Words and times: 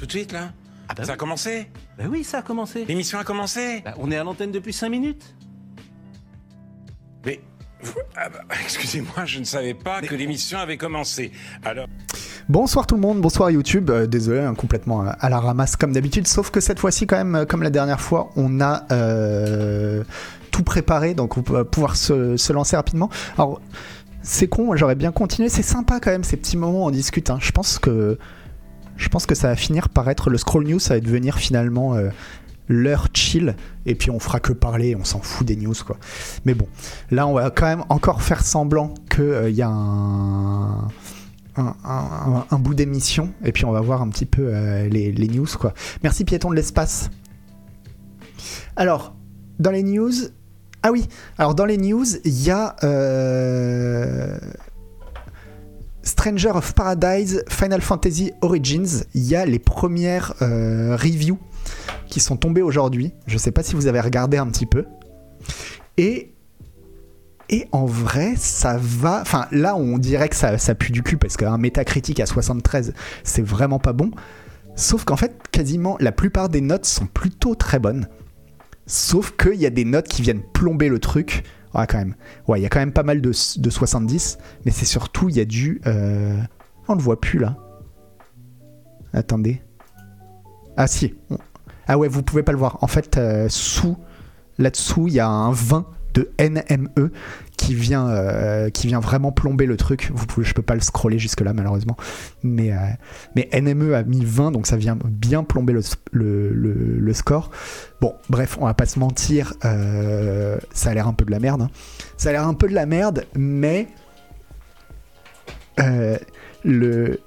Tout 0.00 0.06
de 0.06 0.12
suite, 0.12 0.32
là 0.32 0.52
Ah 0.88 0.94
bah 0.94 1.04
Ça 1.04 1.12
a 1.12 1.16
commencé 1.16 1.68
Bah 1.98 2.04
oui, 2.10 2.24
ça 2.24 2.38
a 2.38 2.42
commencé. 2.42 2.86
L'émission 2.86 3.18
a 3.18 3.24
commencé 3.24 3.82
Bah, 3.84 3.92
on 3.98 4.10
est 4.10 4.16
à 4.16 4.24
l'antenne 4.24 4.50
depuis 4.50 4.72
5 4.72 4.88
minutes. 4.88 5.34
Mais... 7.26 7.40
vous- 7.82 7.92
ah 8.16 8.30
bah, 8.30 8.38
Excusez-moi, 8.64 9.26
je 9.26 9.40
ne 9.40 9.44
savais 9.44 9.74
pas 9.74 10.00
que 10.00 10.14
l'émission 10.14 10.58
avait 10.58 10.78
commencé. 10.78 11.32
Alors... 11.64 11.86
Bonsoir 12.48 12.86
tout 12.86 12.94
le 12.96 13.02
monde, 13.02 13.20
bonsoir 13.20 13.50
YouTube. 13.50 13.90
Euh, 13.90 14.06
désolé, 14.06 14.40
hein, 14.40 14.54
complètement 14.54 15.02
à 15.02 15.28
la 15.28 15.38
ramasse 15.38 15.76
comme 15.76 15.92
d'habitude. 15.92 16.26
Sauf 16.26 16.50
que 16.50 16.60
cette 16.60 16.78
fois-ci, 16.80 17.06
quand 17.06 17.16
même, 17.18 17.34
euh, 17.36 17.44
comme 17.44 17.62
la 17.62 17.70
dernière 17.70 18.00
fois, 18.00 18.30
on 18.36 18.60
a 18.62 18.86
euh, 18.90 20.02
tout 20.50 20.62
préparé, 20.64 21.12
donc 21.14 21.36
on 21.36 21.42
va 21.42 21.64
pouvoir 21.64 21.94
se, 21.94 22.36
se 22.38 22.52
lancer 22.54 22.74
rapidement. 22.74 23.08
Alors, 23.36 23.60
c'est 24.22 24.48
con, 24.48 24.74
j'aurais 24.74 24.96
bien 24.96 25.12
continué. 25.12 25.48
C'est 25.50 25.62
sympa 25.62 26.00
quand 26.00 26.10
même 26.10 26.24
ces 26.24 26.38
petits 26.38 26.56
moments 26.56 26.84
où 26.84 26.86
on 26.88 26.90
discute. 26.90 27.30
hein. 27.30 27.38
Je 27.40 27.52
pense 27.52 27.78
que 27.78 28.18
je 29.00 29.08
pense 29.08 29.26
que 29.26 29.34
ça 29.34 29.48
va 29.48 29.56
finir 29.56 29.88
par 29.88 30.08
être 30.10 30.30
le 30.30 30.36
scroll 30.36 30.66
news, 30.66 30.78
ça 30.78 30.94
va 30.94 31.00
devenir 31.00 31.38
finalement 31.38 31.94
euh, 31.94 32.10
l'heure 32.68 33.08
chill. 33.14 33.56
Et 33.86 33.94
puis 33.94 34.10
on 34.10 34.20
fera 34.20 34.40
que 34.40 34.52
parler, 34.52 34.94
on 34.94 35.04
s'en 35.04 35.20
fout 35.20 35.46
des 35.46 35.56
news 35.56 35.74
quoi. 35.84 35.96
Mais 36.44 36.54
bon, 36.54 36.68
là 37.10 37.26
on 37.26 37.32
va 37.32 37.50
quand 37.50 37.66
même 37.66 37.84
encore 37.88 38.22
faire 38.22 38.44
semblant 38.44 38.92
qu'il 39.08 39.54
y 39.54 39.62
a 39.62 39.70
un 41.56 42.58
bout 42.58 42.74
d'émission 42.74 43.32
et 43.42 43.52
puis 43.52 43.64
on 43.64 43.72
va 43.72 43.80
voir 43.80 44.02
un 44.02 44.08
petit 44.10 44.26
peu 44.26 44.42
euh, 44.54 44.86
les, 44.88 45.28
news 45.28 45.48
quoi. 45.58 45.72
Merci 46.02 46.24
piéton 46.24 46.50
de 46.50 46.56
l'espace. 46.56 47.10
Alors 48.76 49.14
dans 49.58 49.70
les 49.70 49.82
news, 49.82 50.12
ah 50.82 50.92
oui, 50.92 51.08
alors 51.38 51.54
dans 51.54 51.64
les 51.64 51.78
news 51.78 52.06
il 52.24 52.42
y 52.42 52.50
a 52.50 52.76
euh, 52.84 54.38
Stranger 56.10 56.50
of 56.54 56.74
Paradise 56.74 57.44
Final 57.48 57.80
Fantasy 57.80 58.32
Origins. 58.40 59.04
Il 59.14 59.22
y 59.22 59.36
a 59.36 59.46
les 59.46 59.60
premières 59.60 60.34
euh, 60.42 60.96
reviews 60.96 61.38
qui 62.08 62.18
sont 62.18 62.36
tombées 62.36 62.62
aujourd'hui. 62.62 63.12
Je 63.28 63.38
sais 63.38 63.52
pas 63.52 63.62
si 63.62 63.76
vous 63.76 63.86
avez 63.86 64.00
regardé 64.00 64.36
un 64.36 64.48
petit 64.48 64.66
peu 64.66 64.86
et 65.96 66.32
et 67.48 67.66
en 67.72 67.84
vrai, 67.84 68.34
ça 68.36 68.76
va. 68.80 69.20
Enfin, 69.22 69.46
là, 69.50 69.76
on 69.76 69.98
dirait 69.98 70.28
que 70.28 70.36
ça, 70.36 70.58
ça 70.58 70.74
pue 70.74 70.92
du 70.92 71.02
cul 71.02 71.16
parce 71.16 71.36
qu'un 71.36 71.58
métacritique 71.58 72.20
à 72.20 72.26
73, 72.26 72.92
c'est 73.24 73.42
vraiment 73.42 73.78
pas 73.78 73.92
bon. 73.92 74.10
Sauf 74.76 75.04
qu'en 75.04 75.16
fait, 75.16 75.34
quasiment 75.50 75.96
la 76.00 76.12
plupart 76.12 76.48
des 76.48 76.60
notes 76.60 76.86
sont 76.86 77.06
plutôt 77.06 77.54
très 77.54 77.78
bonnes. 77.78 78.08
Sauf 78.86 79.32
qu'il 79.36 79.60
y 79.60 79.66
a 79.66 79.70
des 79.70 79.84
notes 79.84 80.08
qui 80.08 80.22
viennent 80.22 80.42
plomber 80.52 80.88
le 80.88 80.98
truc. 80.98 81.44
Ouais, 81.74 81.86
quand 81.86 81.98
même. 81.98 82.14
Ouais, 82.48 82.58
il 82.58 82.62
y 82.62 82.66
a 82.66 82.68
quand 82.68 82.80
même 82.80 82.92
pas 82.92 83.02
mal 83.04 83.20
de, 83.20 83.28
de 83.30 83.70
70. 83.70 84.38
Mais 84.64 84.70
c'est 84.72 84.84
surtout, 84.86 85.28
il 85.28 85.36
y 85.36 85.40
a 85.40 85.44
du. 85.44 85.80
euh, 85.86 86.36
On 86.88 86.94
le 86.94 87.00
voit 87.00 87.20
plus 87.20 87.38
là. 87.38 87.56
Attendez. 89.12 89.62
Ah 90.76 90.86
si. 90.86 91.14
Ah 91.86 91.98
ouais, 91.98 92.08
vous 92.08 92.22
pouvez 92.22 92.42
pas 92.42 92.52
le 92.52 92.58
voir. 92.58 92.78
En 92.82 92.86
fait, 92.86 93.16
euh, 93.16 93.48
sous. 93.48 93.96
Là-dessous, 94.58 95.08
il 95.08 95.14
y 95.14 95.20
a 95.20 95.28
un 95.28 95.52
20 95.52 95.86
de 96.14 96.30
NME 96.38 97.10
qui 97.56 97.74
vient, 97.74 98.08
euh, 98.08 98.70
qui 98.70 98.86
vient 98.86 99.00
vraiment 99.00 99.32
plomber 99.32 99.66
le 99.66 99.76
truc. 99.76 100.10
Vous 100.14 100.26
pouvez, 100.26 100.46
je 100.46 100.54
peux 100.54 100.62
pas 100.62 100.74
le 100.74 100.80
scroller 100.80 101.18
jusque 101.18 101.40
là 101.40 101.52
malheureusement, 101.52 101.96
mais, 102.42 102.72
euh, 102.72 103.42
NME 103.60 103.94
a 103.94 104.02
mis 104.02 104.24
20 104.24 104.52
donc 104.52 104.66
ça 104.66 104.76
vient 104.76 104.98
bien 105.04 105.44
plomber 105.44 105.74
le, 106.12 107.12
score. 107.12 107.50
Bon, 108.00 108.14
bref, 108.28 108.56
on 108.60 108.66
va 108.66 108.74
pas 108.74 108.86
se 108.86 108.98
mentir, 108.98 109.54
euh, 109.64 110.58
ça 110.72 110.90
a 110.90 110.94
l'air 110.94 111.06
un 111.06 111.12
peu 111.12 111.24
de 111.24 111.30
la 111.30 111.40
merde. 111.40 111.62
hein. 111.62 111.70
Ça 112.16 112.30
a 112.30 112.32
l'air 112.32 112.46
un 112.46 112.54
peu 112.54 112.68
de 112.68 112.74
la 112.74 112.86
merde, 112.86 113.26
mais 113.34 113.88
le 116.64 117.18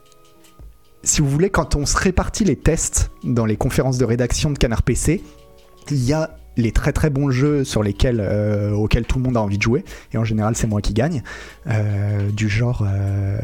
si 1.04 1.22
vous 1.22 1.30
voulez, 1.30 1.50
quand 1.50 1.76
on 1.76 1.86
se 1.86 1.98
répartit 1.98 2.46
les 2.46 2.56
tests 2.56 3.12
dans 3.24 3.46
les 3.46 3.58
conférences 3.58 3.98
de 3.98 4.06
rédaction 4.06 4.52
de 4.52 4.58
Canard 4.58 4.84
PC, 4.84 5.22
il 5.92 6.04
y 6.06 6.14
a 6.14 6.38
les 6.58 6.72
très 6.72 6.94
très 6.94 7.10
bons 7.10 7.32
jeux 7.32 7.64
sur 7.64 7.84
lesquels, 7.84 8.20
euh, 8.20 8.72
auxquels 8.72 9.06
tout 9.06 9.18
le 9.18 9.24
monde 9.24 9.38
a 9.38 9.42
envie 9.42 9.58
de 9.58 9.64
jouer, 9.64 9.84
et 10.14 10.18
en 10.18 10.24
général 10.24 10.56
c'est 10.56 10.68
moi 10.68 10.82
qui 10.82 10.94
gagne, 10.94 11.24
euh, 11.68 12.30
du 12.32 12.50
genre 12.50 12.86
euh, 12.88 13.38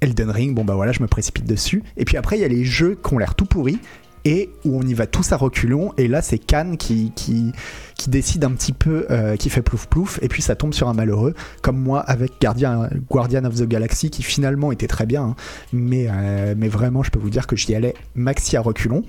Elden 0.00 0.30
Ring, 0.30 0.54
bon 0.54 0.64
bah 0.64 0.74
voilà, 0.74 0.92
je 0.92 1.02
me 1.02 1.06
précipite 1.06 1.46
dessus. 1.46 1.82
Et 1.96 2.04
puis 2.04 2.16
après 2.16 2.38
il 2.38 2.42
y 2.42 2.44
a 2.44 2.48
les 2.48 2.64
jeux 2.64 2.98
qui 3.02 3.14
ont 3.14 3.18
l'air 3.18 3.34
tout 3.34 3.46
pourris, 3.46 3.78
et 4.24 4.50
où 4.64 4.76
on 4.76 4.82
y 4.82 4.92
va 4.92 5.06
tous 5.06 5.30
à 5.32 5.36
reculons, 5.36 5.92
et 5.96 6.08
là 6.08 6.20
c'est 6.20 6.38
Cannes 6.38 6.76
qui, 6.76 7.12
qui, 7.14 7.52
qui 7.94 8.10
décide 8.10 8.44
un 8.44 8.50
petit 8.50 8.72
peu, 8.72 9.06
qui 9.38 9.50
fait 9.50 9.62
plouf 9.62 9.86
plouf, 9.86 10.18
et 10.20 10.26
puis 10.26 10.42
ça 10.42 10.56
tombe 10.56 10.74
sur 10.74 10.88
un 10.88 10.94
malheureux, 10.94 11.34
comme 11.62 11.78
moi 11.78 12.00
avec 12.00 12.32
Guardian, 12.40 12.88
Guardian 13.08 13.44
of 13.44 13.54
the 13.54 13.68
Galaxy, 13.68 14.10
qui 14.10 14.24
finalement 14.24 14.72
était 14.72 14.88
très 14.88 15.06
bien, 15.06 15.22
hein, 15.22 15.36
mais, 15.72 16.08
mais 16.56 16.66
vraiment 16.66 17.04
je 17.04 17.12
peux 17.12 17.20
vous 17.20 17.30
dire 17.30 17.46
que 17.46 17.54
j'y 17.54 17.72
allais 17.76 17.94
maxi 18.16 18.56
à 18.56 18.62
reculons. 18.62 19.04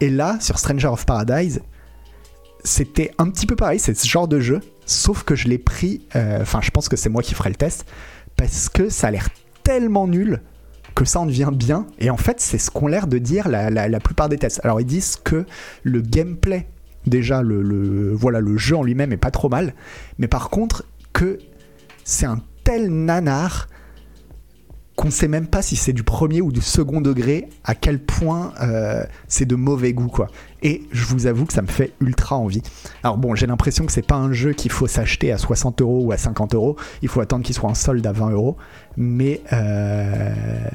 Et 0.00 0.10
là, 0.10 0.36
sur 0.40 0.58
Stranger 0.58 0.88
of 0.88 1.06
Paradise, 1.06 1.62
c'était 2.64 3.10
un 3.18 3.28
petit 3.30 3.46
peu 3.46 3.56
pareil, 3.56 3.78
c'est 3.78 3.96
ce 3.96 4.06
genre 4.08 4.28
de 4.28 4.40
jeu, 4.40 4.60
sauf 4.86 5.22
que 5.24 5.34
je 5.34 5.48
l'ai 5.48 5.58
pris, 5.58 6.06
euh, 6.16 6.40
enfin 6.42 6.60
je 6.62 6.70
pense 6.70 6.88
que 6.88 6.96
c'est 6.96 7.08
moi 7.08 7.22
qui 7.22 7.34
ferai 7.34 7.50
le 7.50 7.56
test, 7.56 7.84
parce 8.36 8.68
que 8.68 8.88
ça 8.88 9.08
a 9.08 9.10
l'air 9.10 9.28
tellement 9.64 10.06
nul 10.06 10.40
que 10.94 11.04
ça 11.04 11.20
en 11.20 11.26
devient 11.26 11.50
bien, 11.52 11.86
et 11.98 12.10
en 12.10 12.16
fait 12.16 12.40
c'est 12.40 12.58
ce 12.58 12.70
qu'ont 12.70 12.86
l'air 12.86 13.06
de 13.06 13.18
dire 13.18 13.48
la, 13.48 13.70
la- 13.70 14.00
plupart 14.00 14.28
des 14.28 14.36
tests. 14.38 14.60
Alors 14.64 14.80
ils 14.80 14.86
disent 14.86 15.16
que 15.16 15.46
le 15.82 16.00
gameplay, 16.02 16.66
déjà 17.06 17.42
le, 17.42 17.62
le- 17.62 18.12
voilà, 18.14 18.40
le 18.40 18.56
jeu 18.58 18.76
en 18.76 18.82
lui-même 18.82 19.12
est 19.12 19.16
pas 19.16 19.30
trop 19.30 19.48
mal, 19.48 19.74
mais 20.18 20.28
par 20.28 20.50
contre 20.50 20.84
que 21.12 21.38
c'est 22.04 22.26
un 22.26 22.40
tel 22.64 22.90
nanar 22.90 23.68
qu'on 25.02 25.10
sait 25.10 25.26
même 25.26 25.48
pas 25.48 25.62
si 25.62 25.74
c'est 25.74 25.92
du 25.92 26.04
premier 26.04 26.40
ou 26.40 26.52
du 26.52 26.60
second 26.60 27.00
degré, 27.00 27.48
à 27.64 27.74
quel 27.74 27.98
point 27.98 28.52
euh, 28.62 29.04
c'est 29.26 29.46
de 29.46 29.56
mauvais 29.56 29.92
goût 29.92 30.06
quoi. 30.06 30.28
Et 30.62 30.82
je 30.92 31.04
vous 31.06 31.26
avoue 31.26 31.44
que 31.44 31.52
ça 31.52 31.62
me 31.62 31.66
fait 31.66 31.92
ultra 32.00 32.36
envie. 32.36 32.62
Alors 33.02 33.18
bon, 33.18 33.34
j'ai 33.34 33.48
l'impression 33.48 33.84
que 33.84 33.90
c'est 33.90 34.06
pas 34.06 34.14
un 34.14 34.32
jeu 34.32 34.52
qu'il 34.52 34.70
faut 34.70 34.86
s'acheter 34.86 35.32
à 35.32 35.38
60 35.38 35.80
euros 35.80 36.04
ou 36.04 36.12
à 36.12 36.18
50 36.18 36.54
euros. 36.54 36.76
Il 37.02 37.08
faut 37.08 37.20
attendre 37.20 37.44
qu'il 37.44 37.52
soit 37.52 37.68
en 37.68 37.74
solde 37.74 38.06
à 38.06 38.12
20 38.12 38.30
euros. 38.30 38.56
Mais 38.96 39.40
euh, 39.52 40.68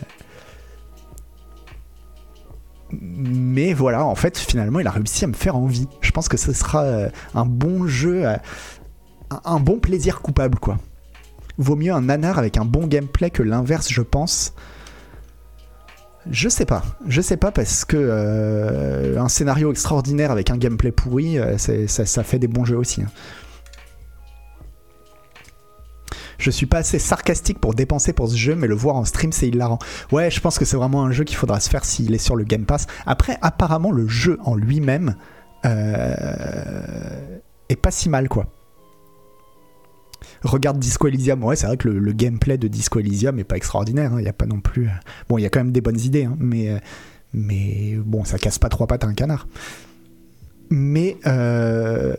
mais 2.92 3.74
voilà, 3.74 4.06
en 4.06 4.16
fait, 4.16 4.38
finalement, 4.38 4.82
il 4.82 4.88
a 4.88 4.92
réussi 4.92 5.24
à 5.24 5.28
me 5.28 5.34
faire 5.34 5.56
envie. 5.56 5.88
Je 6.02 6.12
pense 6.12 6.28
que 6.28 6.38
ce 6.38 6.52
sera 6.52 6.84
euh, 6.84 7.10
un 7.34 7.46
bon 7.46 7.88
jeu, 7.88 8.26
un 9.46 9.60
bon 9.62 9.80
plaisir 9.80 10.22
coupable 10.22 10.60
quoi. 10.60 10.80
Vaut 11.58 11.76
mieux 11.76 11.92
un 11.94 12.02
nanar 12.02 12.38
avec 12.38 12.58
un 12.58 12.66
bon 12.66 12.88
gameplay 12.88 13.30
que 13.32 13.44
l'inverse, 13.44 13.90
je 13.90 14.02
pense. 14.02 14.54
Je 16.30 16.50
sais 16.50 16.66
pas, 16.66 16.84
je 17.08 17.22
sais 17.22 17.38
pas 17.38 17.52
parce 17.52 17.86
que 17.86 17.96
euh, 17.98 19.20
un 19.20 19.30
scénario 19.30 19.72
extraordinaire 19.72 20.30
avec 20.30 20.50
un 20.50 20.58
gameplay 20.58 20.92
pourri, 20.92 21.40
euh, 21.40 21.58
ça 21.58 22.24
fait 22.24 22.38
des 22.38 22.50
bons 22.50 22.66
jeux 22.66 22.78
aussi. 22.78 23.02
hein. 23.02 23.08
Je 26.38 26.52
suis 26.52 26.66
pas 26.66 26.80
assez 26.80 27.00
sarcastique 27.00 27.60
pour 27.60 27.74
dépenser 27.74 28.14
pour 28.14 28.30
ce 28.30 28.36
jeu, 28.36 28.56
mais 28.56 28.68
le 28.68 28.76
voir 28.76 28.96
en 28.98 29.06
stream 29.06 29.32
c'est 29.32 29.48
hilarant. 29.48 29.80
Ouais, 30.12 30.30
je 30.30 30.40
pense 30.40 30.60
que 30.60 30.66
c'est 30.66 30.78
vraiment 30.78 31.04
un 31.04 31.12
jeu 31.12 31.24
qu'il 31.24 31.38
faudra 31.38 31.60
se 31.60 31.70
faire 31.70 31.84
s'il 31.84 32.14
est 32.14 32.20
sur 32.20 32.36
le 32.36 32.44
Game 32.44 32.66
Pass. 32.66 32.88
Après, 33.06 33.38
apparemment, 33.42 33.92
le 33.92 34.08
jeu 34.08 34.38
en 34.44 34.56
lui-même 34.56 35.16
euh, 35.66 37.40
est 37.70 37.76
pas 37.76 37.92
si 37.92 38.10
mal 38.10 38.30
quoi. 38.30 38.48
Regarde 40.44 40.80
Disco 40.80 41.08
Elysium, 41.08 41.44
ouais, 41.44 41.56
c'est 41.56 41.68
vrai 41.68 41.78
que 41.78 41.90
le, 41.90 42.12
gameplay 42.14 42.58
de 42.58 42.68
Disco 42.68 43.00
Elysium 43.00 43.40
est 43.40 43.44
pas 43.44 43.58
extraordinaire. 43.58 44.14
Il 44.18 44.24
n'y 44.24 44.30
a 44.30 44.34
pas 44.34 44.46
non 44.46 44.60
plus. 44.60 44.88
euh, 44.88 44.92
Bon, 45.30 45.38
il 45.38 45.42
y 45.42 45.46
a 45.46 45.50
quand 45.50 45.60
même 45.60 45.72
des 45.72 45.82
bonnes 45.82 46.00
idées, 46.00 46.26
hein, 46.26 46.36
mais, 46.40 46.70
euh, 46.70 46.78
mais 47.34 47.98
bon, 48.06 48.24
ça 48.24 48.38
casse 48.38 48.60
pas 48.60 48.70
trois 48.70 48.88
pattes 48.88 49.04
à 49.04 49.08
un 49.08 49.14
canard. 49.14 49.48
Mais. 50.70 51.18
Euh, 51.26 52.16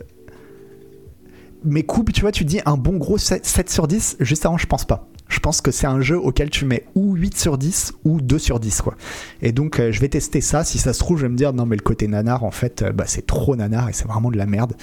mais 1.65 1.83
coupe, 1.83 2.13
tu 2.13 2.21
vois, 2.21 2.31
tu 2.31 2.45
dis 2.45 2.61
un 2.65 2.77
bon 2.77 2.97
gros 2.97 3.17
7, 3.17 3.45
7 3.45 3.69
sur 3.69 3.87
10, 3.87 4.17
juste 4.21 4.45
avant, 4.45 4.57
je 4.57 4.65
pense 4.65 4.85
pas. 4.85 5.09
Je 5.27 5.39
pense 5.39 5.59
que 5.59 5.71
c'est 5.71 5.87
un 5.87 5.99
jeu 5.99 6.17
auquel 6.17 6.49
tu 6.49 6.63
mets 6.65 6.85
ou 6.95 7.15
8 7.15 7.37
sur 7.37 7.57
10 7.57 7.93
ou 8.05 8.21
2 8.21 8.39
sur 8.39 8.59
10, 8.61 8.81
quoi. 8.81 8.95
Et 9.41 9.51
donc, 9.51 9.79
je 9.91 9.99
vais 9.99 10.07
tester 10.07 10.39
ça. 10.41 10.63
Si 10.63 10.79
ça 10.79 10.93
se 10.93 10.99
trouve, 10.99 11.17
je 11.17 11.23
vais 11.23 11.29
me 11.29 11.35
dire, 11.35 11.51
non, 11.53 11.65
mais 11.65 11.75
le 11.75 11.83
côté 11.83 12.07
nanar, 12.07 12.45
en 12.45 12.51
fait, 12.51 12.83
bah, 12.95 13.03
c'est 13.07 13.25
trop 13.27 13.55
nanar 13.57 13.89
et 13.89 13.93
c'est 13.93 14.07
vraiment 14.07 14.31
de 14.31 14.37
la 14.37 14.45
merde. 14.45 14.73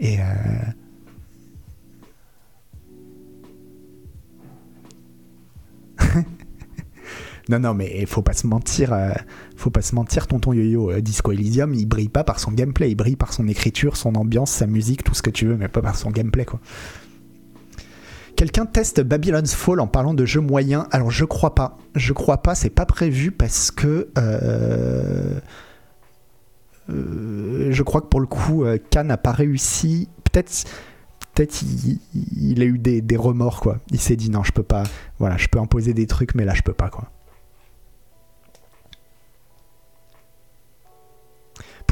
Et. 0.00 0.18
Non, 7.48 7.58
non, 7.58 7.74
mais 7.74 8.06
faut 8.06 8.22
pas 8.22 8.34
se 8.34 8.46
mentir, 8.46 8.92
euh, 8.92 9.10
faut 9.56 9.70
pas 9.70 9.82
se 9.82 9.94
mentir, 9.94 10.26
tonton 10.26 10.52
Yo-Yo, 10.52 10.90
euh, 10.92 11.00
Disco 11.00 11.32
Elysium, 11.32 11.74
il 11.74 11.86
brille 11.86 12.08
pas 12.08 12.24
par 12.24 12.38
son 12.38 12.52
gameplay, 12.52 12.90
il 12.90 12.94
brille 12.94 13.16
par 13.16 13.32
son 13.32 13.48
écriture, 13.48 13.96
son 13.96 14.14
ambiance, 14.14 14.50
sa 14.50 14.66
musique, 14.66 15.02
tout 15.02 15.14
ce 15.14 15.22
que 15.22 15.30
tu 15.30 15.46
veux, 15.46 15.56
mais 15.56 15.68
pas 15.68 15.82
par 15.82 15.96
son 15.96 16.10
gameplay, 16.10 16.44
quoi. 16.44 16.60
Quelqu'un 18.36 18.64
teste 18.64 19.00
Babylon's 19.02 19.54
Fall 19.54 19.80
en 19.80 19.86
parlant 19.86 20.14
de 20.14 20.24
jeux 20.24 20.40
moyens 20.40 20.86
Alors, 20.90 21.10
je 21.10 21.24
crois 21.24 21.54
pas. 21.54 21.76
Je 21.94 22.12
crois 22.12 22.38
pas, 22.42 22.54
c'est 22.54 22.70
pas 22.70 22.86
prévu 22.86 23.30
parce 23.30 23.70
que. 23.70 24.08
euh, 24.16 25.38
je 26.88 27.82
crois 27.82 28.00
que 28.00 28.06
pour 28.06 28.20
le 28.20 28.26
coup, 28.26 28.64
Khan 28.90 29.04
n'a 29.04 29.16
pas 29.18 29.32
réussi. 29.32 30.08
Peut-être. 30.24 30.64
Peut-être 31.34 31.62
il, 31.62 31.98
il 32.14 32.60
a 32.60 32.64
eu 32.64 32.78
des, 32.78 33.00
des 33.00 33.16
remords 33.16 33.60
quoi. 33.60 33.78
Il 33.90 34.00
s'est 34.00 34.16
dit 34.16 34.28
non 34.30 34.42
je 34.42 34.52
peux 34.52 34.62
pas. 34.62 34.82
Voilà 35.18 35.36
je 35.38 35.46
peux 35.48 35.58
imposer 35.58 35.94
des 35.94 36.06
trucs 36.06 36.34
mais 36.34 36.44
là 36.44 36.52
je 36.54 36.62
peux 36.62 36.74
pas 36.74 36.90
quoi. 36.90 37.10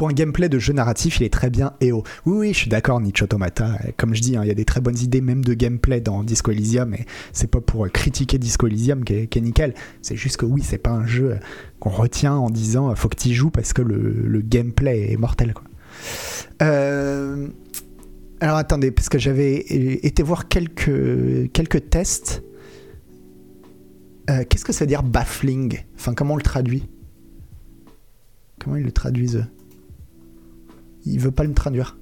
Pour 0.00 0.08
un 0.08 0.14
gameplay 0.14 0.48
de 0.48 0.58
jeu 0.58 0.72
narratif, 0.72 1.20
il 1.20 1.24
est 1.24 1.30
très 1.30 1.50
bien 1.50 1.74
EO. 1.82 2.04
Oui, 2.24 2.38
oui, 2.38 2.52
je 2.54 2.60
suis 2.60 2.70
d'accord, 2.70 3.02
Niche 3.02 3.20
Automata. 3.20 3.78
Comme 3.98 4.14
je 4.14 4.22
dis, 4.22 4.34
hein, 4.34 4.40
il 4.42 4.48
y 4.48 4.50
a 4.50 4.54
des 4.54 4.64
très 4.64 4.80
bonnes 4.80 4.96
idées, 4.96 5.20
même 5.20 5.44
de 5.44 5.52
gameplay 5.52 6.00
dans 6.00 6.24
Disco 6.24 6.50
Elysium, 6.52 6.88
mais 6.88 7.04
c'est 7.34 7.50
pas 7.50 7.60
pour 7.60 7.86
critiquer 7.90 8.38
Disco 8.38 8.66
Elysium 8.66 9.04
qui 9.04 9.12
est, 9.12 9.36
nickel. 9.42 9.74
C'est 10.00 10.16
juste 10.16 10.38
que 10.38 10.46
oui, 10.46 10.62
c'est 10.64 10.78
pas 10.78 10.88
un 10.88 11.04
jeu 11.04 11.38
qu'on 11.80 11.90
retient 11.90 12.32
en 12.32 12.48
disant 12.48 12.94
faut 12.94 13.10
que 13.10 13.16
tu 13.16 13.34
joues 13.34 13.50
parce 13.50 13.74
que 13.74 13.82
le, 13.82 14.40
gameplay 14.40 15.12
est 15.12 15.18
mortel. 15.18 15.52
Euh, 16.62 17.48
alors 18.40 18.56
attendez, 18.56 18.92
parce 18.92 19.10
que 19.10 19.18
j'avais 19.18 19.56
été 19.56 20.22
voir 20.22 20.48
quelques, 20.48 21.52
quelques 21.52 21.90
tests. 21.90 22.42
Euh, 24.30 24.44
qu'est-ce 24.48 24.64
que 24.64 24.72
ça 24.72 24.84
veut 24.84 24.88
dire 24.88 25.02
baffling? 25.02 25.80
Enfin, 25.94 26.14
comment 26.14 26.32
on 26.32 26.38
le 26.38 26.42
traduit? 26.42 26.88
Comment 28.58 28.76
ils 28.76 28.84
le 28.84 28.92
traduisent 28.92 29.44
Il 31.10 31.20
veut 31.20 31.30
pas 31.30 31.44
le 31.44 31.52
traduire. 31.52 31.96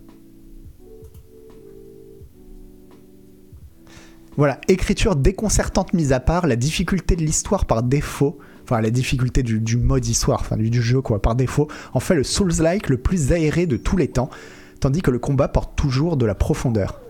Voilà, 4.37 4.61
écriture 4.69 5.17
déconcertante 5.17 5.95
mise 5.95 6.13
à 6.13 6.21
part, 6.21 6.47
la 6.47 6.55
difficulté 6.55 7.17
de 7.17 7.23
l'histoire 7.23 7.65
par 7.65 7.83
défaut, 7.83 8.39
enfin 8.63 8.81
la 8.81 8.91
difficulté 8.91 9.43
du, 9.43 9.77
mode 9.77 10.07
histoire, 10.07 10.39
enfin 10.41 10.57
du, 10.57 10.81
jeu 10.81 11.01
quoi, 11.01 11.21
par 11.21 11.35
défaut, 11.35 11.67
en 11.93 11.99
fait 11.99 12.15
le 12.15 12.23
Souls-like 12.23 12.89
le 12.89 12.99
plus 12.99 13.33
aéré 13.33 13.67
de 13.67 13.77
tous 13.77 13.97
les 13.97 14.07
temps, 14.07 14.31
tandis 14.79 15.03
que 15.03 15.11
le 15.11 15.19
combat 15.19 15.49
porte 15.49 15.75
toujours 15.75 16.17
de 16.17 16.25
la 16.25 16.37
profondeur. 16.37 17.01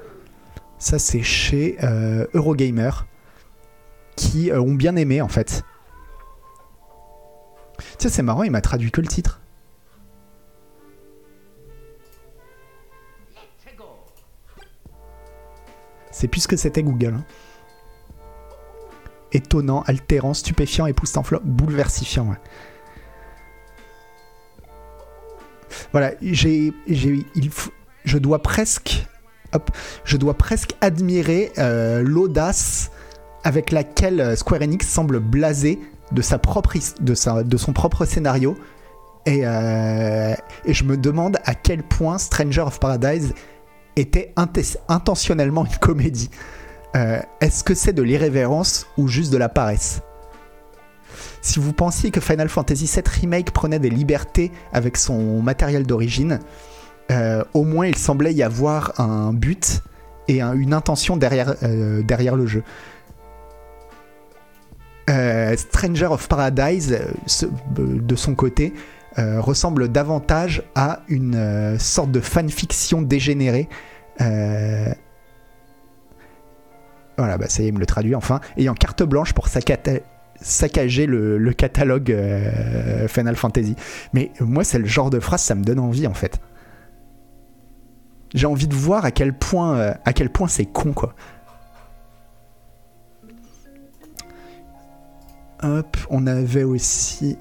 Ça 0.79 0.99
c'est 0.99 1.23
chez 1.23 1.77
euh, 1.83 2.27
Eurogamer, 2.33 2.93
qui 4.17 4.51
euh, 4.51 4.63
ont 4.63 4.75
bien 4.75 4.97
aimé 4.97 5.21
en 5.21 5.29
fait. 5.29 5.65
Tu 7.99 8.09
c'est 8.09 8.23
marrant, 8.23 8.43
il 8.43 8.51
m'a 8.51 8.63
traduit 8.63 8.91
que 8.91 9.03
le 9.03 9.07
titre. 9.07 9.43
C'est 16.19 16.27
plus 16.27 16.49
que 16.49 16.57
c'était 16.57 16.83
Google. 16.83 17.15
Hein. 17.15 17.25
Étonnant, 19.31 19.85
altérant, 19.87 20.35
stupéfiant, 20.35 20.87
époustouflant, 20.87 21.39
bouleversifiant. 21.45 22.35
Voilà, 25.93 26.15
j'ai, 26.21 26.73
je 26.89 28.19
dois 28.19 28.43
presque, 28.43 29.07
je 30.03 30.17
dois 30.17 30.35
presque 30.35 30.75
admirer 30.81 31.53
euh, 31.59 32.03
l'audace 32.03 32.91
avec 33.45 33.71
laquelle 33.71 34.21
euh, 34.21 34.35
Square 34.35 34.63
Enix 34.63 34.89
semble 34.89 35.21
blasé 35.21 35.79
de 36.11 36.21
son 36.21 37.73
propre 37.73 38.05
scénario. 38.07 38.57
Euh, 39.29 40.35
et 40.65 40.75
je 40.75 40.83
me 40.83 40.97
demande 40.97 41.39
à 41.45 41.55
quel 41.55 41.85
point 41.85 42.19
Stranger 42.19 42.63
of 42.63 42.81
Paradise 42.81 43.35
était 44.01 44.33
intentionnellement 44.89 45.65
une 45.65 45.77
comédie. 45.79 46.31
Euh, 46.97 47.21
est-ce 47.41 47.65
que 47.65 47.75
c'est 47.75 47.93
de 47.93 48.03
l'irrévérence 48.03 48.87
ou 48.97 49.09
juste 49.09 49.33
de 49.33 49.37
la 49.37 49.49
paresse? 49.49 50.01
Si 51.43 51.59
vous 51.59 51.73
pensiez 51.73 52.11
que 52.11 52.21
Final 52.21 52.49
Fantasy 52.49 52.91
VII 52.93 53.03
Remake 53.21 53.51
prenait 53.53 53.79
des 53.79 53.91
libertés 53.91 54.51
avec 54.73 54.97
son 54.97 55.41
matériel 55.43 55.87
d'origine, 55.87 56.41
euh, 57.11 57.45
au 57.55 57.65
moins 57.65 57.87
il 57.87 57.97
semblait 57.97 58.35
y 58.35 58.43
avoir 58.43 58.99
un 59.01 59.33
but 59.33 59.83
et 60.27 60.43
une 60.43 60.75
intention 60.75 61.17
derrière, 61.17 61.55
euh, 61.63 62.03
le 62.03 62.47
jeu. 62.47 62.63
Stranger 65.57 66.07
of 66.07 66.29
Paradise, 66.29 66.99
de 67.71 68.17
son 68.17 68.35
côté, 68.35 68.75
ressemble 69.17 69.89
davantage 69.89 70.63
à 70.75 71.01
une 71.09 71.79
sorte 71.79 72.11
de 72.11 72.21
fanfiction 72.21 73.01
dégénérée. 73.01 73.71
Euh, 74.21 74.93
voilà, 77.17 77.39
bah 77.39 77.49
ça 77.49 77.63
y 77.63 77.67
est, 77.67 77.69
il 77.69 77.75
me 77.75 77.81
le 77.81 77.87
traduit 77.87 78.15
enfin. 78.15 78.41
Ayant 78.57 78.75
carte 78.75 79.03
blanche 79.03 79.33
pour 79.33 79.49
saccager 79.49 81.07
le, 81.07 81.53
catalogue 81.53 82.17
Final 83.09 83.37
Fantasy. 83.37 83.75
Mais 84.13 84.31
moi, 84.41 84.65
c'est 84.65 84.79
le 84.79 84.87
genre 84.87 85.11
de 85.11 85.19
phrase, 85.19 85.43
ça 85.43 85.55
me 85.55 85.65
donne 85.65 85.81
envie 85.81 86.07
en 86.07 86.15
fait. 86.15 86.41
J'ai 88.35 88.47
envie 88.47 88.69
de 88.69 88.75
voir 88.75 89.05
à 89.05 89.11
quel 89.11 89.33
point, 89.33 89.95
à 90.05 90.13
quel 90.13 90.31
point 90.31 90.49
c'est 90.49 90.67
con 90.67 90.93
quoi. 90.93 91.15
Hop, 95.63 95.97
on 96.09 96.27
avait 96.29 96.63
aussi. 96.63 97.37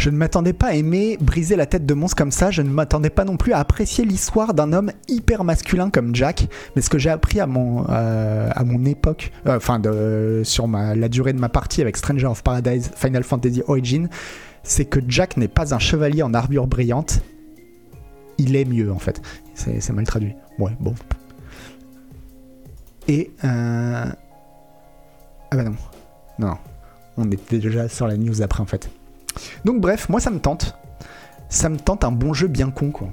Je 0.00 0.08
ne 0.08 0.16
m'attendais 0.16 0.54
pas 0.54 0.68
à 0.68 0.72
aimer 0.72 1.18
briser 1.20 1.56
la 1.56 1.66
tête 1.66 1.84
de 1.84 1.92
monstre 1.92 2.16
comme 2.16 2.30
ça, 2.30 2.50
je 2.50 2.62
ne 2.62 2.70
m'attendais 2.70 3.10
pas 3.10 3.26
non 3.26 3.36
plus 3.36 3.52
à 3.52 3.58
apprécier 3.58 4.02
l'histoire 4.06 4.54
d'un 4.54 4.72
homme 4.72 4.92
hyper 5.08 5.44
masculin 5.44 5.90
comme 5.90 6.14
Jack, 6.16 6.48
mais 6.74 6.80
ce 6.80 6.88
que 6.88 6.96
j'ai 6.96 7.10
appris 7.10 7.38
à 7.38 7.46
mon, 7.46 7.84
euh, 7.90 8.48
à 8.50 8.64
mon 8.64 8.86
époque, 8.86 9.30
euh, 9.46 9.58
enfin 9.58 9.78
sur 10.42 10.68
ma, 10.68 10.94
la 10.94 11.10
durée 11.10 11.34
de 11.34 11.38
ma 11.38 11.50
partie 11.50 11.82
avec 11.82 11.98
Stranger 11.98 12.28
of 12.28 12.42
Paradise 12.42 12.90
Final 12.96 13.24
Fantasy 13.24 13.62
Origin, 13.68 14.08
c'est 14.62 14.86
que 14.86 15.00
Jack 15.06 15.36
n'est 15.36 15.48
pas 15.48 15.74
un 15.74 15.78
chevalier 15.78 16.22
en 16.22 16.32
armure 16.32 16.66
brillante, 16.66 17.20
il 18.38 18.56
est 18.56 18.64
mieux 18.64 18.90
en 18.90 18.98
fait. 18.98 19.20
C'est 19.52 19.92
mal 19.92 20.06
traduit. 20.06 20.32
Ouais, 20.58 20.72
bon. 20.80 20.94
Et... 23.06 23.30
Euh... 23.44 24.06
Ah 25.50 25.56
bah 25.56 25.64
non. 25.64 25.74
Non. 26.38 26.56
On 27.18 27.30
était 27.30 27.58
déjà 27.58 27.86
sur 27.86 28.06
la 28.06 28.16
news 28.16 28.40
après 28.40 28.62
en 28.62 28.66
fait. 28.66 28.88
Donc 29.64 29.80
bref, 29.80 30.08
moi 30.08 30.20
ça 30.20 30.30
me 30.30 30.38
tente. 30.38 30.76
Ça 31.48 31.68
me 31.68 31.78
tente 31.78 32.04
un 32.04 32.12
bon 32.12 32.32
jeu 32.32 32.46
bien 32.46 32.70
con 32.70 32.90
quoi. 32.90 33.08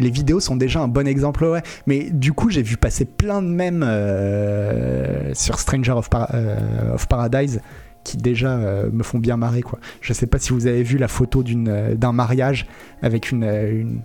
Les 0.00 0.10
vidéos 0.10 0.40
sont 0.40 0.56
déjà 0.56 0.80
un 0.80 0.88
bon 0.88 1.06
exemple, 1.06 1.44
ouais. 1.44 1.62
Mais 1.86 2.08
du 2.10 2.32
coup, 2.32 2.48
j'ai 2.48 2.62
vu 2.62 2.78
passer 2.78 3.04
plein 3.04 3.42
de 3.42 3.48
mèmes 3.48 3.84
euh, 3.86 5.34
sur 5.34 5.60
Stranger 5.60 5.92
of, 5.92 6.08
euh, 6.32 6.96
Paradise 7.08 7.60
qui 8.02 8.16
déjà 8.16 8.56
euh, 8.56 8.88
me 8.90 9.02
font 9.02 9.18
bien 9.18 9.36
marrer, 9.36 9.60
quoi. 9.60 9.78
Je 10.00 10.14
sais 10.14 10.26
pas 10.26 10.38
si 10.38 10.54
vous 10.54 10.66
avez 10.66 10.82
vu 10.82 10.96
la 10.96 11.06
photo 11.06 11.42
d'un 11.42 12.12
mariage 12.12 12.66
avec 13.02 13.30
une 13.30 14.00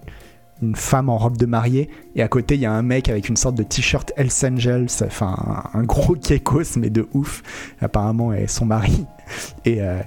femme 0.75 1.09
en 1.09 1.17
robe 1.17 1.37
de 1.37 1.45
mariée 1.45 1.89
et 2.15 2.21
à 2.21 2.27
côté 2.27 2.55
il 2.55 2.61
y 2.61 2.65
a 2.65 2.71
un 2.71 2.81
mec 2.81 3.09
avec 3.09 3.29
une 3.29 3.35
sorte 3.35 3.55
de 3.55 3.63
t-shirt 3.63 4.13
Hells 4.15 4.29
Angels, 4.43 4.87
enfin 5.03 5.63
un, 5.73 5.83
gros 5.83 6.15
kekos 6.15 6.77
mais 6.77 6.89
de 6.89 7.07
ouf, 7.13 7.43
apparemment 7.81 8.33
est 8.33 8.47
son 8.47 8.65
mari 8.65 9.05
et 9.65 9.81
euh, 9.81 9.99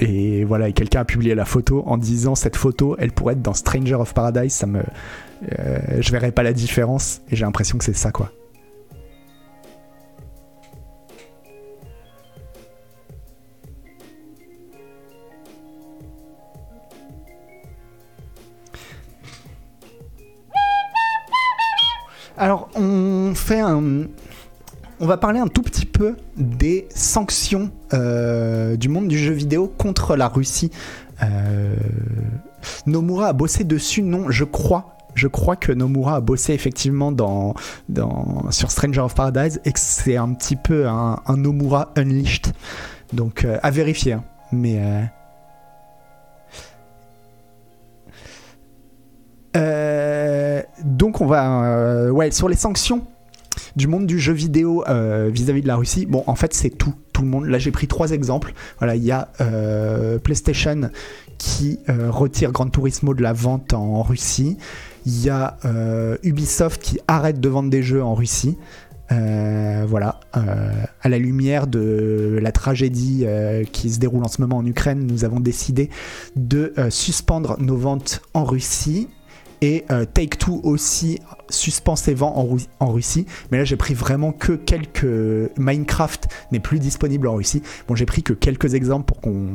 et 0.00 0.44
voilà 0.44 0.68
et 0.68 0.72
quelqu'un 0.72 1.00
a 1.00 1.04
publié 1.04 1.34
la 1.34 1.44
photo 1.44 1.84
en 1.86 1.96
disant 1.96 2.34
cette 2.34 2.56
photo 2.56 2.96
elle 2.98 3.12
pourrait 3.12 3.34
être 3.34 3.42
dans 3.42 3.54
Stranger 3.54 3.94
of 3.94 4.14
Paradise, 4.14 4.52
ça 4.52 4.66
me 4.66 4.82
euh, 5.58 5.78
je 6.00 6.12
verrais 6.12 6.32
pas 6.32 6.42
la 6.42 6.52
différence 6.52 7.20
et 7.30 7.36
j'ai 7.36 7.44
l'impression 7.44 7.78
que 7.78 7.84
c'est 7.84 7.96
ça 7.96 8.10
quoi. 8.10 8.30
Alors, 22.42 22.70
on 22.74 23.34
fait 23.36 23.60
un. 23.60 24.08
On 24.98 25.06
va 25.06 25.16
parler 25.16 25.38
un 25.38 25.46
tout 25.46 25.62
petit 25.62 25.86
peu 25.86 26.16
des 26.36 26.88
sanctions 26.92 27.70
euh, 27.94 28.76
du 28.76 28.88
monde 28.88 29.06
du 29.06 29.16
jeu 29.16 29.32
vidéo 29.32 29.68
contre 29.68 30.16
la 30.16 30.26
Russie. 30.26 30.72
Euh, 31.22 31.76
Nomura 32.84 33.28
a 33.28 33.32
bossé 33.32 33.62
dessus, 33.62 34.02
non, 34.02 34.28
je 34.28 34.42
crois. 34.42 34.96
Je 35.14 35.28
crois 35.28 35.54
que 35.54 35.70
Nomura 35.70 36.16
a 36.16 36.20
bossé 36.20 36.52
effectivement 36.52 37.12
dans, 37.12 37.54
sur 38.50 38.72
Stranger 38.72 39.02
of 39.02 39.14
Paradise 39.14 39.60
et 39.64 39.70
que 39.70 39.78
c'est 39.78 40.16
un 40.16 40.34
petit 40.34 40.56
peu 40.56 40.88
un, 40.88 41.20
Nomura 41.36 41.92
Unleashed. 41.94 42.48
Donc 43.12 43.44
euh, 43.44 43.60
à 43.62 43.70
vérifier. 43.70 44.14
Hein. 44.14 44.24
Mais. 44.50 44.80
Euh, 44.80 45.04
donc 50.84 51.20
on 51.20 51.26
va 51.26 51.64
euh, 51.64 52.10
ouais 52.10 52.30
sur 52.30 52.48
les 52.48 52.56
sanctions 52.56 53.06
du 53.76 53.86
monde 53.86 54.06
du 54.06 54.18
jeu 54.18 54.32
vidéo 54.32 54.82
euh, 54.88 55.30
vis-à-vis 55.32 55.62
de 55.62 55.66
la 55.66 55.76
Russie. 55.76 56.06
Bon, 56.06 56.24
en 56.26 56.34
fait, 56.34 56.54
c'est 56.54 56.70
tout, 56.70 56.94
tout 57.12 57.20
le 57.20 57.28
monde. 57.28 57.44
Là, 57.44 57.58
j'ai 57.58 57.70
pris 57.70 57.86
trois 57.86 58.12
exemples. 58.12 58.54
Voilà, 58.78 58.96
il 58.96 59.04
y 59.04 59.12
a 59.12 59.28
PlayStation 60.24 60.90
qui 61.36 61.78
retire 61.88 62.50
Gran 62.50 62.68
Turismo 62.68 63.12
de 63.12 63.22
la 63.22 63.34
vente 63.34 63.74
en 63.74 64.02
Russie. 64.02 64.56
Il 65.04 65.22
y 65.22 65.28
a 65.28 65.58
Ubisoft 66.22 66.80
qui 66.80 66.98
arrête 67.08 67.40
de 67.40 67.48
vendre 67.50 67.68
des 67.68 67.82
jeux 67.82 68.02
en 68.02 68.14
Russie. 68.14 68.56
Euh, 69.12 69.84
voilà, 69.86 70.20
euh, 70.36 70.84
à 71.02 71.08
la 71.08 71.18
lumière 71.18 71.66
de 71.66 72.38
la 72.40 72.52
tragédie 72.52 73.24
euh, 73.24 73.64
qui 73.64 73.90
se 73.90 73.98
déroule 73.98 74.24
en 74.24 74.28
ce 74.28 74.40
moment 74.40 74.58
en 74.58 74.66
Ukraine, 74.66 75.06
nous 75.06 75.24
avons 75.24 75.40
décidé 75.40 75.90
de 76.36 76.72
euh, 76.78 76.88
suspendre 76.88 77.56
nos 77.60 77.76
ventes 77.76 78.22
en 78.32 78.44
Russie. 78.44 79.08
Et 79.62 79.84
euh, 79.90 80.04
Take 80.04 80.36
Two 80.38 80.60
aussi 80.64 81.20
ventes 82.14 82.36
en, 82.36 82.42
Ru- 82.44 82.66
en 82.80 82.92
Russie. 82.92 83.26
Mais 83.50 83.58
là, 83.58 83.64
j'ai 83.64 83.76
pris 83.76 83.94
vraiment 83.94 84.32
que 84.32 84.52
quelques. 84.52 85.06
Minecraft 85.56 86.28
n'est 86.50 86.60
plus 86.60 86.78
disponible 86.80 87.28
en 87.28 87.36
Russie. 87.36 87.62
Bon, 87.88 87.94
j'ai 87.94 88.04
pris 88.06 88.22
que 88.22 88.32
quelques 88.32 88.74
exemples 88.74 89.06
pour 89.06 89.20
qu'on 89.20 89.48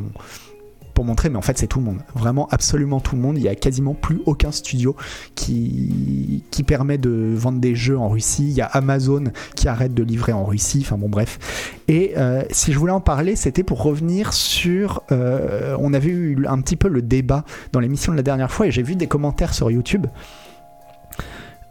montrer, 1.03 1.29
mais 1.29 1.37
en 1.37 1.41
fait 1.41 1.57
c'est 1.57 1.67
tout 1.67 1.79
le 1.79 1.85
monde. 1.85 1.99
Vraiment 2.15 2.47
absolument 2.51 2.99
tout 2.99 3.15
le 3.15 3.21
monde. 3.21 3.37
Il 3.37 3.43
y 3.43 3.47
a 3.47 3.55
quasiment 3.55 3.93
plus 3.93 4.21
aucun 4.25 4.51
studio 4.51 4.95
qui, 5.35 6.43
qui 6.51 6.63
permet 6.63 6.97
de 6.97 7.33
vendre 7.35 7.59
des 7.59 7.75
jeux 7.75 7.97
en 7.97 8.09
Russie. 8.09 8.47
Il 8.49 8.55
y 8.55 8.61
a 8.61 8.65
Amazon 8.65 9.25
qui 9.55 9.67
arrête 9.67 9.93
de 9.93 10.03
livrer 10.03 10.33
en 10.33 10.45
Russie. 10.45 10.79
Enfin 10.83 10.97
bon 10.97 11.09
bref. 11.09 11.73
Et 11.87 12.13
euh, 12.17 12.43
si 12.51 12.73
je 12.73 12.79
voulais 12.79 12.91
en 12.91 13.01
parler, 13.01 13.35
c'était 13.35 13.63
pour 13.63 13.81
revenir 13.81 14.33
sur... 14.33 15.03
euh, 15.11 15.75
on 15.79 15.93
avait 15.93 16.09
eu 16.09 16.45
un 16.47 16.61
petit 16.61 16.75
peu 16.75 16.87
le 16.87 17.01
débat 17.01 17.43
dans 17.71 17.79
l'émission 17.79 18.11
de 18.11 18.17
la 18.17 18.23
dernière 18.23 18.51
fois 18.51 18.67
et 18.67 18.71
j'ai 18.71 18.83
vu 18.83 18.95
des 18.95 19.07
commentaires 19.07 19.53
sur 19.53 19.71
YouTube. 19.71 20.07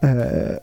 Euh, 0.05 0.59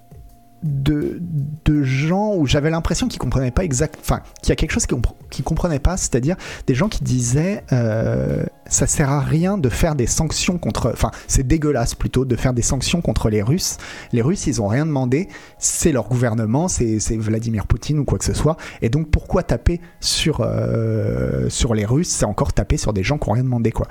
de, 0.64 1.22
de 1.66 1.84
gens 1.84 2.36
où 2.36 2.48
j'avais 2.48 2.70
l'impression 2.70 3.08
qu'ils 3.08 3.20
comprenaient 3.20 3.52
pas 3.52 3.64
exact, 3.64 3.98
enfin 4.00 4.22
qu'il 4.42 4.50
y 4.50 4.52
a 4.54 4.56
quelque 4.56 4.72
chose 4.72 4.86
qu'ils 4.86 4.98
compre- 4.98 5.16
qu'ils 5.30 5.44
comprenaient 5.44 5.80
pas, 5.80 5.98
c'est-à-dire 5.98 6.38
des 6.68 6.74
gens 6.74 6.88
qui 6.88 7.04
disaient 7.04 7.64
euh, 7.74 8.44
ça 8.66 8.88
sert 8.88 9.10
à 9.10 9.20
rien 9.20 9.58
de 9.58 9.70
faire 9.70 9.96
des 9.96 10.08
sanctions 10.08 10.58
contre, 10.58 10.90
enfin 10.94 11.12
c'est 11.28 11.46
dégueulasse 11.46 11.96
plutôt 11.96 12.24
de 12.24 12.36
faire 12.36 12.54
des 12.54 12.62
sanctions 12.62 13.02
contre 13.02 13.30
les 13.30 13.42
Russes. 13.42 13.78
Les 14.14 14.22
Russes 14.22 14.48
ils 14.48 14.62
ont 14.62 14.68
rien 14.68 14.86
demandé, 14.86 15.28
c'est 15.60 15.92
leur 15.92 16.08
gouvernement, 16.08 16.68
c'est 16.68 16.98
Vladimir 17.18 17.68
Poutine 17.68 18.00
ou 18.00 18.06
quoi 18.06 18.18
que 18.18 18.26
ce 18.26 18.34
soit, 18.34 18.56
et 18.82 18.90
donc 18.90 19.10
pourquoi 19.12 19.44
taper 19.44 19.82
sur 20.00 20.42
euh, 20.42 21.50
sur 21.50 21.74
les 21.74 21.86
Russes, 21.86 22.10
c'est 22.10 22.26
encore 22.26 22.54
taper 22.54 22.78
sur 22.78 22.94
des 22.94 23.04
gens 23.04 23.18
qui 23.18 23.30
ont 23.30 23.34
rien 23.34 23.44
demandé 23.44 23.72
quoi. 23.72 23.88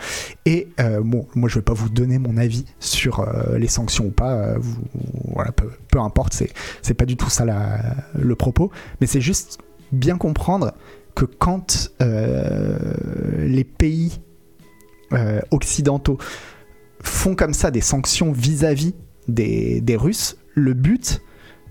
Et 0.47 0.69
euh, 0.81 1.01
bon, 1.05 1.27
moi 1.35 1.49
je 1.51 1.57
vais 1.57 1.63
pas 1.63 1.75
vous 1.75 1.91
donner 1.91 2.19
mon 2.19 2.39
avis 2.39 2.65
sur 2.81 3.21
euh, 3.21 3.59
les 3.59 3.69
sanctions 3.69 4.07
ou 4.07 4.11
pas, 4.11 4.55
vous, 4.59 4.81
voilà 5.35 5.53
peu, 5.53 5.71
peu 5.91 6.01
importe, 6.01 6.33
c'est 6.33 6.51
c'est 6.83 6.95
pas 6.95 7.07
du 7.07 7.17
tout 7.17 7.31
ça 7.31 7.45
le 8.15 8.35
propos, 8.35 8.71
mais 9.01 9.07
c'est 9.07 9.21
juste 9.21 9.59
bien 9.93 10.17
comprendre 10.17 10.73
que 11.15 11.25
quand 11.25 11.93
euh, 12.01 12.95
les 13.47 13.65
pays 13.65 14.21
euh, 15.13 15.41
occidentaux 15.51 16.19
font 17.03 17.35
comme 17.35 17.53
ça 17.53 17.71
des 17.71 17.81
sanctions 17.81 18.33
vis-à-vis 18.33 18.95
des, 19.29 19.81
des 19.81 19.97
Russes, 19.97 20.37
le 20.55 20.75
but 20.75 21.21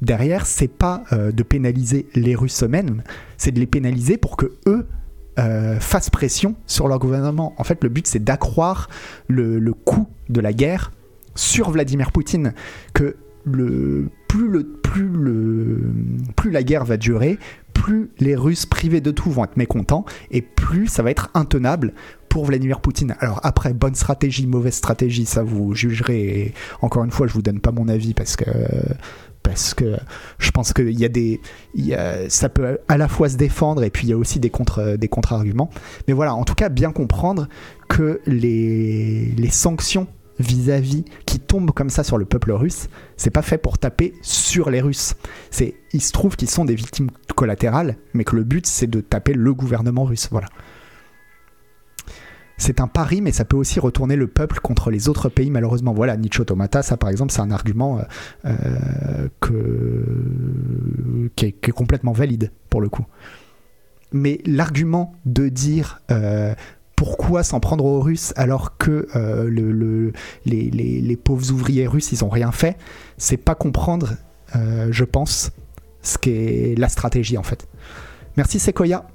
derrière, 0.02 0.46
c'est 0.46 0.68
pas 0.68 1.04
euh, 1.12 1.32
de 1.32 1.44
pénaliser 1.44 2.08
les 2.16 2.36
Russes 2.36 2.64
eux-mêmes, 2.64 3.04
c'est 3.38 3.52
de 3.52 3.60
les 3.60 3.68
pénaliser 3.68 4.18
pour 4.18 4.38
que 4.38 4.54
eux 4.68 4.88
fassent 5.80 6.12
pression 6.12 6.56
sur 6.68 6.88
leur 6.88 7.00
gouvernement. 7.00 7.56
En 7.58 7.64
fait, 7.64 7.84
le 7.84 7.90
but, 7.90 8.06
c'est 8.06 8.24
d'accroître 8.24 8.90
le, 9.28 9.58
le 9.58 9.74
coût 9.74 10.08
de 10.30 10.40
la 10.40 10.54
guerre 10.54 10.92
sur 11.34 11.72
Vladimir 11.72 12.12
Poutine. 12.12 12.54
Que 12.94 13.16
le, 13.44 14.10
plus, 14.84 16.52
la 16.52 16.64
guerre 16.64 16.86
va 16.86 16.98
durer, 16.98 17.38
plus 17.74 18.12
les 18.20 18.36
Russes 18.36 18.66
privés 18.66 19.02
de 19.02 19.12
tout 19.12 19.30
vont 19.30 19.44
être 19.44 19.58
mécontents 19.58 20.06
et 20.30 20.42
plus 20.42 20.88
ça 20.88 21.04
va 21.04 21.12
être 21.12 21.30
intenable 21.34 21.94
pour 22.30 22.46
Vladimir 22.46 22.80
Poutine. 22.80 23.16
Alors 23.20 23.42
après, 23.44 23.74
bonne 23.74 23.96
stratégie, 23.96 24.48
mauvaise 24.48 24.76
stratégie, 24.76 25.26
ça 25.26 25.44
vous 25.44 25.76
jugerez. 25.76 26.54
Encore 26.82 27.04
une 27.04 27.12
fois, 27.12 27.28
je 27.28 27.34
vous 27.34 27.42
donne 27.42 27.60
pas 27.60 27.72
mon 27.72 27.88
avis 27.90 28.14
parce 28.14 28.36
que 28.36 28.46
je 30.38 30.52
pense 30.52 30.72
qu'il 30.72 30.98
y 30.98 31.04
a 31.04 31.10
des, 31.10 31.42
ça 32.30 32.48
peut 32.48 32.78
à 32.88 32.98
la 32.98 33.08
fois 33.10 33.28
se 33.28 33.36
défendre 33.36 33.84
et 33.84 33.90
puis 33.90 34.08
il 34.08 34.12
y 34.12 34.14
a 34.14 34.18
aussi 34.18 34.40
des 34.40 34.50
contre 34.50 34.96
des 34.96 35.08
contre-arguments. 35.10 35.70
Mais 36.08 36.14
voilà, 36.14 36.36
en 36.36 36.46
tout 36.46 36.56
cas, 36.56 36.70
bien 36.70 36.92
comprendre 36.94 37.50
que 37.90 38.22
les 38.26 39.50
sanctions 39.50 40.08
vis-à-vis 40.42 41.06
qui 41.26 41.40
tombent 41.40 41.72
comme 41.72 41.90
ça 41.90 42.04
sur 42.04 42.18
le 42.18 42.26
peuple 42.26 42.52
russe, 42.52 42.88
c'est 43.18 43.30
pas 43.30 43.42
fait 43.42 43.58
pour 43.58 43.78
taper 43.78 44.14
sur 44.22 44.70
les 44.70 44.82
Russes. 44.82 45.16
C'est, 45.50 45.76
il 45.94 46.02
se 46.02 46.12
trouve 46.12 46.36
qu'ils 46.36 46.50
sont 46.50 46.66
des 46.66 46.76
victimes 46.76 47.10
collatérales, 47.36 47.98
mais 48.14 48.24
que 48.24 48.36
le 48.36 48.44
but 48.44 48.66
c'est 48.66 48.88
de 48.88 49.02
taper 49.02 49.34
le 49.34 49.54
gouvernement 49.54 50.04
russe. 50.04 50.28
Voilà. 50.32 50.48
C'est 52.58 52.80
un 52.80 52.88
pari, 52.88 53.22
mais 53.22 53.32
ça 53.32 53.44
peut 53.44 53.58
aussi 53.58 53.80
retourner 53.80 54.16
le 54.16 54.28
peuple 54.28 54.60
contre 54.60 54.92
les 54.92 55.10
autres 55.10 55.30
pays, 55.30 55.50
malheureusement. 55.50 55.94
Voilà, 55.94 56.16
Nietzsche 56.16 56.42
Automata, 56.42 56.84
ça 56.84 56.96
par 56.96 57.10
exemple, 57.10 57.32
c'est 57.32 57.42
un 57.42 57.50
argument 57.50 57.98
euh, 57.98 58.04
euh, 58.46 59.30
que... 59.40 61.32
qui, 61.36 61.46
est, 61.48 61.52
qui 61.54 61.72
est 61.72 61.74
complètement 61.74 62.12
valide 62.12 62.52
pour 62.70 62.82
le 62.82 62.90
coup. 62.90 63.06
Mais 64.12 64.42
l'argument 64.46 65.16
de 65.26 65.50
dire 65.50 66.02
euh, 66.12 66.54
pourquoi 67.02 67.42
s'en 67.42 67.60
prendre 67.60 67.84
aux 67.84 68.00
Russes 68.00 68.32
alors 68.36 68.78
que 68.78 69.08
euh, 69.16 69.50
le, 69.50 69.72
le- 69.72 70.14
les, 70.46 71.16
pauvres 71.16 71.50
ouvriers 71.50 71.88
russes, 71.88 72.12
ils 72.12 72.24
ont 72.24 72.30
rien 72.30 72.52
fait, 72.52 72.78
c'est 73.18 73.38
pas 73.38 73.56
comprendre, 73.56 74.18
euh, 74.56 74.90
je 74.92 75.04
pense, 75.04 75.50
ce 76.04 76.20
qu'est 76.20 76.76
la 76.78 76.90
stratégie 76.90 77.40
en 77.40 77.44
fait. 77.44 77.68
Merci 78.38 78.60
Sequoia. 78.60 79.08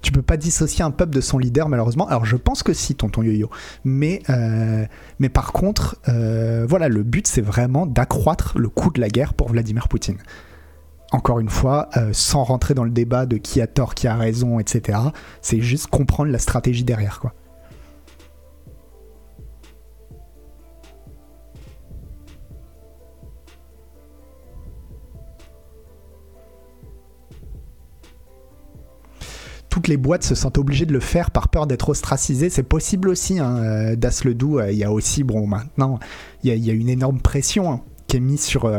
Tu 0.00 0.10
peux 0.10 0.22
pas 0.22 0.36
dissocier 0.36 0.84
un 0.84 0.90
peuple 0.90 1.14
de 1.14 1.20
son 1.20 1.38
leader, 1.38 1.68
malheureusement. 1.68 2.08
Alors, 2.08 2.24
je 2.24 2.34
pense 2.34 2.64
que 2.64 2.72
si, 2.72 2.96
tonton 2.96 3.22
Yo-Yo. 3.22 3.50
Mais, 3.84 4.20
euh, 4.30 4.84
par 5.32 5.52
contre, 5.52 6.00
voilà, 6.68 6.88
le 6.88 7.04
but, 7.04 7.28
c'est 7.28 7.40
vraiment 7.40 7.86
d'accroître 7.86 8.58
le 8.58 8.68
coût 8.68 8.90
de 8.90 9.00
la 9.00 9.08
guerre 9.08 9.32
pour 9.34 9.50
Vladimir 9.50 9.86
Poutine. 9.86 10.18
Encore 11.12 11.40
une 11.40 11.50
fois, 11.50 11.90
euh, 11.98 12.08
sans 12.12 12.42
rentrer 12.42 12.72
dans 12.72 12.84
le 12.84 12.90
débat 12.90 13.26
de 13.26 13.36
qui 13.36 13.60
a 13.60 13.66
tort, 13.66 13.94
qui 13.94 14.08
a 14.08 14.16
raison, 14.16 14.58
etc. 14.58 14.98
C'est 15.42 15.60
juste 15.60 15.88
comprendre 15.88 16.30
la 16.30 16.38
stratégie 16.38 16.84
derrière, 16.84 17.20
quoi. 17.20 17.34
toutes 29.68 29.88
les 29.88 29.96
boîtes 29.96 30.22
se 30.22 30.34
sentent 30.34 30.58
obligées 30.58 30.84
de 30.84 30.92
le 30.92 31.00
faire 31.00 31.30
par 31.30 31.48
peur 31.48 31.66
d'être 31.66 31.88
ostracisées. 31.88 32.50
C'est 32.50 32.62
possible 32.62 33.08
aussi, 33.08 33.38
hein, 33.38 33.56
euh, 33.56 33.96
Das 33.96 34.22
Ledoux. 34.22 34.58
euh, 34.58 34.70
Il 34.70 34.76
y 34.76 34.84
a 34.84 34.92
aussi, 34.92 35.24
bon, 35.24 35.46
maintenant, 35.46 35.98
il 36.44 36.54
y 36.54 36.70
a, 36.70 36.74
une 36.74 36.90
énorme 36.90 37.20
pression 37.20 37.72
hein, 37.72 37.80
qui 38.06 38.18
est 38.18 38.20
mise 38.20 38.42
sur, 38.42 38.70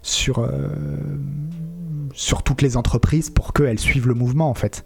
sur, 0.00 0.48
sur 2.14 2.42
toutes 2.42 2.62
les 2.62 2.76
entreprises 2.76 3.30
pour 3.30 3.52
qu'elles 3.52 3.78
suivent 3.78 4.08
le 4.08 4.14
mouvement, 4.14 4.50
en 4.50 4.54
fait. 4.54 4.84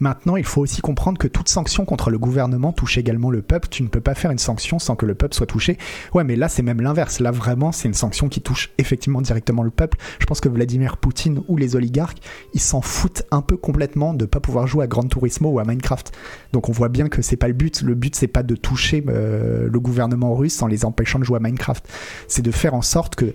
Maintenant, 0.00 0.36
il 0.36 0.44
faut 0.44 0.60
aussi 0.60 0.80
comprendre 0.80 1.18
que 1.18 1.26
toute 1.26 1.48
sanction 1.48 1.84
contre 1.84 2.10
le 2.10 2.18
gouvernement 2.18 2.72
touche 2.72 2.98
également 2.98 3.30
le 3.30 3.42
peuple. 3.42 3.68
Tu 3.68 3.82
ne 3.82 3.88
peux 3.88 4.00
pas 4.00 4.14
faire 4.14 4.30
une 4.30 4.38
sanction 4.38 4.78
sans 4.78 4.96
que 4.96 5.06
le 5.06 5.14
peuple 5.14 5.34
soit 5.34 5.46
touché. 5.46 5.78
Ouais, 6.14 6.24
mais 6.24 6.36
là, 6.36 6.48
c'est 6.48 6.62
même 6.62 6.80
l'inverse. 6.80 7.20
Là, 7.20 7.30
vraiment, 7.30 7.72
c'est 7.72 7.88
une 7.88 7.94
sanction 7.94 8.28
qui 8.28 8.40
touche 8.40 8.70
effectivement 8.78 9.20
directement 9.20 9.62
le 9.62 9.70
peuple. 9.70 9.98
Je 10.20 10.26
pense 10.26 10.40
que 10.40 10.48
Vladimir 10.48 10.96
Poutine 10.96 11.42
ou 11.48 11.56
les 11.56 11.76
oligarques, 11.76 12.18
ils 12.54 12.60
s'en 12.60 12.80
foutent 12.80 13.24
un 13.30 13.42
peu 13.42 13.56
complètement 13.56 14.14
de 14.14 14.24
pas 14.24 14.40
pouvoir 14.40 14.66
jouer 14.66 14.84
à 14.84 14.86
Gran 14.86 15.04
Turismo 15.04 15.50
ou 15.50 15.58
à 15.58 15.64
Minecraft. 15.64 16.12
Donc, 16.52 16.68
on 16.68 16.72
voit 16.72 16.88
bien 16.88 17.08
que 17.08 17.22
c'est 17.22 17.36
pas 17.36 17.48
le 17.48 17.54
but. 17.54 17.82
Le 17.82 17.94
but, 17.94 18.14
c'est 18.14 18.28
pas 18.28 18.42
de 18.42 18.54
toucher 18.54 19.04
euh, 19.08 19.68
le 19.70 19.80
gouvernement 19.80 20.34
russe 20.34 20.62
en 20.62 20.66
les 20.66 20.84
empêchant 20.84 21.18
de 21.18 21.24
jouer 21.24 21.36
à 21.36 21.40
Minecraft. 21.40 21.88
C'est 22.28 22.42
de 22.42 22.50
faire 22.50 22.74
en 22.74 22.82
sorte 22.82 23.16
que 23.16 23.34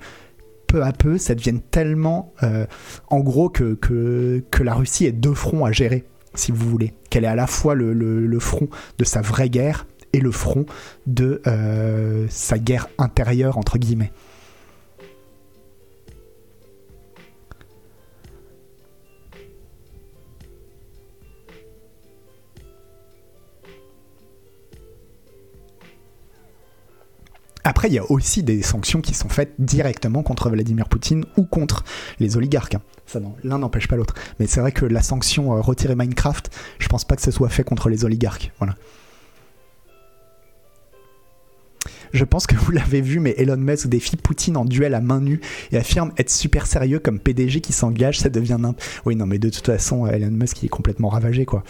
peu 0.73 0.83
à 0.83 0.91
peu, 0.91 1.19
ça 1.19 1.35
devienne 1.35 1.61
tellement, 1.61 2.33
euh, 2.41 2.65
en 3.09 3.19
gros, 3.19 3.49
que, 3.49 3.77
la 4.59 4.73
Russie 4.73 5.05
ait 5.05 5.11
deux 5.11 5.35
fronts 5.35 5.65
à 5.65 5.71
gérer 5.71 6.03
si 6.35 6.51
vous 6.51 6.69
voulez, 6.69 6.93
qu'elle 7.09 7.23
est 7.23 7.27
à 7.27 7.35
la 7.35 7.47
fois 7.47 7.75
le, 7.75 8.39
front 8.39 8.67
de 8.97 9.03
sa 9.03 9.21
vraie 9.21 9.49
guerre 9.49 9.85
et 10.13 10.19
le 10.19 10.31
front 10.31 10.65
de 11.07 11.41
euh, 11.47 12.27
sa 12.29 12.57
guerre 12.57 12.87
intérieure, 12.97 13.57
entre 13.57 13.77
guillemets. 13.77 14.11
Il 27.87 27.93
y 27.93 27.99
a 27.99 28.09
aussi 28.11 28.43
des 28.43 28.61
sanctions 28.61 29.01
qui 29.01 29.13
sont 29.13 29.29
faites 29.29 29.53
directement 29.59 30.23
contre 30.23 30.49
Vladimir 30.49 30.87
Poutine 30.87 31.25
ou 31.37 31.43
contre 31.43 31.83
les 32.19 32.37
oligarques. 32.37 32.75
hein. 32.75 32.81
L'un 33.43 33.59
n'empêche 33.59 33.87
pas 33.87 33.95
l'autre. 33.95 34.15
Mais 34.39 34.47
c'est 34.47 34.61
vrai 34.61 34.71
que 34.71 34.85
la 34.85 35.01
sanction 35.01 35.55
euh, 35.55 35.61
retirer 35.61 35.95
Minecraft, 35.95 36.49
je 36.79 36.87
pense 36.87 37.05
pas 37.05 37.15
que 37.15 37.21
ce 37.21 37.31
soit 37.31 37.49
fait 37.49 37.63
contre 37.63 37.89
les 37.89 38.05
oligarques. 38.05 38.51
Je 42.13 42.23
pense 42.25 42.45
que 42.45 42.55
vous 42.55 42.71
l'avez 42.71 43.01
vu, 43.01 43.19
mais 43.19 43.33
Elon 43.37 43.57
Musk 43.57 43.87
défie 43.87 44.15
Poutine 44.17 44.55
en 44.55 44.65
duel 44.65 44.93
à 44.93 45.01
main 45.01 45.19
nue 45.19 45.41
et 45.71 45.77
affirme 45.77 46.11
être 46.17 46.29
super 46.29 46.67
sérieux 46.67 46.99
comme 46.99 47.19
PDG 47.19 47.59
qui 47.59 47.73
s'engage, 47.73 48.19
ça 48.19 48.29
devient 48.29 48.57
nimp. 48.59 48.79
Oui, 49.05 49.15
non, 49.15 49.25
mais 49.25 49.39
de 49.39 49.49
toute 49.49 49.65
façon, 49.65 50.05
Elon 50.07 50.29
Musk 50.31 50.63
est 50.63 50.69
complètement 50.69 51.09
ravagé, 51.09 51.45
quoi. 51.45 51.63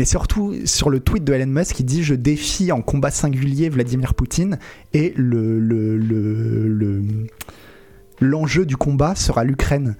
Mais 0.00 0.06
surtout 0.06 0.54
sur 0.64 0.88
le 0.88 1.00
tweet 1.00 1.24
de 1.24 1.34
Elon 1.34 1.44
Musk, 1.52 1.78
il 1.78 1.84
dit 1.84 2.02
je 2.02 2.14
défie 2.14 2.72
en 2.72 2.80
combat 2.80 3.10
singulier 3.10 3.68
Vladimir 3.68 4.14
Poutine 4.14 4.58
et 4.94 5.12
le 5.14 5.60
le- 5.60 5.98
le- 5.98 6.68
le- 6.68 7.02
l'enjeu 8.18 8.64
du 8.64 8.78
combat 8.78 9.14
sera 9.14 9.44
l'Ukraine. 9.44 9.96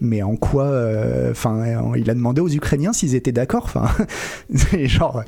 Mais 0.00 0.22
en 0.22 0.36
quoi 0.36 0.64
euh, 0.68 1.32
Enfin, 1.32 1.92
il 1.96 2.08
a 2.08 2.14
demandé 2.14 2.40
aux 2.40 2.48
Ukrainiens 2.48 2.94
s'ils 2.94 3.14
étaient 3.14 3.30
d'accord. 3.30 3.64
Enfin, 3.64 3.90
c'est 4.54 4.86
genre, 4.88 5.22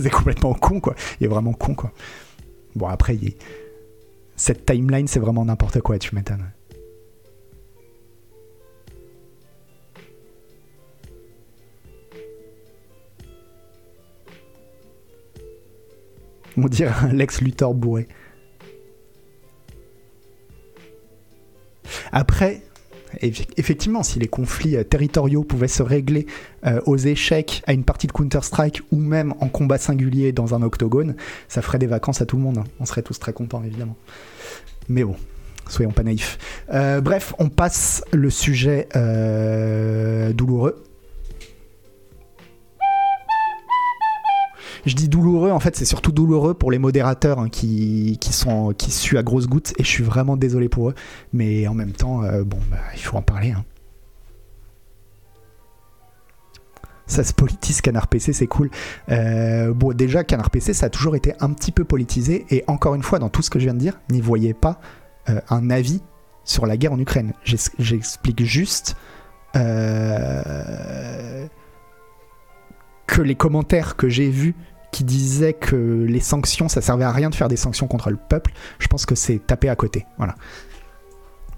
c'est 0.00 0.08
complètement 0.10 0.54
con 0.54 0.80
quoi. 0.80 0.94
Il 1.20 1.26
est 1.26 1.28
vraiment 1.28 1.52
con 1.52 1.74
quoi. 1.74 1.92
Bon 2.76 2.86
après, 2.86 3.18
cette 4.36 4.64
timeline 4.64 5.06
c'est 5.06 5.20
vraiment 5.20 5.44
n'importe 5.44 5.82
quoi. 5.82 5.98
Tu 5.98 6.14
m'étonnes. 6.14 6.46
On 16.56 16.66
dirait 16.68 16.92
un 17.02 17.12
Lex 17.12 17.40
Luthor 17.40 17.74
bourré. 17.74 18.08
Après, 22.12 22.62
eff- 23.22 23.46
effectivement, 23.56 24.02
si 24.02 24.18
les 24.18 24.28
conflits 24.28 24.76
euh, 24.76 24.84
territoriaux 24.84 25.44
pouvaient 25.44 25.68
se 25.68 25.82
régler 25.82 26.26
euh, 26.66 26.80
aux 26.86 26.96
échecs 26.96 27.62
à 27.66 27.72
une 27.72 27.84
partie 27.84 28.06
de 28.06 28.12
Counter-Strike 28.12 28.82
ou 28.92 28.96
même 28.96 29.34
en 29.40 29.48
combat 29.48 29.78
singulier 29.78 30.32
dans 30.32 30.54
un 30.54 30.62
octogone, 30.62 31.16
ça 31.48 31.62
ferait 31.62 31.78
des 31.78 31.86
vacances 31.86 32.20
à 32.22 32.26
tout 32.26 32.36
le 32.36 32.42
monde. 32.42 32.58
hein. 32.58 32.64
On 32.80 32.84
serait 32.84 33.02
tous 33.02 33.18
très 33.18 33.32
contents, 33.32 33.62
évidemment. 33.64 33.96
Mais 34.88 35.04
bon, 35.04 35.16
soyons 35.68 35.92
pas 35.92 36.02
naïfs. 36.02 36.38
Euh, 36.72 37.00
bref, 37.00 37.34
on 37.38 37.48
passe 37.48 38.04
le 38.12 38.30
sujet 38.30 38.88
douloureux. 40.34 40.82
Je 44.84 44.94
dis 44.96 45.08
douloureux, 45.08 45.50
en 45.52 45.60
fait, 45.60 45.76
c'est 45.76 45.84
surtout 45.84 46.10
douloureux 46.10 46.54
pour 46.54 46.72
les 46.72 46.78
modérateurs 46.78 47.38
hein, 47.38 47.48
qui, 47.48 48.18
qui, 48.20 48.32
sont, 48.32 48.72
qui 48.76 48.90
suent 48.90 49.16
à 49.18 49.22
grosses 49.22 49.46
gouttes, 49.46 49.72
et 49.78 49.84
je 49.84 49.88
suis 49.88 50.02
vraiment 50.02 50.36
désolé 50.36 50.68
pour 50.68 50.90
eux. 50.90 50.94
Mais 51.32 51.68
en 51.68 51.74
même 51.74 51.92
temps, 51.92 52.24
euh, 52.24 52.42
bon, 52.42 52.58
bah, 52.70 52.78
il 52.94 53.00
faut 53.00 53.16
en 53.16 53.22
parler. 53.22 53.52
hein. 53.52 53.64
Ça 57.06 57.22
se 57.24 57.32
politise 57.34 57.80
Canard 57.80 58.06
PC, 58.08 58.32
c'est 58.32 58.46
cool. 58.46 58.70
Euh, 59.10 59.72
bon, 59.74 59.92
déjà, 59.92 60.24
Canard 60.24 60.50
PC, 60.50 60.72
ça 60.72 60.86
a 60.86 60.90
toujours 60.90 61.14
été 61.14 61.34
un 61.40 61.52
petit 61.52 61.70
peu 61.70 61.84
politisé, 61.84 62.46
et 62.50 62.64
encore 62.66 62.94
une 62.96 63.02
fois, 63.02 63.18
dans 63.20 63.28
tout 63.28 63.42
ce 63.42 63.50
que 63.50 63.58
je 63.60 63.64
viens 63.64 63.74
de 63.74 63.78
dire, 63.78 64.00
n'y 64.10 64.20
voyez 64.20 64.54
pas 64.54 64.80
euh, 65.28 65.40
un 65.50 65.70
avis 65.70 66.00
sur 66.44 66.66
la 66.66 66.76
guerre 66.76 66.92
en 66.94 66.98
Ukraine. 66.98 67.34
J'ex- 67.44 67.70
J'explique 67.78 68.42
juste 68.44 68.96
que 73.06 73.20
les 73.20 73.34
commentaires 73.34 73.96
que 73.96 74.08
j'ai 74.08 74.30
vus 74.30 74.54
qui 74.92 75.04
disaient 75.04 75.54
que 75.54 76.04
les 76.06 76.20
sanctions, 76.20 76.68
ça 76.68 76.80
servait 76.80 77.04
à 77.04 77.10
rien 77.10 77.30
de 77.30 77.34
faire 77.34 77.48
des 77.48 77.56
sanctions 77.56 77.88
contre 77.88 78.10
le 78.10 78.16
peuple, 78.16 78.52
je 78.78 78.86
pense 78.86 79.06
que 79.06 79.14
c'est 79.14 79.44
taper 79.44 79.68
à 79.68 79.74
côté. 79.74 80.06
Voilà. 80.18 80.36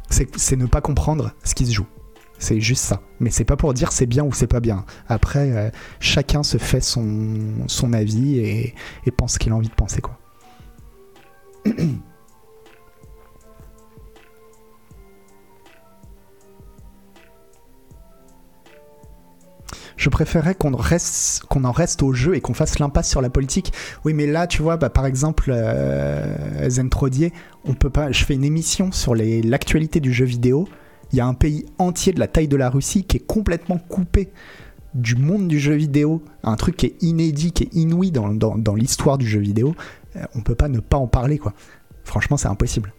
C'est 0.08 0.56
ne 0.56 0.66
pas 0.66 0.80
comprendre 0.80 1.32
ce 1.42 1.54
qui 1.54 1.66
se 1.66 1.72
joue. 1.72 1.86
C'est 2.38 2.60
juste 2.60 2.84
ça. 2.84 3.02
Mais 3.20 3.30
c'est 3.30 3.44
pas 3.44 3.56
pour 3.56 3.74
dire 3.74 3.90
c'est 3.90 4.06
bien 4.06 4.24
ou 4.24 4.32
c'est 4.32 4.46
pas 4.46 4.60
bien. 4.60 4.84
Après, 5.08 5.50
euh, 5.50 5.70
chacun 5.98 6.42
se 6.42 6.58
fait 6.58 6.80
son, 6.80 7.66
son 7.66 7.92
avis 7.92 8.38
et, 8.38 8.74
et 9.04 9.10
pense 9.10 9.34
ce 9.34 9.38
qu'il 9.38 9.52
a 9.52 9.56
envie 9.56 9.68
de 9.68 9.74
penser, 9.74 10.00
quoi. 10.00 10.18
Je 19.96 20.08
préférerais 20.08 20.54
qu'on 20.54 20.74
reste, 20.76 21.44
qu'on 21.48 21.64
en 21.64 21.72
reste 21.72 22.02
au 22.02 22.12
jeu 22.12 22.34
et 22.34 22.40
qu'on 22.40 22.54
fasse 22.54 22.78
l'impasse 22.78 23.08
sur 23.08 23.20
la 23.22 23.30
politique. 23.30 23.72
Oui, 24.04 24.12
mais 24.14 24.26
là, 24.26 24.46
tu 24.46 24.62
vois, 24.62 24.76
bah, 24.76 24.90
par 24.90 25.06
exemple, 25.06 25.50
euh, 25.54 26.68
Zentrodier, 26.68 27.32
on 27.64 27.74
peut 27.74 27.90
pas. 27.90 28.10
Je 28.12 28.24
fais 28.24 28.34
une 28.34 28.44
émission 28.44 28.90
sur 28.92 29.14
l'actualité 29.14 30.00
du 30.00 30.12
jeu 30.12 30.24
vidéo. 30.24 30.68
Il 31.12 31.18
y 31.18 31.20
a 31.20 31.26
un 31.26 31.34
pays 31.34 31.64
entier 31.78 32.12
de 32.12 32.18
la 32.18 32.26
taille 32.26 32.48
de 32.48 32.56
la 32.56 32.70
Russie 32.70 33.04
qui 33.04 33.18
est 33.18 33.26
complètement 33.26 33.78
coupé 33.78 34.30
du 34.94 35.16
monde 35.16 35.48
du 35.48 35.58
jeu 35.58 35.74
vidéo, 35.74 36.22
un 36.42 36.56
truc 36.56 36.76
qui 36.76 36.86
est 36.86 37.02
inédit, 37.02 37.52
qui 37.52 37.64
est 37.64 37.74
inouï 37.74 38.10
dans, 38.10 38.28
dans- 38.28 38.56
dans 38.58 38.74
l'histoire 38.74 39.18
du 39.18 39.26
jeu 39.26 39.40
vidéo. 39.40 39.74
Euh, 40.16 40.24
on 40.34 40.40
peut 40.40 40.54
pas 40.54 40.68
ne 40.68 40.80
pas 40.80 40.96
en 40.96 41.06
parler, 41.08 41.38
quoi. 41.38 41.52
Franchement, 42.04 42.36
c'est 42.36 42.48
impossible. 42.48 42.92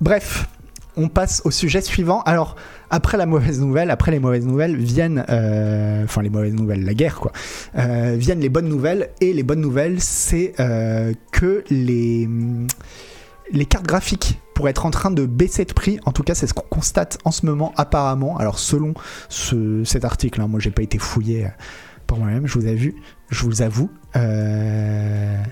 Bref, 0.00 0.48
on 0.96 1.08
passe 1.08 1.42
au 1.44 1.50
sujet 1.50 1.80
suivant. 1.80 2.22
Alors, 2.22 2.56
après 2.90 3.16
la 3.16 3.26
mauvaise 3.26 3.60
nouvelle, 3.60 3.90
après 3.90 4.12
les 4.12 4.20
mauvaises 4.20 4.46
nouvelles 4.46 4.76
viennent, 4.76 5.24
euh, 5.28 6.04
enfin 6.04 6.22
les 6.22 6.30
mauvaises 6.30 6.54
nouvelles, 6.54 6.84
la 6.84 6.94
guerre 6.94 7.16
quoi, 7.16 7.32
euh, 7.76 8.14
viennent 8.16 8.40
les 8.40 8.48
bonnes 8.48 8.68
nouvelles. 8.68 9.10
Et 9.20 9.32
les 9.32 9.42
bonnes 9.42 9.60
nouvelles, 9.60 10.00
c'est 10.00 10.54
euh, 10.60 11.12
que 11.32 11.64
les 11.70 12.28
cartes 13.68 13.86
graphiques 13.86 14.40
pourraient 14.54 14.70
être 14.70 14.86
en 14.86 14.90
train 14.92 15.10
de 15.10 15.26
baisser 15.26 15.64
de 15.64 15.72
prix. 15.72 15.98
En 16.06 16.12
tout 16.12 16.22
cas, 16.22 16.36
c'est 16.36 16.46
ce 16.46 16.54
qu'on 16.54 16.68
constate 16.68 17.18
en 17.24 17.32
ce 17.32 17.44
moment 17.44 17.72
apparemment. 17.76 18.36
Alors, 18.38 18.60
selon 18.60 18.94
ce- 19.28 19.82
cet 19.84 20.04
article, 20.04 20.40
hein, 20.40 20.46
moi 20.46 20.60
j'ai 20.60 20.70
pas 20.70 20.82
été 20.82 20.98
fouillé 20.98 21.46
euh, 21.46 21.48
par 22.06 22.18
moi-même, 22.18 22.46
je 22.46 22.56
vous 22.56 22.66
ai 22.68 22.74
vu, 22.74 22.94
je 23.30 23.42
vous 23.44 23.62
avoue. 23.62 23.90
Euh, 24.14 25.42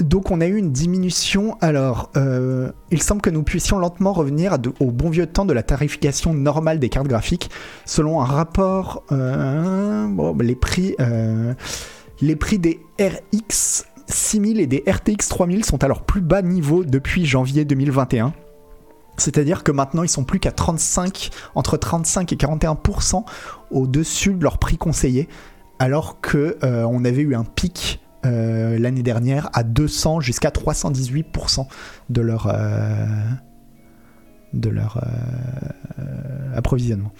donc 0.00 0.30
on 0.30 0.40
a 0.40 0.46
eu 0.46 0.56
une 0.56 0.72
diminution. 0.72 1.56
Alors, 1.60 2.10
euh, 2.16 2.72
il 2.90 3.02
semble 3.02 3.20
que 3.20 3.30
nous 3.30 3.42
puissions 3.42 3.78
lentement 3.78 4.12
revenir 4.12 4.56
au 4.80 4.90
bon 4.90 5.10
vieux 5.10 5.26
temps 5.26 5.44
de 5.44 5.52
la 5.52 5.62
tarification 5.62 6.34
normale 6.34 6.78
des 6.78 6.88
cartes 6.88 7.06
graphiques. 7.06 7.50
Selon 7.84 8.20
un 8.20 8.24
rapport, 8.24 9.04
euh, 9.12 10.06
bon, 10.08 10.36
les 10.38 10.56
prix, 10.56 10.96
euh, 11.00 11.54
les 12.20 12.36
prix 12.36 12.58
des 12.58 12.80
RX 13.00 13.86
6000 14.06 14.60
et 14.60 14.66
des 14.66 14.84
RTX 14.86 15.28
3000 15.28 15.64
sont 15.64 15.82
à 15.82 15.88
leur 15.88 16.02
plus 16.02 16.20
bas 16.20 16.42
niveau 16.42 16.84
depuis 16.84 17.24
janvier 17.24 17.64
2021. 17.64 18.32
C'est-à-dire 19.16 19.62
que 19.62 19.70
maintenant 19.70 20.02
ils 20.02 20.08
sont 20.08 20.24
plus 20.24 20.40
qu'à 20.40 20.50
35, 20.50 21.30
entre 21.54 21.76
35 21.76 22.32
et 22.32 22.36
41% 22.36 23.24
au-dessus 23.70 24.34
de 24.34 24.42
leur 24.42 24.58
prix 24.58 24.76
conseillé, 24.76 25.28
alors 25.78 26.20
que 26.20 26.58
on 26.62 27.04
avait 27.04 27.22
eu 27.22 27.36
un 27.36 27.44
pic 27.44 28.03
euh, 28.24 28.78
l'année 28.78 29.02
dernière 29.02 29.50
à 29.52 29.62
200 29.62 30.20
jusqu'à 30.20 30.50
318% 30.50 31.66
de 32.10 32.20
leur 32.20 32.46
euh, 32.46 33.06
de 34.52 34.68
leur 34.68 34.98
euh, 35.98 36.56
approvisionnement. 36.56 37.12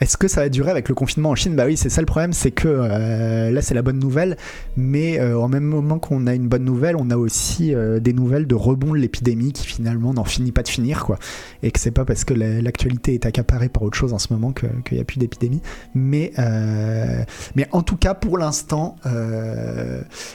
Est-ce 0.00 0.16
que 0.16 0.28
ça 0.28 0.40
va 0.40 0.48
durer 0.48 0.70
avec 0.70 0.88
le 0.88 0.94
confinement 0.94 1.28
en 1.30 1.34
Chine? 1.34 1.54
Bah 1.54 1.64
oui, 1.66 1.76
c'est 1.76 1.90
ça 1.90 2.00
le 2.00 2.06
problème, 2.06 2.32
c'est 2.32 2.50
que 2.52 2.68
euh, 2.68 3.50
là 3.50 3.60
c'est 3.60 3.74
la 3.74 3.82
bonne 3.82 3.98
nouvelle, 3.98 4.38
mais 4.76 5.20
euh, 5.20 5.38
en 5.38 5.46
même 5.48 5.64
moment 5.64 5.98
qu'on 5.98 6.26
a 6.26 6.34
une 6.34 6.48
bonne 6.48 6.64
nouvelle, 6.64 6.96
on 6.96 7.10
a 7.10 7.18
aussi 7.18 7.74
euh, 7.74 8.00
des 8.00 8.14
nouvelles 8.14 8.46
de 8.46 8.54
rebond 8.54 8.92
de 8.94 8.98
l'épidémie 8.98 9.52
qui 9.52 9.66
finalement 9.66 10.14
n'en 10.14 10.24
finit 10.24 10.52
pas 10.52 10.62
de 10.62 10.68
finir, 10.68 11.04
quoi. 11.04 11.18
Et 11.62 11.70
que 11.70 11.78
c'est 11.78 11.90
pas 11.90 12.06
parce 12.06 12.24
que 12.24 12.32
la- 12.32 12.62
l'actualité 12.62 13.12
est 13.12 13.26
accaparée 13.26 13.68
par 13.68 13.82
autre 13.82 13.98
chose 13.98 14.14
en 14.14 14.18
ce 14.18 14.32
moment 14.32 14.52
qu'il 14.52 14.70
n'y 14.92 15.00
a 15.00 15.04
plus 15.04 15.18
d'épidémie. 15.18 15.60
Mais, 15.94 16.32
euh, 16.38 17.22
mais 17.54 17.66
en 17.72 17.82
tout 17.82 17.96
cas, 17.96 18.14
pour 18.14 18.38
l'instant, 18.38 18.96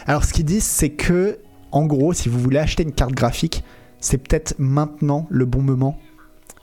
alors 0.06 0.26
ce 0.26 0.34
qu'ils 0.34 0.46
disent, 0.46 0.64
c'est 0.64 0.92
que 0.92 1.40
en 1.72 1.86
gros, 1.88 2.14
si 2.14 2.30
vous 2.30 2.40
voulez 2.40 2.60
acheter 2.60 2.84
une 2.84 2.92
carte 2.94 3.14
graphique, 3.14 3.64
c'est 4.00 4.20
peut-être 4.20 4.54
maintenant 4.60 5.26
le 5.32 5.46
bon 5.46 5.62
moment 5.64 5.98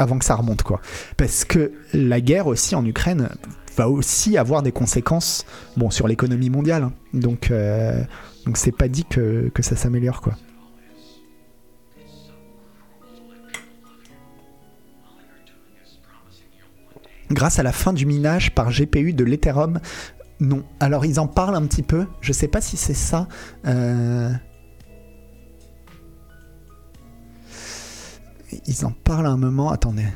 avant 0.02 0.18
que 0.18 0.24
ça 0.24 0.34
remonte 0.34 0.62
quoi. 0.62 0.80
Parce 1.16 1.44
que 1.44 1.72
la 1.94 2.20
guerre 2.20 2.46
aussi 2.46 2.74
en 2.74 2.84
Ukraine 2.84 3.28
va 3.76 3.88
aussi 3.88 4.36
avoir 4.36 4.62
des 4.62 4.72
conséquences 4.72 5.46
bon 5.76 5.90
sur 5.90 6.06
l'économie 6.08 6.50
mondiale. 6.50 6.82
hein. 6.82 6.92
Donc 7.14 7.50
euh, 7.50 8.02
donc 8.44 8.56
c'est 8.56 8.72
pas 8.72 8.88
dit 8.88 9.04
que, 9.04 9.50
que 9.54 9.62
ça 9.62 9.76
s'améliore 9.76 10.20
quoi. 10.20 10.34
Grâce 17.30 17.58
à 17.58 17.62
la 17.62 17.72
fin 17.72 17.94
du 17.94 18.04
minage 18.04 18.54
par 18.54 18.70
GPU 18.70 19.14
de 19.14 19.24
l'Ethereum, 19.24 19.80
non. 20.40 20.64
Alors 20.80 21.06
ils 21.06 21.18
en 21.18 21.26
parlent 21.26 21.54
un 21.54 21.66
petit 21.66 21.82
peu. 21.82 22.06
Je 22.20 22.32
sais 22.32 22.48
pas 22.48 22.60
si 22.60 22.76
c'est 22.76 22.94
ça. 22.94 23.26
Euh, 23.66 24.30
Ils 28.66 28.84
en 28.84 28.90
parlent 28.92 29.26
à 29.26 29.30
un 29.30 29.36
moment. 29.36 29.70
Attendez. 29.70 30.06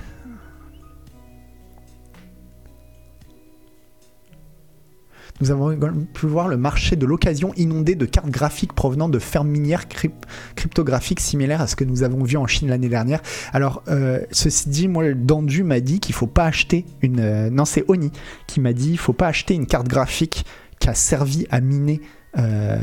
Nous 5.42 5.50
avons 5.50 5.76
pu 6.14 6.26
voir 6.26 6.48
le 6.48 6.56
marché 6.56 6.96
de 6.96 7.04
l'occasion 7.04 7.52
inondé 7.56 7.94
de 7.94 8.06
cartes 8.06 8.30
graphiques 8.30 8.72
provenant 8.72 9.10
de 9.10 9.18
fermes 9.18 9.48
minières 9.48 9.86
cryp- 9.86 10.24
cryptographiques 10.54 11.20
similaires 11.20 11.60
à 11.60 11.66
ce 11.66 11.76
que 11.76 11.84
nous 11.84 12.02
avons 12.04 12.24
vu 12.24 12.38
en 12.38 12.46
Chine 12.46 12.68
l'année 12.68 12.88
dernière. 12.88 13.20
Alors, 13.52 13.82
euh, 13.88 14.20
ceci 14.30 14.70
dit, 14.70 14.88
moi, 14.88 15.12
Dandu 15.12 15.62
m'a 15.62 15.80
dit 15.80 16.00
qu'il 16.00 16.14
faut 16.14 16.26
pas 16.26 16.46
acheter 16.46 16.86
une. 17.02 17.20
euh, 17.20 17.50
non, 17.50 17.66
c'est 17.66 17.84
Oni 17.88 18.12
qui 18.46 18.60
m'a 18.60 18.72
dit 18.72 18.92
il 18.92 18.98
faut 18.98 19.12
pas 19.12 19.26
acheter 19.26 19.54
une 19.54 19.66
carte 19.66 19.88
graphique 19.88 20.46
qui 20.78 20.88
a 20.88 20.94
servi 20.94 21.46
à 21.50 21.60
miner. 21.60 22.00
euh, 22.38 22.78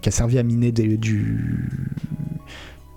qui 0.00 0.08
a 0.08 0.12
servi 0.12 0.38
à 0.38 0.42
miner 0.42 0.72
du, 0.72 0.96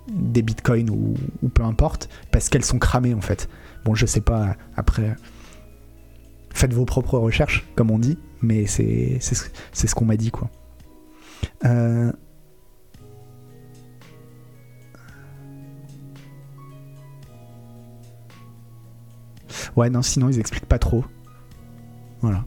des 0.08 0.42
bitcoins 0.42 0.90
ou, 0.90 1.14
peu 1.48 1.62
importe, 1.62 2.08
parce 2.30 2.48
qu'elles 2.48 2.64
sont 2.64 2.78
cramées 2.78 3.14
en 3.14 3.20
fait. 3.20 3.48
Bon, 3.84 3.94
je 3.94 4.06
sais 4.06 4.20
pas, 4.20 4.56
après, 4.76 5.16
faites 6.50 6.72
vos 6.72 6.84
propres 6.84 7.18
recherches, 7.18 7.66
comme 7.76 7.90
on 7.90 7.98
dit, 7.98 8.18
mais 8.42 8.66
c'est 8.66 9.18
c'est 9.20 9.34
ce, 9.34 9.46
c'est 9.72 9.86
ce 9.86 9.94
qu'on 9.94 10.04
m'a 10.04 10.16
dit 10.16 10.30
quoi. 10.30 10.50
Euh, 11.64 12.12
Ouais, 19.76 19.90
non, 19.90 20.00
sinon 20.02 20.30
ils 20.30 20.40
expliquent 20.40 20.66
pas 20.66 20.78
trop. 20.78 21.04
Voilà. 22.22 22.44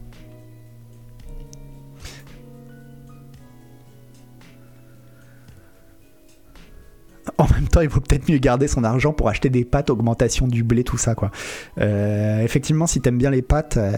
Il 7.82 7.88
vaut 7.88 8.00
peut-être 8.00 8.28
mieux 8.28 8.38
garder 8.38 8.68
son 8.68 8.84
argent 8.84 9.12
pour 9.12 9.28
acheter 9.28 9.50
des 9.50 9.64
pâtes, 9.64 9.90
augmentation 9.90 10.48
du 10.48 10.62
blé, 10.62 10.84
tout 10.84 10.98
ça, 10.98 11.14
quoi. 11.14 11.30
Euh, 11.78 12.42
effectivement, 12.42 12.86
si 12.86 13.00
t'aimes 13.00 13.18
bien 13.18 13.30
les 13.30 13.42
pâtes, 13.42 13.76
euh, 13.76 13.96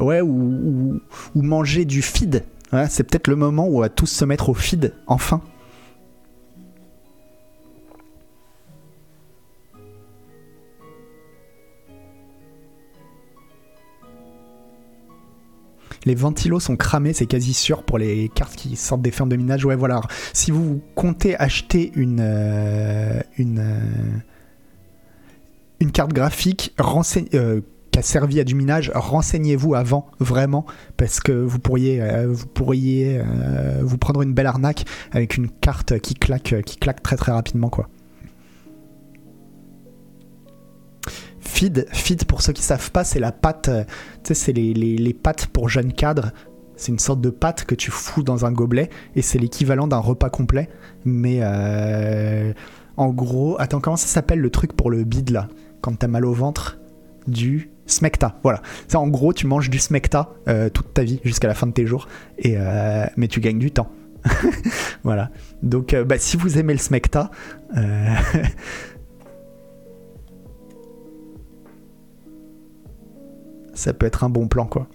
euh, 0.00 0.22
ou, 0.22 1.00
manger 1.34 1.84
du 1.84 2.02
feed, 2.02 2.44
ouais, 2.72 2.86
c'est 2.88 3.04
peut-être 3.04 3.28
le 3.28 3.36
moment 3.36 3.66
où 3.66 3.78
on 3.78 3.80
va 3.80 3.88
tous 3.88 4.06
se 4.06 4.24
mettre 4.24 4.48
au 4.48 4.54
feed, 4.54 4.92
enfin. 5.06 5.40
Les 16.06 16.14
ventilos 16.14 16.60
sont 16.60 16.76
cramés, 16.76 17.12
c'est 17.12 17.26
quasi 17.26 17.52
sûr 17.52 17.82
pour 17.82 17.98
les 17.98 18.30
cartes 18.34 18.54
qui 18.54 18.76
sortent 18.76 19.02
des 19.02 19.10
fermes 19.10 19.28
de 19.28 19.36
minage. 19.36 19.64
Ouais, 19.64 19.76
voilà. 19.76 20.00
Si 20.32 20.50
vous 20.52 20.80
comptez 20.94 21.36
acheter 21.36 21.92
une 21.96 22.20
euh, 22.20 23.20
euh, 23.40 23.80
carte 25.92 26.12
graphique 26.12 26.72
renseigne- 26.78 27.28
euh, 27.34 27.60
a 27.96 28.02
servi 28.02 28.40
à 28.40 28.44
du 28.44 28.54
minage, 28.54 28.92
renseignez-vous 28.94 29.74
avant 29.74 30.06
vraiment 30.20 30.66
parce 30.98 31.18
que 31.18 31.32
vous 31.32 31.58
pourriez 31.58 32.02
euh, 32.02 32.26
vous 32.28 32.46
pourriez 32.46 33.22
vous 33.80 33.96
prendre 33.96 34.20
une 34.20 34.34
belle 34.34 34.46
arnaque 34.46 34.84
avec 35.12 35.38
une 35.38 35.48
carte 35.48 35.98
qui 36.00 36.12
claque 36.12 36.54
qui 36.66 36.76
claque 36.76 37.02
très 37.02 37.16
très 37.16 37.32
rapidement 37.32 37.70
quoi. 37.70 37.88
Feed, 41.56 41.86
feed 41.90 42.26
pour 42.26 42.42
ceux 42.42 42.52
qui 42.52 42.60
savent 42.60 42.90
pas, 42.90 43.02
c'est 43.02 43.18
la 43.18 43.32
pâte, 43.32 43.70
euh, 43.70 43.84
tu 44.22 44.28
sais, 44.28 44.34
c'est 44.34 44.52
les, 44.52 44.74
les, 44.74 45.14
pâtes 45.14 45.46
pour 45.46 45.70
jeunes 45.70 45.94
cadres. 45.94 46.32
C'est 46.76 46.92
une 46.92 46.98
sorte 46.98 47.22
de 47.22 47.30
pâte 47.30 47.64
que 47.64 47.74
tu 47.74 47.90
fous 47.90 48.22
dans 48.22 48.44
un 48.44 48.52
gobelet 48.52 48.90
et 49.14 49.22
c'est 49.22 49.38
l'équivalent 49.38 49.86
d'un 49.86 49.96
repas 49.96 50.28
complet. 50.28 50.68
Mais 51.06 51.38
euh, 51.40 52.52
en 52.98 53.08
gros, 53.08 53.56
attends, 53.58 53.80
comment 53.80 53.96
ça 53.96 54.06
s'appelle 54.06 54.40
le 54.40 54.50
truc 54.50 54.74
pour 54.74 54.90
le 54.90 55.02
bide 55.04 55.30
là 55.30 55.48
Quand 55.80 55.98
t'as 55.98 56.08
mal 56.08 56.26
au 56.26 56.34
ventre? 56.34 56.78
Du 57.26 57.70
smecta, 57.86 58.38
voilà. 58.42 58.60
Ça, 58.86 59.00
en 59.00 59.08
gros, 59.08 59.32
tu 59.32 59.46
manges 59.46 59.70
du 59.70 59.78
smecta 59.78 60.34
euh, 60.48 60.68
toute 60.68 60.92
ta 60.92 61.04
vie 61.04 61.20
jusqu'à 61.24 61.48
la 61.48 61.54
fin 61.54 61.66
de 61.66 61.72
tes 61.72 61.86
jours, 61.86 62.06
mais 62.44 63.28
tu 63.30 63.40
gagnes 63.40 63.58
du 63.58 63.70
temps. 63.70 63.90
voilà. 65.04 65.30
Donc, 65.62 65.96
bah, 66.06 66.18
si 66.18 66.36
vous 66.36 66.58
aimez 66.58 66.74
le 66.74 66.80
smecta, 66.80 67.30
ça 73.76 73.92
peut 73.92 74.06
être 74.06 74.24
un 74.24 74.28
bon 74.30 74.48
plan, 74.48 74.66
quoi. 74.66 74.88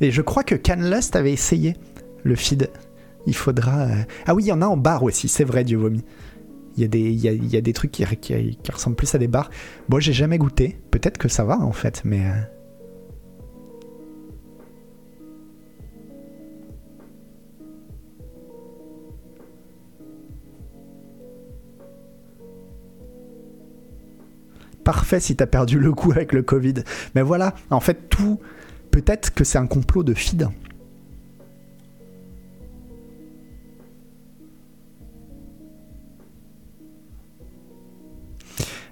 Et 0.00 0.10
je 0.10 0.22
crois 0.22 0.44
que 0.44 0.54
Canlust 0.54 1.16
avait 1.16 1.32
essayé 1.32 1.74
le 2.22 2.34
feed. 2.36 2.70
Il 3.26 3.34
faudra. 3.34 3.80
euh, 3.82 3.94
Ah 4.26 4.34
oui, 4.34 4.44
il 4.44 4.46
y 4.48 4.52
en 4.52 4.62
a 4.62 4.66
en 4.66 4.76
bar 4.76 5.02
aussi, 5.02 5.28
c'est 5.28 5.44
vrai, 5.44 5.64
Dieu 5.64 5.76
vomi. 5.78 6.04
Il 6.76 6.82
y, 6.82 6.84
a 7.56 7.60
des, 7.60 7.72
trucs 7.72 7.90
qui, 7.90 8.04
qui- 8.20 8.56
ressemblent 8.72 8.96
plus 8.96 9.14
à 9.14 9.18
des 9.18 9.26
bars. 9.26 9.50
Bon, 9.88 9.98
j'ai 10.00 10.12
jamais 10.14 10.38
goûté. 10.38 10.78
Peut-être 10.90 11.18
que 11.18 11.28
ça 11.28 11.44
va 11.44 11.58
en 11.58 11.72
fait, 11.72 12.00
mais. 12.04 12.20
euh, 12.20 12.32
Parfait 24.84 25.20
si 25.20 25.36
t'as 25.36 25.46
perdu 25.46 25.78
le 25.78 25.92
coup 25.92 26.12
avec 26.12 26.32
le 26.32 26.42
Covid. 26.42 26.74
Mais 27.14 27.22
voilà, 27.22 27.54
en 27.70 27.80
fait, 27.80 28.08
tout. 28.08 28.40
Peut-être 28.90 29.32
que 29.32 29.44
c'est 29.44 29.58
un 29.58 29.66
complot 29.66 30.02
de 30.02 30.14
feed. 30.14 30.48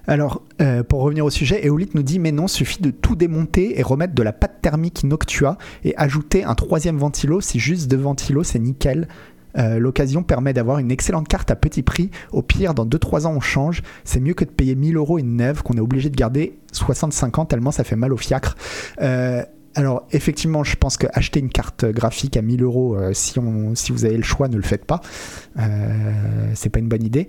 Alors, 0.08 0.42
euh, 0.62 0.82
pour 0.82 1.02
revenir 1.02 1.26
au 1.26 1.30
sujet, 1.30 1.66
Eolith 1.66 1.94
nous 1.94 2.02
dit 2.02 2.18
Mais 2.18 2.32
non, 2.32 2.48
suffit 2.48 2.80
de 2.80 2.90
tout 2.90 3.14
démonter 3.14 3.78
et 3.78 3.82
remettre 3.82 4.14
de 4.14 4.22
la 4.22 4.32
pâte 4.32 4.62
thermique 4.62 5.04
Noctua 5.04 5.58
et 5.84 5.94
ajouter 5.98 6.44
un 6.44 6.54
troisième 6.54 6.96
ventilo. 6.96 7.42
Si 7.42 7.58
juste 7.58 7.88
deux 7.88 7.98
ventilos, 7.98 8.42
c'est 8.42 8.58
nickel. 8.58 9.06
Euh, 9.58 9.78
L'occasion 9.78 10.22
permet 10.22 10.52
d'avoir 10.52 10.78
une 10.78 10.90
excellente 10.90 11.28
carte 11.28 11.50
à 11.50 11.56
petit 11.56 11.82
prix. 11.82 12.10
Au 12.32 12.42
pire, 12.42 12.74
dans 12.74 12.86
2-3 12.86 13.26
ans, 13.26 13.34
on 13.36 13.40
change. 13.40 13.82
C'est 14.04 14.20
mieux 14.20 14.34
que 14.34 14.44
de 14.44 14.50
payer 14.50 14.74
1000 14.74 14.96
euros 14.96 15.18
une 15.18 15.36
neuve 15.36 15.62
qu'on 15.62 15.74
est 15.74 15.80
obligé 15.80 16.10
de 16.10 16.16
garder 16.16 16.58
65 16.72 17.38
ans 17.38 17.44
tellement 17.44 17.70
ça 17.70 17.84
fait 17.84 17.96
mal 17.96 18.12
au 18.12 18.16
fiacre. 18.16 18.56
Euh, 19.00 19.42
alors, 19.74 20.06
effectivement, 20.12 20.64
je 20.64 20.76
pense 20.76 20.96
que 20.96 21.06
acheter 21.12 21.40
une 21.40 21.50
carte 21.50 21.84
graphique 21.84 22.36
à 22.36 22.42
1000 22.42 22.62
euros, 22.62 22.96
euh, 22.96 23.12
si, 23.12 23.34
si 23.74 23.92
vous 23.92 24.04
avez 24.04 24.16
le 24.16 24.22
choix, 24.22 24.48
ne 24.48 24.56
le 24.56 24.62
faites 24.62 24.84
pas. 24.84 25.00
C'est 26.54 26.70
pas 26.70 26.78
une 26.78 26.88
bonne 26.88 27.04
idée. 27.04 27.28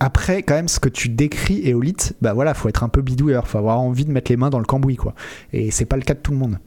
Après, 0.00 0.42
quand 0.42 0.54
même, 0.54 0.68
ce 0.68 0.80
que 0.80 0.88
tu 0.88 1.08
décris, 1.08 1.66
Eolith, 1.68 2.14
bah 2.20 2.32
voilà, 2.32 2.54
faut 2.54 2.68
être 2.68 2.82
un 2.82 2.88
peu 2.88 3.00
bidouilleur, 3.00 3.46
faut 3.46 3.58
avoir 3.58 3.80
envie 3.80 4.04
de 4.04 4.10
mettre 4.10 4.30
les 4.30 4.36
mains 4.36 4.50
dans 4.50 4.58
le 4.58 4.64
cambouis, 4.64 4.96
quoi. 4.96 5.14
Et 5.52 5.70
c'est 5.70 5.84
pas 5.84 5.96
le 5.96 6.02
cas 6.02 6.14
de 6.14 6.18
tout 6.18 6.32
le 6.32 6.38
monde. 6.38 6.58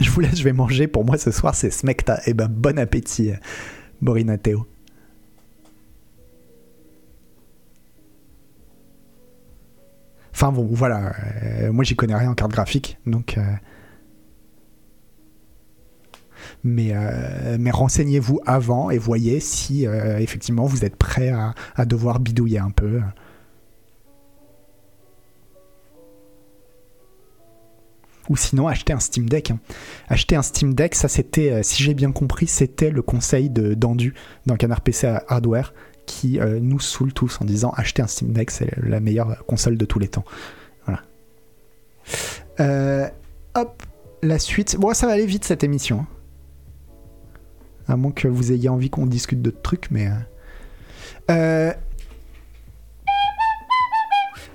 Je 0.00 0.10
vous 0.10 0.20
laisse, 0.20 0.36
je 0.38 0.44
vais 0.44 0.52
manger. 0.52 0.86
Pour 0.86 1.04
moi, 1.04 1.18
ce 1.18 1.30
soir, 1.30 1.54
c'est 1.54 1.70
Smecta. 1.70 2.20
Et 2.26 2.34
ben, 2.34 2.48
bon 2.48 2.78
appétit, 2.78 3.32
Borina 4.00 4.38
Théo. 4.38 4.66
Enfin 10.32 10.52
bon, 10.52 10.68
voilà. 10.70 11.14
euh, 11.42 11.72
moi, 11.72 11.82
j'y 11.84 11.96
connais 11.96 12.14
rien 12.14 12.30
en 12.30 12.34
carte 12.34 12.52
graphique, 12.52 12.96
donc. 13.06 13.38
euh, 13.38 13.42
mais, 16.62 16.92
euh, 16.94 17.56
mais 17.58 17.72
renseignez-vous 17.72 18.40
avant 18.46 18.90
et 18.90 18.98
voyez 18.98 19.40
si 19.40 19.84
effectivement 19.84 20.66
vous 20.66 20.84
êtes 20.84 20.94
prêt 20.96 21.32
à 21.74 21.84
devoir 21.84 22.20
bidouiller 22.20 22.60
un 22.60 22.70
peu. 22.70 23.00
Ou 28.28 28.36
sinon 28.36 28.68
acheter 28.68 28.92
un 28.92 29.00
Steam 29.00 29.28
Deck. 29.28 29.50
hein. 29.50 29.58
Acheter 30.08 30.36
un 30.36 30.42
Steam 30.42 30.74
Deck, 30.74 30.94
ça 30.94 31.08
c'était, 31.08 31.50
euh, 31.52 31.62
si 31.62 31.82
j'ai 31.82 31.94
bien 31.94 32.12
compris, 32.12 32.46
c'était 32.46 32.90
le 32.90 33.02
conseil 33.02 33.48
de 33.50 33.74
d'Andu 33.74 34.14
dans 34.46 34.56
Canard 34.56 34.82
PC 34.82 35.06
Hardware 35.28 35.72
qui 36.06 36.40
euh, 36.40 36.58
nous 36.60 36.80
saoule 36.80 37.12
tous 37.12 37.38
en 37.40 37.44
disant 37.44 37.70
acheter 37.76 38.02
un 38.02 38.06
Steam 38.06 38.32
Deck, 38.32 38.50
c'est 38.50 38.70
la 38.82 39.00
meilleure 39.00 39.44
console 39.46 39.76
de 39.76 39.84
tous 39.84 39.98
les 39.98 40.08
temps. 40.08 40.24
Voilà. 40.86 41.02
Euh, 42.60 43.08
hop, 43.54 43.82
la 44.22 44.38
suite. 44.38 44.76
Bon, 44.78 44.94
ça 44.94 45.06
va 45.06 45.12
aller 45.12 45.26
vite 45.26 45.44
cette 45.44 45.64
émission. 45.64 46.00
hein. 46.00 46.06
À 47.88 47.96
moins 47.96 48.12
que 48.12 48.28
vous 48.28 48.52
ayez 48.52 48.68
envie 48.68 48.90
qu'on 48.90 49.06
discute 49.06 49.40
d'autres 49.42 49.62
trucs, 49.62 49.90
mais. 49.90 50.10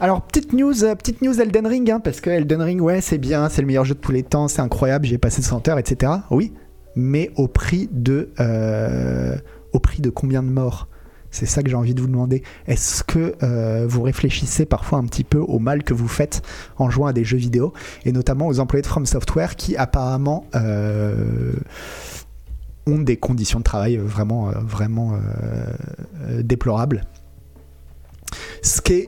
Alors, 0.03 0.21
petite 0.21 0.51
news, 0.51 0.83
euh, 0.83 0.95
petite 0.95 1.21
news 1.21 1.39
Elden 1.39 1.65
Ring, 1.65 1.89
hein, 1.89 2.01
parce 2.01 2.19
que 2.19 2.29
Elden 2.29 2.61
Ring, 2.61 2.81
ouais, 2.81 2.99
c'est 2.99 3.17
bien, 3.17 3.47
c'est 3.47 3.61
le 3.61 3.67
meilleur 3.67 3.85
jeu 3.85 3.93
de 3.93 4.01
tous 4.01 4.11
les 4.11 4.23
temps, 4.23 4.49
c'est 4.49 4.59
incroyable, 4.59 5.05
j'ai 5.05 5.17
passé 5.17 5.41
100 5.41 5.69
heures, 5.69 5.77
etc. 5.79 6.11
Oui, 6.29 6.51
mais 6.97 7.31
au 7.37 7.47
prix 7.47 7.87
de. 7.89 8.29
euh, 8.41 9.37
au 9.71 9.79
prix 9.79 10.01
de 10.01 10.09
combien 10.09 10.43
de 10.43 10.49
morts? 10.49 10.89
C'est 11.31 11.45
ça 11.45 11.63
que 11.63 11.69
j'ai 11.69 11.77
envie 11.77 11.93
de 11.93 12.01
vous 12.01 12.07
demander. 12.07 12.43
Est-ce 12.67 13.05
que 13.05 13.35
euh, 13.43 13.85
vous 13.87 14.01
réfléchissez 14.01 14.65
parfois 14.65 14.99
un 14.99 15.05
petit 15.05 15.23
peu 15.23 15.37
au 15.37 15.57
mal 15.59 15.83
que 15.85 15.93
vous 15.93 16.09
faites 16.09 16.41
en 16.75 16.89
jouant 16.89 17.07
à 17.07 17.13
des 17.13 17.23
jeux 17.23 17.37
vidéo, 17.37 17.71
et 18.03 18.11
notamment 18.11 18.47
aux 18.47 18.59
employés 18.59 18.81
de 18.81 18.87
From 18.87 19.05
Software 19.05 19.55
qui 19.55 19.77
apparemment. 19.77 20.47
ont 22.85 22.99
des 22.99 23.15
conditions 23.15 23.59
de 23.59 23.63
travail 23.63 23.95
vraiment, 23.95 24.51
vraiment 24.65 25.17
déplorables. 26.41 27.05
Ce 28.61 28.81
qui 28.81 29.07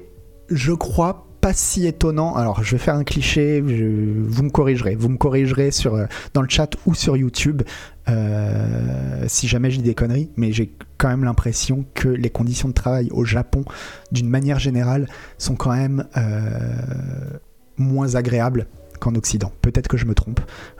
je 0.49 0.73
crois, 0.73 1.25
pas 1.45 1.53
si 1.53 1.85
étonnant. 1.85 2.33
Alors, 2.33 2.63
je 2.63 2.71
vais 2.71 2.79
faire 2.79 2.95
un 2.95 3.03
cliché. 3.03 3.61
vous 3.61 4.43
me 4.43 4.49
corrigerez. 4.49 4.95
Vous 4.95 5.09
me 5.09 5.17
corrigerez 5.17 5.69
sur 5.69 5.93
euh, 5.93 6.05
dans 6.33 6.41
le 6.41 6.49
chat 6.49 6.71
ou 6.87 6.95
sur 6.95 7.15
YouTube 7.15 7.61
euh, 8.09 9.25
si 9.27 9.47
jamais 9.47 9.69
je 9.69 9.77
dis 9.77 9.83
des 9.83 9.93
conneries. 9.93 10.31
Mais 10.37 10.51
j'ai 10.51 10.71
quand 10.97 11.07
même 11.07 11.23
l'impression 11.23 11.85
que 11.93 12.07
les 12.07 12.31
conditions 12.31 12.67
de 12.67 12.73
travail 12.73 13.09
au 13.11 13.25
Japon, 13.25 13.63
d'une 14.11 14.27
manière 14.27 14.57
générale, 14.57 15.07
sont 15.37 15.55
quand 15.55 15.75
même 15.75 16.07
euh, 16.17 16.49
moins 17.77 18.15
agréables 18.15 18.65
qu'en 18.99 19.13
Occident. 19.13 19.51
Peut-être 19.61 19.87
que 19.87 19.97
je 19.97 20.05
me 20.05 20.15
trompe, 20.15 20.39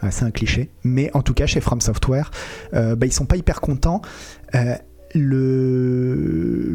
c'est 0.10 0.25
un 0.25 0.32
cliché. 0.32 0.71
Mais 0.84 1.12
en 1.13 1.21
tout 1.21 1.36
cas, 1.36 1.45
chez 1.45 1.62
From 1.62 1.80
Software, 1.80 2.32
bah, 2.71 2.95
ils 3.04 3.13
sont 3.13 3.25
pas 3.25 3.36
hyper 3.36 3.62
contents. 3.62 4.01
Le, 5.15 6.65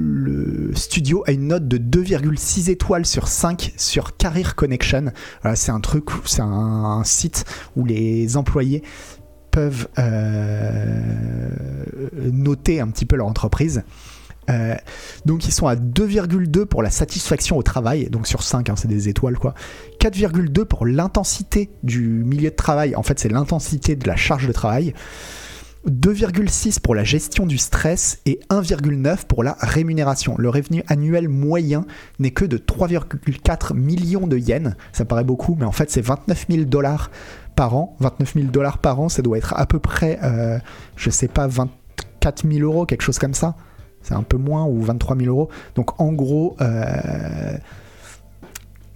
studio 0.74 1.22
a 1.26 1.32
une 1.32 1.48
note 1.48 1.68
de 1.68 1.76
2,6 1.76 2.70
étoiles 2.70 3.04
sur 3.04 3.28
5 3.28 3.74
sur 3.76 4.16
Career 4.16 4.54
Connection. 4.54 5.12
C'est 5.54 5.72
un 5.72 5.80
truc, 5.80 6.06
c'est 6.24 6.40
un 6.42 7.02
site 7.04 7.44
où 7.76 7.84
les 7.84 8.38
employés 8.38 8.82
peuvent 9.50 9.88
euh, 9.98 11.50
noter 12.32 12.80
un 12.80 12.88
petit 12.88 13.04
peu 13.04 13.16
leur 13.16 13.26
entreprise. 13.26 13.82
Euh, 14.48 14.74
donc 15.26 15.46
ils 15.46 15.52
sont 15.52 15.66
à 15.66 15.76
2,2 15.76 16.64
pour 16.64 16.82
la 16.82 16.90
satisfaction 16.90 17.56
au 17.56 17.62
travail, 17.62 18.08
donc 18.10 18.26
sur 18.26 18.42
5, 18.42 18.68
hein, 18.68 18.74
c'est 18.76 18.88
des 18.88 19.08
étoiles 19.08 19.38
quoi. 19.38 19.54
4,2 20.00 20.64
pour 20.64 20.86
l'intensité 20.86 21.70
du 21.82 22.08
milieu 22.08 22.50
de 22.50 22.56
travail, 22.56 22.96
en 22.96 23.02
fait 23.02 23.18
c'est 23.18 23.28
l'intensité 23.28 23.96
de 23.96 24.06
la 24.08 24.16
charge 24.16 24.46
de 24.46 24.52
travail. 24.52 24.94
2,6 25.88 26.80
pour 26.80 26.94
la 26.94 27.04
gestion 27.04 27.46
du 27.46 27.56
stress 27.56 28.20
et 28.26 28.40
1,9 28.50 29.26
pour 29.26 29.42
la 29.42 29.56
rémunération. 29.60 30.34
Le 30.36 30.50
revenu 30.50 30.82
annuel 30.88 31.28
moyen 31.28 31.86
n'est 32.18 32.32
que 32.32 32.44
de 32.44 32.58
3,4 32.58 33.74
millions 33.74 34.26
de 34.26 34.36
yens. 34.36 34.74
Ça 34.92 35.04
paraît 35.04 35.24
beaucoup, 35.24 35.56
mais 35.58 35.64
en 35.64 35.72
fait 35.72 35.90
c'est 35.90 36.02
29 36.02 36.46
000 36.50 36.64
dollars 36.64 37.10
par 37.56 37.74
an. 37.74 37.96
29 38.00 38.34
000 38.34 38.46
dollars 38.48 38.78
par 38.78 39.00
an, 39.00 39.08
ça 39.08 39.22
doit 39.22 39.38
être 39.38 39.54
à 39.56 39.66
peu 39.66 39.78
près, 39.78 40.18
euh, 40.22 40.58
je 40.96 41.08
sais 41.10 41.28
pas, 41.28 41.46
24 41.46 42.46
000 42.46 42.60
euros, 42.60 42.84
quelque 42.84 43.02
chose 43.02 43.18
comme 43.18 43.34
ça. 43.34 43.56
C'est 44.02 44.14
un 44.14 44.22
peu 44.22 44.36
moins, 44.36 44.64
ou 44.64 44.82
23 44.82 45.16
000 45.16 45.28
euros. 45.28 45.50
Donc 45.74 46.00
en 46.00 46.12
gros, 46.12 46.56
euh, 46.60 47.56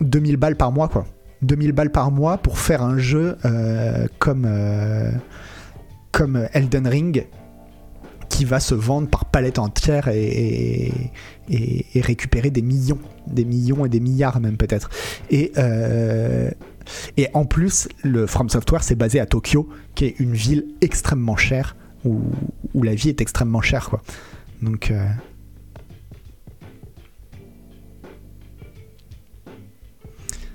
2000 0.01 0.37
balles 0.37 0.57
par 0.57 0.73
mois, 0.73 0.89
quoi. 0.89 1.07
2000 1.43 1.73
balles 1.73 1.91
par 1.91 2.11
mois 2.11 2.39
pour 2.39 2.59
faire 2.59 2.83
un 2.83 2.99
jeu 2.99 3.37
euh, 3.45 4.07
comme, 4.19 4.45
euh, 4.47 5.11
comme 6.15 6.49
Elden 6.53 6.87
Ring 6.87 7.27
qui 8.29 8.45
va 8.45 8.61
se 8.61 8.75
vendre 8.75 9.09
par 9.09 9.25
palette 9.25 9.59
entière 9.59 10.09
et, 10.09 10.93
récupérer 11.97 12.51
des 12.51 12.63
millions, 12.63 13.01
des 13.27 13.45
millions 13.45 13.85
et 13.85 13.89
des 13.89 14.01
milliards 14.01 14.41
même 14.41 14.57
peut-être. 14.57 14.91
Et, 15.31 15.53
euh, 15.59 16.51
et 17.17 17.29
en 17.35 17.45
plus, 17.45 17.89
le 18.03 18.27
From 18.27 18.49
Software 18.49 18.85
c'est 18.85 18.95
basé 18.95 19.19
à 19.19 19.27
Tokyo, 19.27 19.69
qui 19.95 20.05
est 20.07 20.21
une 20.21 20.35
ville 20.35 20.67
extrêmement 20.81 21.37
chère, 21.37 21.77
où, 22.05 22.21
où 22.75 22.83
la 22.83 22.95
vie 22.95 23.09
est 23.09 23.21
extrêmement 23.21 23.61
chère, 23.61 23.91
quoi. 23.91 24.01
Donc, 24.63 24.91
euh, 24.91 25.05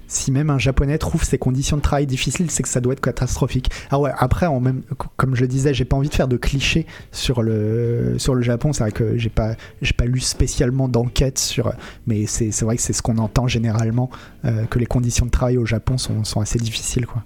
si 0.09 0.31
même 0.31 0.49
un 0.49 0.57
japonais 0.57 0.97
trouve 0.97 1.23
ces 1.23 1.37
conditions 1.37 1.77
de 1.77 1.81
travail 1.81 2.07
difficiles, 2.07 2.49
c'est 2.51 2.63
que 2.63 2.69
ça 2.69 2.81
doit 2.81 2.93
être 2.93 2.99
catastrophique. 2.99 3.69
Ah 3.91 3.99
ouais, 3.99 4.11
après, 4.17 4.47
en 4.47 4.59
même, 4.59 4.81
comme 5.15 5.35
je 5.35 5.45
disais, 5.45 5.73
j'ai 5.73 5.85
pas 5.85 5.95
envie 5.95 6.09
de 6.09 6.13
faire 6.13 6.27
de 6.27 6.35
clichés 6.35 6.87
sur 7.11 7.43
le, 7.43 8.15
sur 8.17 8.33
le 8.33 8.41
Japon. 8.41 8.73
C'est 8.73 8.83
vrai 8.83 8.91
que 8.91 9.17
j'ai 9.17 9.29
pas, 9.29 9.55
j'ai 9.81 9.93
pas 9.93 10.05
lu 10.05 10.19
spécialement 10.19 10.89
d'enquête 10.89 11.37
sur, 11.37 11.71
mais 12.07 12.25
c'est, 12.25 12.51
c'est 12.51 12.65
vrai 12.65 12.75
que 12.75 12.81
c'est 12.81 12.93
ce 12.93 13.03
qu'on 13.03 13.19
entend 13.19 13.47
généralement, 13.47 14.09
euh, 14.45 14.65
que 14.65 14.79
les 14.79 14.87
conditions 14.87 15.27
de 15.27 15.31
travail 15.31 15.57
au 15.57 15.65
Japon 15.65 15.97
sont, 15.97 16.23
sont 16.23 16.41
assez 16.41 16.57
difficiles, 16.59 17.05
quoi. 17.05 17.23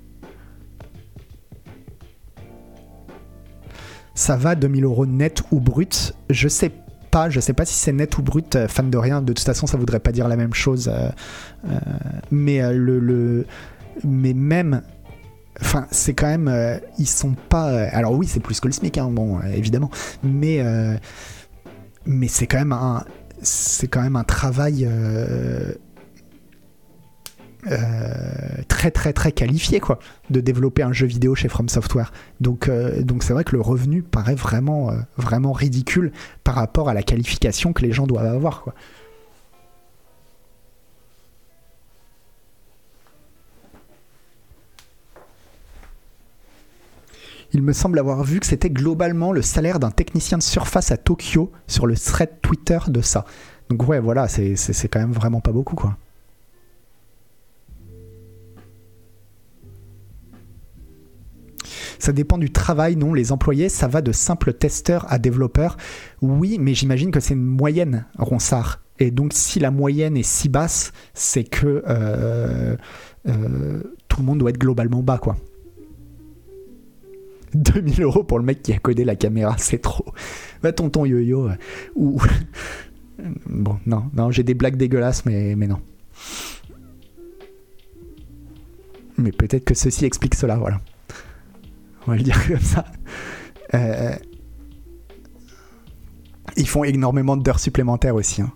Ça 4.15 4.35
va 4.35 4.53
2000 4.53 4.83
euros 4.83 5.07
net 5.07 5.41
ou 5.51 5.59
brut? 5.59 6.13
Je 6.29 6.47
sais 6.47 6.71
pas, 7.13 7.29
je 7.29 7.39
sais 7.39 7.53
pas 7.53 7.63
si 7.63 7.75
c'est 7.75 7.93
net 7.93 8.17
ou 8.17 8.23
brut, 8.23 8.55
euh, 8.55 8.67
fan 8.67 8.89
de 8.89 8.97
rien. 8.97 9.21
De 9.21 9.33
toute 9.33 9.45
façon, 9.45 9.67
ça 9.67 9.77
voudrait 9.77 9.99
pas 9.99 10.11
dire 10.11 10.27
la 10.27 10.35
même 10.35 10.55
chose. 10.55 10.87
euh, 10.87 11.09
euh, 11.69 11.79
mais 12.31 12.59
le, 12.73 13.45
mais 14.03 14.33
même, 14.33 14.81
enfin, 15.61 15.85
c'est 15.91 16.15
quand 16.15 16.27
même, 16.27 16.51
ils 16.97 17.07
sont 17.07 17.35
pas. 17.49 17.67
alors 17.89 18.13
oui, 18.13 18.27
c'est 18.27 18.39
plus 18.39 18.59
que 18.59 18.67
le 18.67 18.73
SMIC, 18.73 18.99
bon, 19.11 19.39
évidemment, 19.41 19.91
mais 20.23 20.63
mais 22.05 22.27
c'est 22.27 22.47
quand 22.47 22.57
même 22.57 22.71
un, 22.73 23.05
c'est 23.43 23.87
quand 23.87 24.01
même 24.01 24.15
un 24.15 24.23
travail. 24.23 24.89
Euh, 27.71 27.81
très 28.67 28.91
très 28.91 29.13
très 29.13 29.31
qualifié 29.31 29.79
quoi 29.79 29.99
de 30.29 30.41
développer 30.41 30.83
un 30.83 30.91
jeu 30.91 31.07
vidéo 31.07 31.33
chez 31.33 31.47
From 31.47 31.69
Software 31.69 32.11
donc 32.41 32.67
euh, 32.67 33.01
donc 33.03 33.23
c'est 33.23 33.31
vrai 33.31 33.45
que 33.45 33.55
le 33.55 33.61
revenu 33.61 34.01
paraît 34.01 34.35
vraiment 34.35 34.91
euh, 34.91 34.95
vraiment 35.17 35.53
ridicule 35.53 36.11
par 36.43 36.55
rapport 36.55 36.89
à 36.89 36.93
la 36.93 37.03
qualification 37.03 37.71
que 37.71 37.81
les 37.81 37.93
gens 37.93 38.05
doivent 38.05 38.25
avoir 38.25 38.65
Il 47.55 47.61
me 47.61 47.71
semble 47.71 47.99
avoir 47.99 48.23
vu 48.23 48.39
que 48.39 48.47
c'était 48.47 48.71
globalement 48.71 49.31
le 49.31 49.43
salaire 49.43 49.79
d'un 49.79 49.91
technicien 49.91 50.39
de 50.39 50.43
surface 50.43 50.91
à 50.91 50.97
Tokyo 50.97 51.51
sur 51.67 51.85
le 51.85 51.95
thread 51.95 52.41
Twitter 52.41 52.79
de 52.87 53.01
ça. 53.01 53.25
Donc 53.69 53.87
ouais, 53.87 53.99
voilà, 53.99 54.27
c'est 54.27 54.87
quand 54.87 54.99
même 54.99 55.11
vraiment 55.11 55.39
pas 55.39 55.51
beaucoup, 55.51 55.75
quoi. 55.75 55.95
Ça 62.03 62.11
dépend 62.11 62.37
du 62.37 62.51
travail, 62.51 62.97
non 62.97 63.13
Les 63.13 63.31
employés, 63.31 63.69
ça 63.69 63.87
va 63.87 64.01
de 64.01 64.11
simples 64.11 64.51
testeurs 64.51 65.05
à 65.07 65.19
développeurs. 65.19 65.77
Oui, 66.21 66.57
mais 66.59 66.73
j'imagine 66.73 67.11
que 67.11 67.21
c'est 67.21 67.33
une 67.33 67.45
moyenne, 67.45 68.07
Ronsard. 68.19 68.81
Et 68.99 69.09
donc, 69.09 69.31
si 69.31 69.61
la 69.61 69.71
moyenne 69.71 70.17
est 70.17 70.27
si 70.27 70.49
basse, 70.49 70.91
c'est 71.13 71.45
que 71.45 71.81
euh, 71.87 72.75
euh, 73.29 73.83
tout 74.09 74.19
le 74.19 74.25
monde 74.25 74.39
doit 74.39 74.49
être 74.49 74.57
globalement 74.57 75.01
bas, 75.01 75.17
quoi. 75.17 75.37
2000 77.53 78.01
euros 78.01 78.25
pour 78.25 78.37
le 78.37 78.43
mec 78.43 78.61
qui 78.61 78.73
a 78.73 78.79
codé 78.79 79.05
la 79.05 79.15
caméra, 79.15 79.55
c'est 79.57 79.81
trop. 79.81 80.07
Va 80.61 80.73
tonton 80.73 81.05
yo-yo. 81.05 81.51
Bon, 83.45 83.77
non, 83.85 84.09
non, 84.13 84.29
j'ai 84.29 84.43
des 84.43 84.55
blagues 84.55 84.75
dégueulasses, 84.75 85.25
mais, 85.25 85.55
mais 85.55 85.67
non. 85.67 85.79
Mais 89.17 89.31
peut-être 89.31 89.63
que 89.63 89.73
ceci 89.73 90.03
explique 90.03 90.35
cela, 90.35 90.57
voilà. 90.57 90.81
On 92.05 92.11
va 92.11 92.17
le 92.17 92.23
dire 92.23 92.47
comme 92.47 92.59
ça. 92.59 92.85
Euh, 93.73 94.15
ils 96.57 96.67
font 96.67 96.83
énormément 96.83 97.37
d'heures 97.37 97.59
supplémentaires 97.59 98.15
aussi. 98.15 98.41
hein. 98.41 98.51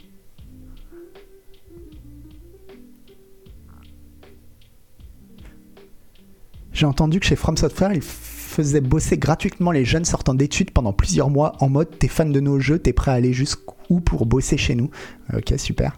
J'ai 6.77 6.85
entendu 6.85 7.19
que 7.19 7.25
chez 7.25 7.35
From 7.35 7.57
Software, 7.57 7.91
ils 7.93 8.03
faisaient 8.03 8.81
bosser 8.81 9.17
gratuitement 9.17 9.71
les 9.71 9.83
jeunes 9.83 10.05
sortant 10.05 10.35
d'études 10.35 10.69
pendant 10.69 10.93
plusieurs 10.93 11.31
mois 11.31 11.53
en 11.59 11.69
mode 11.69 11.97
t'es 11.97 12.07
fan 12.07 12.31
de 12.31 12.39
nos 12.39 12.59
jeux, 12.59 12.77
t'es 12.77 12.93
prêt 12.93 13.09
à 13.09 13.15
aller 13.15 13.33
jusqu'où 13.33 13.99
pour 13.99 14.27
bosser 14.27 14.57
chez 14.57 14.75
nous? 14.75 14.91
Ok, 15.33 15.53
super. 15.57 15.97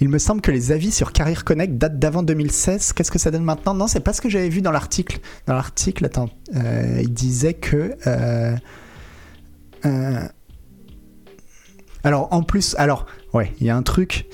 Il 0.00 0.08
me 0.08 0.18
semble 0.18 0.40
que 0.40 0.50
les 0.50 0.72
avis 0.72 0.92
sur 0.92 1.12
Career 1.12 1.44
Connect 1.44 1.76
datent 1.76 1.98
d'avant 1.98 2.22
2016. 2.22 2.94
Qu'est-ce 2.94 3.10
que 3.10 3.18
ça 3.18 3.30
donne 3.30 3.44
maintenant? 3.44 3.74
Non, 3.74 3.86
c'est 3.86 4.00
pas 4.00 4.14
ce 4.14 4.22
que 4.22 4.30
j'avais 4.30 4.48
vu 4.48 4.62
dans 4.62 4.72
l'article. 4.72 5.20
Dans 5.46 5.54
l'article, 5.54 6.06
attends, 6.06 6.30
euh, 6.56 7.00
il 7.02 7.12
disait 7.12 7.54
que. 7.54 7.94
euh, 8.06 8.56
euh, 9.84 10.28
alors, 12.02 12.28
en 12.32 12.42
plus, 12.42 12.74
alors, 12.78 13.04
ouais, 13.34 13.52
il 13.60 13.66
y 13.66 13.70
a 13.70 13.76
un 13.76 13.82
truc. 13.82 14.26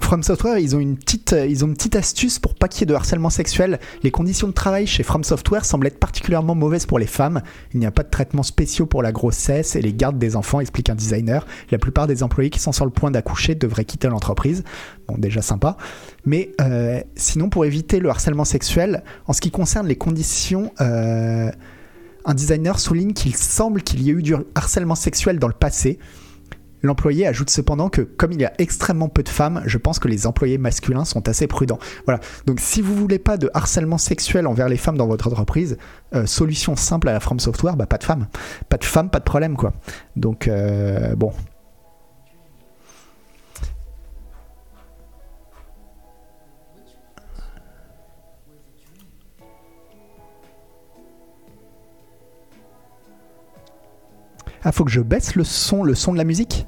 From 0.00 0.22
Software, 0.22 0.58
ils 0.58 0.76
ont 0.76 0.78
une 0.78 0.96
petite, 0.96 1.32
euh, 1.32 1.74
astuce 1.94 2.38
pour 2.38 2.54
pas 2.54 2.68
qu'il 2.68 2.80
y 2.80 2.82
ait 2.84 2.86
de 2.86 2.94
harcèlement 2.94 3.30
sexuel. 3.30 3.80
Les 4.02 4.10
conditions 4.10 4.46
de 4.46 4.52
travail 4.52 4.86
chez 4.86 5.02
From 5.02 5.24
Software 5.24 5.64
semblent 5.64 5.86
être 5.86 5.98
particulièrement 5.98 6.54
mauvaises 6.54 6.86
pour 6.86 6.98
les 6.98 7.06
femmes. 7.06 7.42
Il 7.72 7.80
n'y 7.80 7.86
a 7.86 7.90
pas 7.90 8.02
de 8.02 8.10
traitement 8.10 8.42
spéciaux 8.42 8.86
pour 8.86 9.02
la 9.02 9.12
grossesse 9.12 9.74
et 9.74 9.82
les 9.82 9.92
gardes 9.92 10.18
des 10.18 10.36
enfants, 10.36 10.60
explique 10.60 10.90
un 10.90 10.94
designer. 10.94 11.46
La 11.70 11.78
plupart 11.78 12.06
des 12.06 12.22
employés 12.22 12.50
qui 12.50 12.60
sont 12.60 12.72
sur 12.72 12.84
le 12.84 12.90
point 12.90 13.10
d'accoucher 13.10 13.54
devraient 13.54 13.84
quitter 13.84 14.08
l'entreprise. 14.08 14.64
Bon, 15.08 15.16
déjà 15.16 15.42
sympa. 15.42 15.76
Mais 16.24 16.52
euh, 16.60 17.00
sinon, 17.16 17.48
pour 17.48 17.64
éviter 17.64 17.98
le 17.98 18.10
harcèlement 18.10 18.44
sexuel, 18.44 19.02
en 19.26 19.32
ce 19.32 19.40
qui 19.40 19.50
concerne 19.50 19.86
les 19.86 19.96
conditions, 19.96 20.72
euh, 20.80 21.50
un 22.24 22.34
designer 22.34 22.78
souligne 22.78 23.12
qu'il 23.12 23.34
semble 23.34 23.82
qu'il 23.82 24.02
y 24.02 24.10
ait 24.10 24.14
eu 24.14 24.22
du 24.22 24.34
harcèlement 24.54 24.94
sexuel 24.94 25.38
dans 25.38 25.48
le 25.48 25.54
passé 25.54 25.98
L'employé 26.82 27.26
ajoute 27.26 27.50
cependant 27.50 27.88
que 27.88 28.02
comme 28.02 28.32
il 28.32 28.40
y 28.40 28.44
a 28.44 28.52
extrêmement 28.58 29.08
peu 29.08 29.22
de 29.22 29.28
femmes, 29.28 29.62
je 29.66 29.78
pense 29.78 29.98
que 29.98 30.08
les 30.08 30.26
employés 30.26 30.58
masculins 30.58 31.04
sont 31.04 31.28
assez 31.28 31.46
prudents. 31.46 31.78
Voilà. 32.04 32.20
Donc 32.46 32.60
si 32.60 32.82
vous 32.82 32.94
voulez 32.94 33.18
pas 33.18 33.36
de 33.36 33.50
harcèlement 33.54 33.98
sexuel 33.98 34.46
envers 34.46 34.68
les 34.68 34.76
femmes 34.76 34.96
dans 34.96 35.06
votre 35.06 35.28
entreprise, 35.28 35.78
euh, 36.14 36.26
solution 36.26 36.76
simple 36.76 37.08
à 37.08 37.12
la 37.12 37.20
From 37.20 37.40
Software, 37.40 37.76
bah 37.76 37.86
pas 37.86 37.98
de 37.98 38.04
femmes. 38.04 38.26
Pas 38.68 38.76
de 38.76 38.84
femmes, 38.84 39.10
pas 39.10 39.18
de 39.18 39.24
problème 39.24 39.56
quoi. 39.56 39.72
Donc 40.16 40.48
euh, 40.48 41.14
bon. 41.16 41.32
Ah, 54.68 54.72
faut 54.72 54.84
que 54.84 54.90
je 54.90 55.00
baisse 55.00 55.36
le 55.36 55.44
son, 55.44 55.84
le 55.84 55.94
son 55.94 56.12
de 56.12 56.18
la 56.18 56.24
musique? 56.24 56.66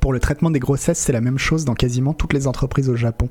Pour 0.00 0.14
le 0.14 0.18
traitement 0.18 0.50
des 0.50 0.60
grossesses, 0.60 0.98
c'est 0.98 1.12
la 1.12 1.20
même 1.20 1.36
chose 1.36 1.66
dans 1.66 1.74
quasiment 1.74 2.14
toutes 2.14 2.32
les 2.32 2.46
entreprises 2.46 2.88
au 2.88 2.96
Japon. 2.96 3.28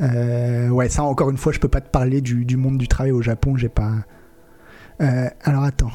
Euh, 0.00 0.68
ouais, 0.68 0.88
ça 0.88 1.02
encore 1.02 1.30
une 1.30 1.36
fois, 1.36 1.50
je 1.50 1.58
peux 1.58 1.66
pas 1.66 1.80
te 1.80 1.90
parler 1.90 2.20
du, 2.20 2.56
monde 2.56 2.78
du 2.78 2.86
travail 2.86 3.10
au 3.10 3.22
Japon, 3.22 3.56
j'ai 3.56 3.68
pas. 3.68 3.90
Euh, 5.00 5.28
alors 5.42 5.64
attends. 5.64 5.90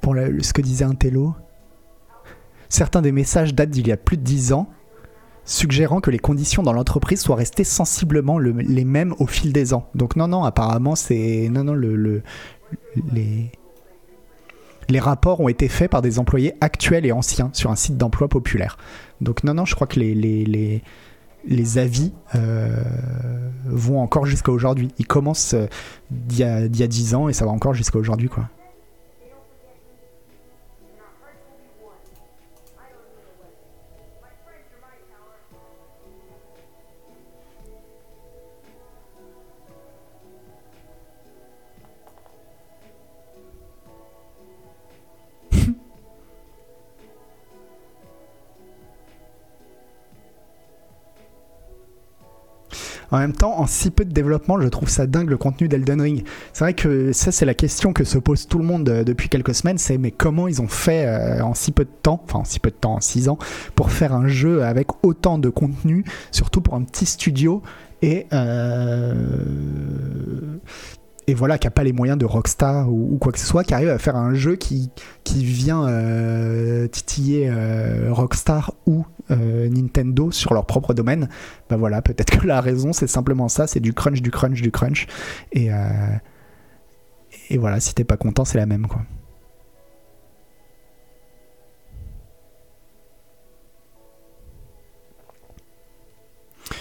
Pour 0.00 0.14
ce 0.14 0.54
que 0.54 0.62
disait 0.62 0.86
un 0.86 0.94
télo, 0.94 1.34
certains 2.70 3.02
des 3.02 3.12
messages 3.12 3.54
datent 3.54 3.70
d'il 3.70 3.86
y 3.86 3.92
a 3.92 3.98
plus 3.98 4.16
de 4.16 4.22
10 4.22 4.54
ans, 4.54 4.70
suggérant 5.44 6.00
que 6.00 6.10
les 6.10 6.18
conditions 6.18 6.62
dans 6.62 6.72
l'entreprise 6.72 7.20
soient 7.20 7.36
restées 7.36 7.64
sensiblement 7.64 8.38
les 8.38 8.84
mêmes 8.84 9.14
au 9.18 9.26
fil 9.26 9.52
des 9.52 9.74
ans. 9.74 9.90
Donc 9.94 10.16
non, 10.16 10.28
non, 10.28 10.44
apparemment 10.44 10.96
c'est 10.96 11.48
non, 11.50 11.64
non, 11.64 11.74
le 11.74 12.22
les 13.12 13.50
les 14.90 15.00
rapports 15.00 15.40
ont 15.40 15.48
été 15.48 15.68
faits 15.68 15.90
par 15.90 16.02
des 16.02 16.18
employés 16.18 16.54
actuels 16.60 17.06
et 17.06 17.12
anciens 17.12 17.50
sur 17.52 17.70
un 17.70 17.76
site 17.76 17.96
d'emploi 17.96 18.28
populaire. 18.28 18.76
Donc 19.20 19.44
non, 19.44 19.54
non, 19.54 19.64
je 19.64 19.74
crois 19.74 19.86
que 19.86 20.00
les, 20.00 20.14
les, 20.14 20.82
les, 21.46 21.78
avis 21.78 22.12
euh, 22.34 22.82
vont 23.66 24.00
encore 24.00 24.26
jusqu'à 24.26 24.52
aujourd'hui. 24.52 24.88
Ils 24.98 25.06
commencent 25.06 25.54
euh, 25.54 25.66
d'il 26.10 26.40
y, 26.40 26.42
a, 26.42 26.68
10 26.68 27.14
ans 27.14 27.28
et 27.28 27.32
ça 27.32 27.44
va 27.44 27.50
encore 27.50 27.74
jusqu'à 27.74 27.98
aujourd'hui. 27.98 28.28
quoi. 28.28 28.48
En 53.10 53.18
même 53.18 53.32
temps, 53.32 53.58
en 53.58 53.66
si 53.66 53.90
peu 53.90 54.04
de 54.04 54.12
développement, 54.12 54.60
je 54.60 54.68
trouve 54.68 54.88
ça 54.88 55.06
dingue 55.06 55.30
le 55.30 55.36
contenu 55.36 55.68
d'Elden 55.68 56.00
Ring. 56.00 56.24
C'est 56.52 56.64
vrai 56.64 56.74
que 56.74 57.12
ça, 57.12 57.32
c'est 57.32 57.44
la 57.44 57.54
question 57.54 57.92
que 57.92 58.04
se 58.04 58.18
pose 58.18 58.46
tout 58.46 58.58
le 58.58 58.64
monde 58.64 58.88
euh, 58.88 59.04
depuis 59.04 59.28
quelques 59.28 59.54
semaines, 59.54 59.78
c'est 59.78 59.98
mais 59.98 60.10
comment 60.10 60.48
ils 60.48 60.62
ont 60.62 60.68
fait 60.68 61.06
euh, 61.06 61.42
en 61.42 61.54
si 61.54 61.72
peu 61.72 61.84
de 61.84 61.90
temps, 62.02 62.20
enfin 62.24 62.40
en 62.40 62.44
si 62.44 62.60
peu 62.60 62.70
de 62.70 62.76
temps, 62.76 62.94
en 62.94 63.00
6 63.00 63.28
ans, 63.28 63.38
pour 63.74 63.90
faire 63.90 64.14
un 64.14 64.28
jeu 64.28 64.62
avec 64.62 64.88
autant 65.02 65.38
de 65.38 65.48
contenu, 65.48 66.04
surtout 66.30 66.60
pour 66.60 66.74
un 66.74 66.82
petit 66.82 67.06
studio 67.06 67.62
et 68.02 68.26
euh, 68.32 69.14
et 71.30 71.34
voilà, 71.34 71.58
qui 71.58 71.68
n'a 71.68 71.70
pas 71.70 71.84
les 71.84 71.92
moyens 71.92 72.18
de 72.18 72.24
Rockstar 72.24 72.92
ou, 72.92 73.16
quoi 73.20 73.30
que 73.30 73.38
ce 73.38 73.46
soit, 73.46 73.62
qui 73.62 73.72
arrive 73.72 73.88
à 73.88 73.98
faire 73.98 74.16
un 74.16 74.34
jeu 74.34 74.56
qui, 74.56 74.90
vient 75.32 75.86
euh, 75.86 76.88
titiller 76.88 77.48
euh, 77.48 78.08
Rockstar 78.10 78.72
ou 78.86 79.06
euh, 79.30 79.68
Nintendo 79.68 80.32
sur 80.32 80.54
leur 80.54 80.66
propre 80.66 80.92
domaine, 80.92 81.28
ben 81.68 81.76
voilà, 81.76 82.02
peut-être 82.02 82.40
que 82.40 82.46
la 82.48 82.60
raison 82.60 82.92
c'est 82.92 83.06
simplement 83.06 83.48
ça, 83.48 83.68
c'est 83.68 83.78
du 83.78 83.94
crunch, 83.94 84.22
du 84.22 84.32
crunch, 84.32 84.60
du 84.60 84.72
crunch. 84.72 85.06
Et, 85.52 85.68
et 87.48 87.58
voilà, 87.58 87.78
si 87.78 87.94
t'es 87.94 88.02
pas 88.02 88.16
content, 88.16 88.44
c'est 88.44 88.58
la 88.58 88.66
même 88.66 88.88
quoi. 88.88 89.02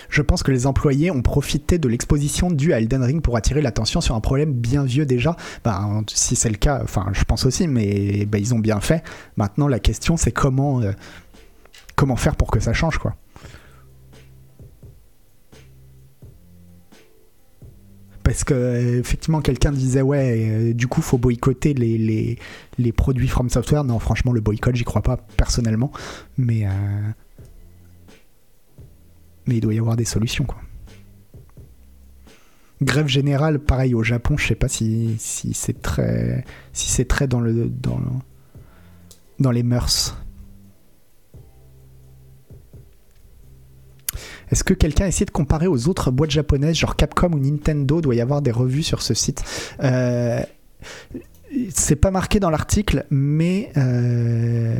Je 0.10 0.22
pense 0.22 0.44
que 0.44 0.52
les 0.52 0.68
employés 0.68 1.12
ont 1.12 1.22
profité 1.22 1.78
de 1.78 1.88
l'exposition 1.88 2.52
due 2.52 2.74
à 2.74 2.80
Elden 2.80 3.04
Ring 3.04 3.22
pour 3.22 3.38
attirer 3.38 3.62
l'attention 3.62 4.02
sur 4.02 4.16
un 4.16 4.22
problème 4.22 4.54
bien 4.54 4.84
vieux 4.84 5.06
déjà. 5.06 5.36
Ben, 5.64 6.04
si 6.14 6.36
c'est 6.36 6.50
le 6.50 6.58
cas, 6.58 6.80
enfin, 6.84 7.08
je 7.14 7.24
pense 7.24 7.46
aussi, 7.46 7.68
mais 7.68 8.26
ben, 8.26 8.40
ils 8.40 8.54
ont 8.54 8.60
bien 8.60 8.80
fait. 8.80 9.04
Maintenant, 9.38 9.68
la 9.68 9.80
question, 9.80 10.18
c'est 10.18 10.32
comment, 10.32 10.82
euh, 10.82 10.92
comment 11.96 12.16
faire 12.16 12.36
pour 12.36 12.52
que 12.52 12.60
ça 12.60 12.74
change, 12.74 12.98
quoi. 12.98 13.16
parce 18.30 18.44
que 18.44 19.00
effectivement 19.00 19.42
quelqu'un 19.42 19.72
disait 19.72 20.04
ouais 20.04 20.50
euh, 20.50 20.74
du 20.76 20.86
coup 20.86 21.02
faut 21.02 21.18
boycotter 21.18 21.74
les, 21.74 21.98
les, 21.98 22.38
les, 22.78 22.92
produits 22.92 23.28
From 23.28 23.50
Software 23.50 23.84
non 23.84 23.98
franchement 23.98 24.32
le 24.32 24.40
boycott 24.40 24.76
j'y 24.76 24.84
crois 24.84 25.02
pas 25.02 25.18
personnellement 25.36 25.92
mais 26.38 26.68
euh, 26.68 26.70
mais 29.50 29.58
il 29.58 29.62
doit 29.62 29.74
y 29.74 29.80
avoir 29.80 29.96
des 29.96 30.06
solutions 30.06 30.46
quoi. 30.46 30.60
Grève 32.82 33.08
générale, 33.08 33.60
pareil 33.60 33.94
au 33.94 34.04
Japon, 34.04 34.38
je 34.38 34.48
sais 34.48 34.56
pas 34.56 34.70
si, 34.70 35.18
c'est 35.20 35.82
très 35.82 36.46
si 36.72 36.90
c'est 36.90 37.04
très 37.04 37.28
dans 37.28 37.42
le 37.42 37.66
dans, 37.68 38.00
dans 39.40 39.52
les 39.52 39.64
mœurs. 39.64 40.16
Est-ce 44.50 44.64
que 44.64 44.74
quelqu'un 44.74 45.06
a 45.06 45.08
essayé 45.10 45.26
de 45.26 45.32
comparer 45.32 45.68
aux 45.68 45.90
autres 45.90 46.10
boîtes 46.10 46.32
japonaises, 46.32 46.76
genre 46.76 46.96
Capcom 46.96 47.34
ou 47.34 47.40
Nintendo 47.40 48.02
Doit 48.02 48.16
y 48.16 48.22
avoir 48.22 48.42
des 48.42 48.52
revues 48.52 48.84
sur 48.84 49.02
ce 49.02 49.14
site? 49.14 49.44
Euh, 49.84 50.42
c'est 51.70 51.96
pas 51.96 52.12
marqué 52.12 52.40
dans 52.40 52.50
l'article, 52.50 53.06
mais 53.10 53.72
euh, 53.78 54.80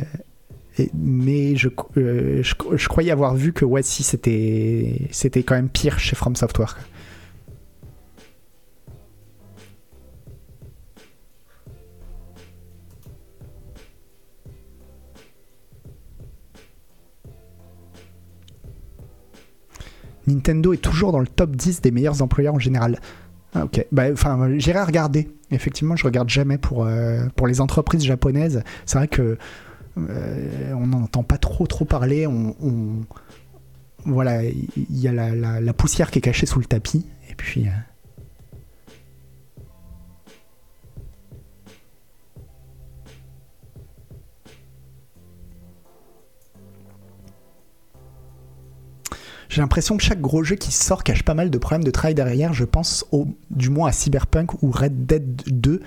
mais 0.94 1.54
euh, 1.96 2.42
je, 2.42 2.54
je, 2.76 2.88
croyais 2.88 3.10
avoir 3.10 3.34
vu 3.34 3.52
que 3.52 3.64
ouais, 3.64 3.82
c'était 3.82 5.08
c'était 5.10 5.42
quand 5.42 5.54
même 5.54 5.68
pire 5.68 5.98
chez 5.98 6.16
From 6.16 6.36
Software. 6.36 6.76
Nintendo 20.26 20.72
est 20.72 20.78
toujours 20.78 21.12
dans 21.12 21.18
le 21.18 21.26
top 21.26 21.56
10 21.56 21.80
des 21.80 21.90
meilleurs 21.90 22.22
employeurs 22.22 22.54
en 22.54 22.58
général. 22.58 23.00
Ah, 23.54 23.64
ok, 23.64 23.84
bah, 23.90 24.04
enfin, 24.12 24.58
j'irai 24.58 24.82
regarder. 24.82 25.28
Effectivement, 25.50 25.96
je 25.96 26.04
regarde 26.04 26.28
jamais 26.28 26.58
pour, 26.58 26.84
euh, 26.84 27.26
pour 27.34 27.48
les 27.48 27.60
entreprises 27.60 28.04
japonaises. 28.04 28.62
C'est 28.86 28.98
vrai 28.98 29.08
que 29.08 29.38
euh, 30.08 30.72
on 30.74 30.86
n'en 30.86 31.02
entend 31.02 31.22
pas 31.22 31.38
trop 31.38 31.66
trop 31.66 31.84
parler. 31.84 32.26
On, 32.26 32.54
voilà, 34.04 34.42
il 34.44 34.98
y 34.98 35.08
a 35.08 35.12
la, 35.12 35.72
poussière 35.72 36.10
qui 36.10 36.18
est 36.18 36.22
cachée 36.22 36.46
sous 36.46 36.58
le 36.58 36.64
tapis. 36.64 37.06
Et 37.28 37.34
puis. 37.34 37.68
Euh, 37.68 37.70
j'ai 49.48 49.60
l'impression 49.60 49.96
que 49.96 50.02
chaque 50.02 50.20
gros 50.20 50.42
jeu 50.42 50.56
qui 50.56 50.72
sort 50.72 51.04
cache 51.04 51.24
pas 51.24 51.34
mal 51.34 51.50
de 51.50 51.58
problèmes 51.58 51.84
de 51.84 51.90
travail 51.90 52.14
derrière. 52.14 52.54
Je 52.54 52.64
pense 52.64 53.04
au, 53.12 53.26
du 53.50 53.68
moins 53.68 53.88
à 53.88 53.92
Cyberpunk 53.92 54.62
ou 54.62 54.70
Red 54.70 55.06
Dead 55.06 55.42
2 55.46 55.82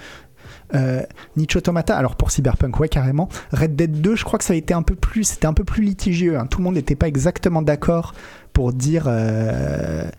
euh, 0.76 1.04
Niche 1.38 1.56
Automata, 1.56 1.96
alors 1.98 2.16
pour 2.16 2.32
Cyberpunk, 2.32 2.80
ouais, 2.80 2.90
carrément. 2.90 3.30
Red 3.52 3.76
Dead 3.76 4.02
2, 4.02 4.16
je 4.16 4.24
crois 4.24 4.40
que 4.40 4.46
ça 4.46 4.54
a 4.54 4.56
été 4.56 4.74
un 4.74 4.82
peu 4.82 4.96
plus, 4.96 5.24
c'était 5.24 5.46
un 5.46 5.54
peu 5.54 5.64
plus 5.64 5.84
litigieux. 5.84 6.38
Hein. 6.38 6.48
Tout 6.48 6.60
le 6.60 6.66
monde 6.66 6.76
n'était 6.76 6.96
pas 6.96 7.08
exactement 7.08 7.62
d'accord 7.62 8.14
pour 8.54 8.74
dire. 8.74 9.06
Euh, 9.08 10.10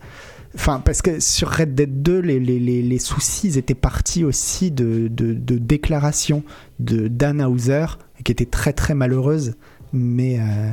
enfin, 0.55 0.81
parce 0.83 1.01
que 1.01 1.19
sur 1.19 1.49
Red 1.49 1.75
Dead 1.75 2.01
2, 2.01 2.19
les, 2.19 2.99
soucis 2.99 3.57
étaient 3.57 3.73
partis 3.73 4.23
aussi 4.23 4.71
de, 4.71 5.07
déclarations 5.09 6.43
de 6.79 7.07
Dan 7.07 7.41
Hauser, 7.41 7.85
qui 8.23 8.31
étaient 8.31 8.45
très 8.45 8.73
très 8.73 8.93
malheureuses. 8.93 9.55
Mais, 9.93 10.39
euh, 10.39 10.71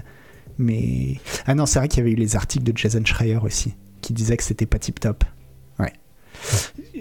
mais. 0.59 1.19
Ah 1.47 1.55
non, 1.55 1.67
c'est 1.67 1.79
vrai 1.79 1.89
qu'il 1.89 1.99
y 1.99 2.03
avait 2.03 2.13
eu 2.13 2.17
les 2.17 2.37
articles 2.37 2.65
de 2.65 2.77
Jason 2.77 3.05
Schreier 3.05 3.39
aussi, 3.43 3.75
qui 4.01 4.13
disaient 4.13 4.37
que 4.37 4.45
c'était 4.45 4.67
pas 4.67 4.79
tip 4.79 5.01
top 5.01 5.25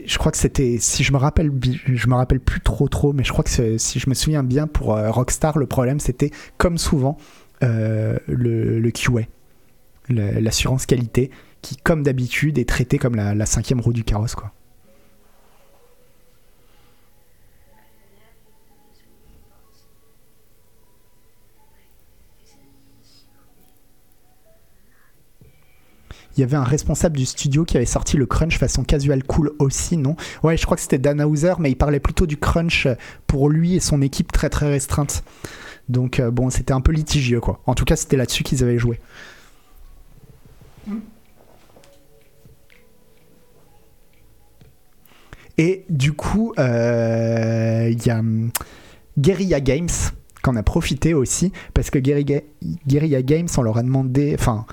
je 0.06 0.18
crois 0.18 0.32
que 0.32 0.38
c'était, 0.38 0.78
si 0.80 1.04
je 1.04 1.12
me 1.14 1.18
rappelle, 1.18 1.52
je 1.86 2.08
me 2.08 2.16
rappelle 2.16 2.39
plus 2.39 2.62
trop 2.62 2.88
trop, 2.88 3.14
mais 3.14 3.24
je 3.24 3.32
crois 3.32 3.44
que 3.44 3.78
si 3.78 4.00
je 4.00 4.10
me 4.10 4.14
souviens 4.14 4.44
bien 4.44 4.68
pour 4.68 4.96
euh, 4.96 5.10
Rockstar, 5.12 5.58
le 5.58 5.66
problème 5.68 6.00
c'était 6.00 6.32
comme 6.58 6.78
souvent 6.78 7.18
euh, 7.64 8.18
le, 8.28 8.89
QA. 8.92 9.22
le- 10.10 10.39
l'assurance 10.39 10.86
qualité, 10.86 11.32
qui, 11.62 11.78
comme 11.78 12.04
d'habitude, 12.04 12.58
est 12.58 12.68
traitée 12.68 12.98
comme 12.98 13.16
la, 13.16 13.36
la 13.36 13.46
cinquième 13.46 13.82
roue 13.82 13.94
du 13.94 14.04
carrosse, 14.04 14.34
quoi. 14.36 14.52
Il 26.38 26.42
y 26.42 26.44
avait 26.44 26.58
un 26.58 26.64
responsable 26.64 27.18
du 27.18 27.26
studio 27.26 27.66
qui 27.66 27.78
avait 27.78 27.86
sorti 27.86 28.18
le 28.18 28.26
crunch 28.26 28.58
façon 28.58 28.84
casual 28.84 29.24
cool 29.24 29.52
aussi, 29.60 29.98
non? 29.98 30.16
Ouais, 30.44 30.58
je 30.58 30.66
crois 30.66 30.78
que 30.78 30.82
c'était 30.82 30.98
Dan 30.98 31.22
Hauser, 31.22 31.54
mais 31.60 31.72
il 31.72 31.76
parlait 31.76 32.00
plutôt 32.00 32.26
du 32.26 32.38
crunch 32.38 32.88
pour 33.28 33.50
lui 33.50 33.76
et 33.76 33.80
son 33.80 34.02
équipe 34.02 34.32
très 34.32 34.50
très 34.50 34.70
restreinte. 34.70 35.24
Donc 35.90 36.20
euh, 36.20 36.32
bon, 36.32 36.50
c'était 36.50 36.74
un 36.74 36.82
peu 36.82 36.92
litigieux 36.92 37.42
quoi. 37.42 37.62
En 37.66 37.76
tout 37.76 37.86
cas, 37.86 37.96
c'était 37.96 38.18
là-dessus 38.18 38.44
qu'ils 38.44 38.64
avaient 38.64 38.80
joué. 38.80 39.00
Et 45.58 45.86
du 45.90 46.14
coup, 46.14 46.54
euh, 46.58 47.90
il 47.92 48.06
y 48.06 48.10
a 48.10 48.20
hum, 48.20 48.52
Guerrilla 49.20 49.60
Games 49.60 49.90
qu'on 50.42 50.56
a 50.56 50.64
profité 50.64 51.14
aussi 51.14 51.52
parce 51.74 51.90
que 51.90 52.00
Guerrilla 52.00 53.22
Games, 53.22 53.50
on 53.58 53.62
leur 53.62 53.78
a 53.78 53.84
demandé, 53.84 54.36
enfin. 54.40 54.66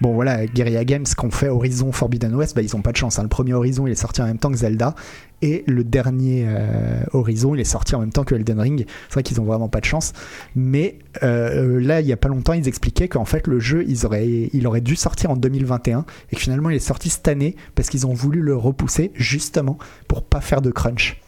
Bon 0.00 0.14
voilà, 0.14 0.46
Guerrilla 0.46 0.84
Games 0.86 1.04
qu'on 1.14 1.30
fait 1.30 1.48
Horizon 1.48 1.92
Forbidden 1.92 2.34
West, 2.34 2.56
bah, 2.56 2.62
ils 2.62 2.74
ont 2.74 2.80
pas 2.80 2.92
de 2.92 2.96
chance. 2.96 3.18
hein. 3.18 3.22
Le 3.22 3.28
premier 3.28 3.52
Horizon 3.52 3.86
il 3.86 3.90
est 3.92 3.96
sorti 3.96 4.22
en 4.22 4.26
même 4.26 4.38
temps 4.38 4.50
que 4.50 4.56
Zelda 4.56 4.94
et 5.42 5.62
le 5.66 5.84
dernier 5.84 6.46
euh, 6.48 7.02
Horizon 7.12 7.54
il 7.54 7.60
est 7.60 7.64
sorti 7.64 7.94
en 7.94 8.00
même 8.00 8.10
temps 8.12 8.24
que 8.24 8.34
Elden 8.34 8.58
Ring. 8.58 8.86
C'est 9.08 9.14
vrai 9.14 9.22
qu'ils 9.22 9.42
ont 9.42 9.44
vraiment 9.44 9.68
pas 9.68 9.80
de 9.80 9.84
chance. 9.84 10.14
Mais 10.56 10.98
euh, 11.22 11.78
là 11.80 12.00
il 12.00 12.06
y 12.06 12.12
a 12.14 12.16
pas 12.16 12.28
longtemps 12.28 12.54
ils 12.54 12.66
expliquaient 12.66 13.08
qu'en 13.08 13.26
fait 13.26 13.46
le 13.46 13.60
jeu 13.60 13.84
il 13.86 14.66
aurait 14.66 14.80
dû 14.80 14.96
sortir 14.96 15.32
en 15.32 15.36
2021 15.36 16.06
et 16.32 16.36
que 16.36 16.40
finalement 16.40 16.70
il 16.70 16.76
est 16.76 16.78
sorti 16.78 17.10
cette 17.10 17.28
année 17.28 17.54
parce 17.74 17.90
qu'ils 17.90 18.06
ont 18.06 18.14
voulu 18.14 18.40
le 18.40 18.56
repousser 18.56 19.12
justement 19.14 19.76
pour 20.08 20.22
pas 20.22 20.40
faire 20.40 20.62
de 20.62 20.70
crunch. 20.70 21.20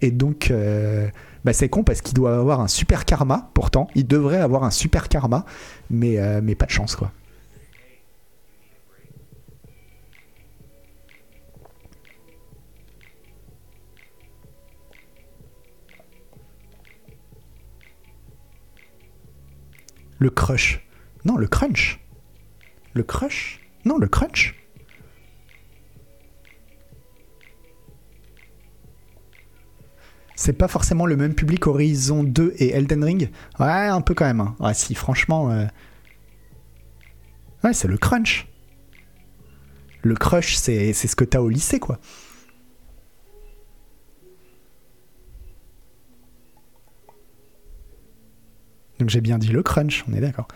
Et 0.00 0.10
donc 0.10 0.50
euh, 0.50 1.06
bah, 1.44 1.52
c'est 1.52 1.68
con 1.68 1.84
parce 1.84 2.00
qu'il 2.00 2.14
doit 2.14 2.36
avoir 2.36 2.60
un 2.60 2.68
super 2.68 3.04
karma 3.04 3.50
pourtant. 3.54 3.86
Il 3.94 4.08
devrait 4.08 4.40
avoir 4.40 4.64
un 4.64 4.72
super 4.72 5.08
karma 5.08 5.44
mais, 5.90 6.18
mais 6.42 6.56
pas 6.56 6.66
de 6.66 6.72
chance 6.72 6.96
quoi. 6.96 7.12
Le 20.20 20.30
crush. 20.30 20.86
Non, 21.24 21.36
le 21.36 21.48
crunch. 21.48 21.98
Le 22.94 23.02
crush? 23.02 23.60
Non, 23.84 23.98
le 23.98 24.06
crunch. 24.06 24.54
C'est 30.34 30.54
pas 30.54 30.68
forcément 30.68 31.04
le 31.06 31.16
même 31.16 31.34
public 31.34 31.66
Horizon 31.66 32.24
2 32.24 32.54
et 32.56 32.70
Elden 32.70 33.04
Ring? 33.04 33.30
Ouais, 33.58 33.66
un 33.66 34.00
peu 34.00 34.14
quand 34.14 34.24
même. 34.24 34.40
hein. 34.40 34.56
Ouais, 34.58 34.74
si, 34.74 34.94
franchement. 34.94 35.50
euh, 35.50 35.66
Ouais, 37.62 37.74
c'est 37.74 37.88
le 37.88 37.98
crunch. 37.98 38.46
Le 40.02 40.14
crush, 40.14 40.54
c'est 40.56 40.94
c'est 40.94 41.08
ce 41.08 41.14
que 41.16 41.24
t'as 41.24 41.40
au 41.40 41.50
lycée, 41.50 41.78
quoi. 41.78 41.98
Donc 49.00 49.08
j'ai 49.08 49.20
bien 49.20 49.38
dit 49.38 49.48
le 49.48 49.62
crunch, 49.62 50.04
on 50.08 50.12
est 50.12 50.20
d'accord. 50.20 50.46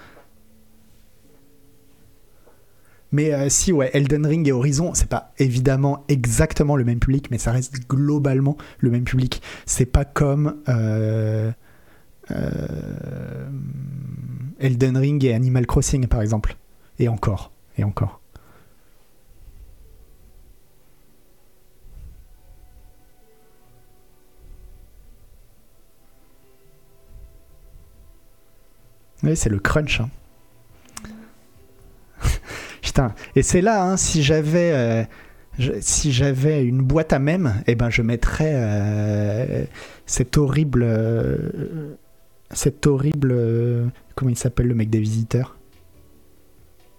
Mais 3.10 3.32
euh, 3.32 3.48
si, 3.48 3.72
ouais, 3.72 3.90
Elden 3.94 4.26
Ring 4.26 4.46
et 4.48 4.52
Horizon, 4.52 4.92
c'est 4.94 5.08
pas 5.08 5.32
évidemment 5.38 6.04
exactement 6.08 6.74
le 6.76 6.84
même 6.84 6.98
public, 6.98 7.30
mais 7.30 7.38
ça 7.38 7.52
reste 7.52 7.88
globalement 7.88 8.56
le 8.80 8.90
même 8.90 9.04
public. 9.04 9.40
C'est 9.66 9.86
pas 9.86 10.04
comme 10.04 10.56
euh, 10.68 11.52
euh, 12.32 13.48
Elden 14.58 14.96
Ring 14.96 15.24
et 15.24 15.32
Animal 15.32 15.64
Crossing, 15.64 16.06
par 16.08 16.22
exemple. 16.22 16.56
Et 16.98 17.08
encore, 17.08 17.52
et 17.78 17.84
encore. 17.84 18.20
Oui, 29.24 29.36
c'est 29.36 29.48
le 29.50 29.58
crunch. 29.58 30.00
hein. 30.00 30.10
Putain. 32.82 33.14
Et 33.34 33.42
c'est 33.42 33.60
là, 33.60 33.82
hein, 33.84 33.96
si 33.96 34.22
j'avais, 34.22 34.72
euh, 34.72 35.04
si 35.80 36.12
j'avais 36.12 36.64
une 36.64 36.82
boîte 36.82 37.12
à 37.12 37.18
mème, 37.18 37.62
eh 37.66 37.74
ben 37.74 37.90
je 37.90 38.02
mettrais 38.02 38.52
euh, 38.54 39.64
cet 40.06 40.36
horrible, 40.36 40.82
euh, 40.86 41.96
cet 42.50 42.86
horrible, 42.86 43.90
comment 44.14 44.30
il 44.30 44.38
s'appelle 44.38 44.66
le 44.66 44.74
mec 44.74 44.90
des 44.90 45.00
visiteurs? 45.00 45.56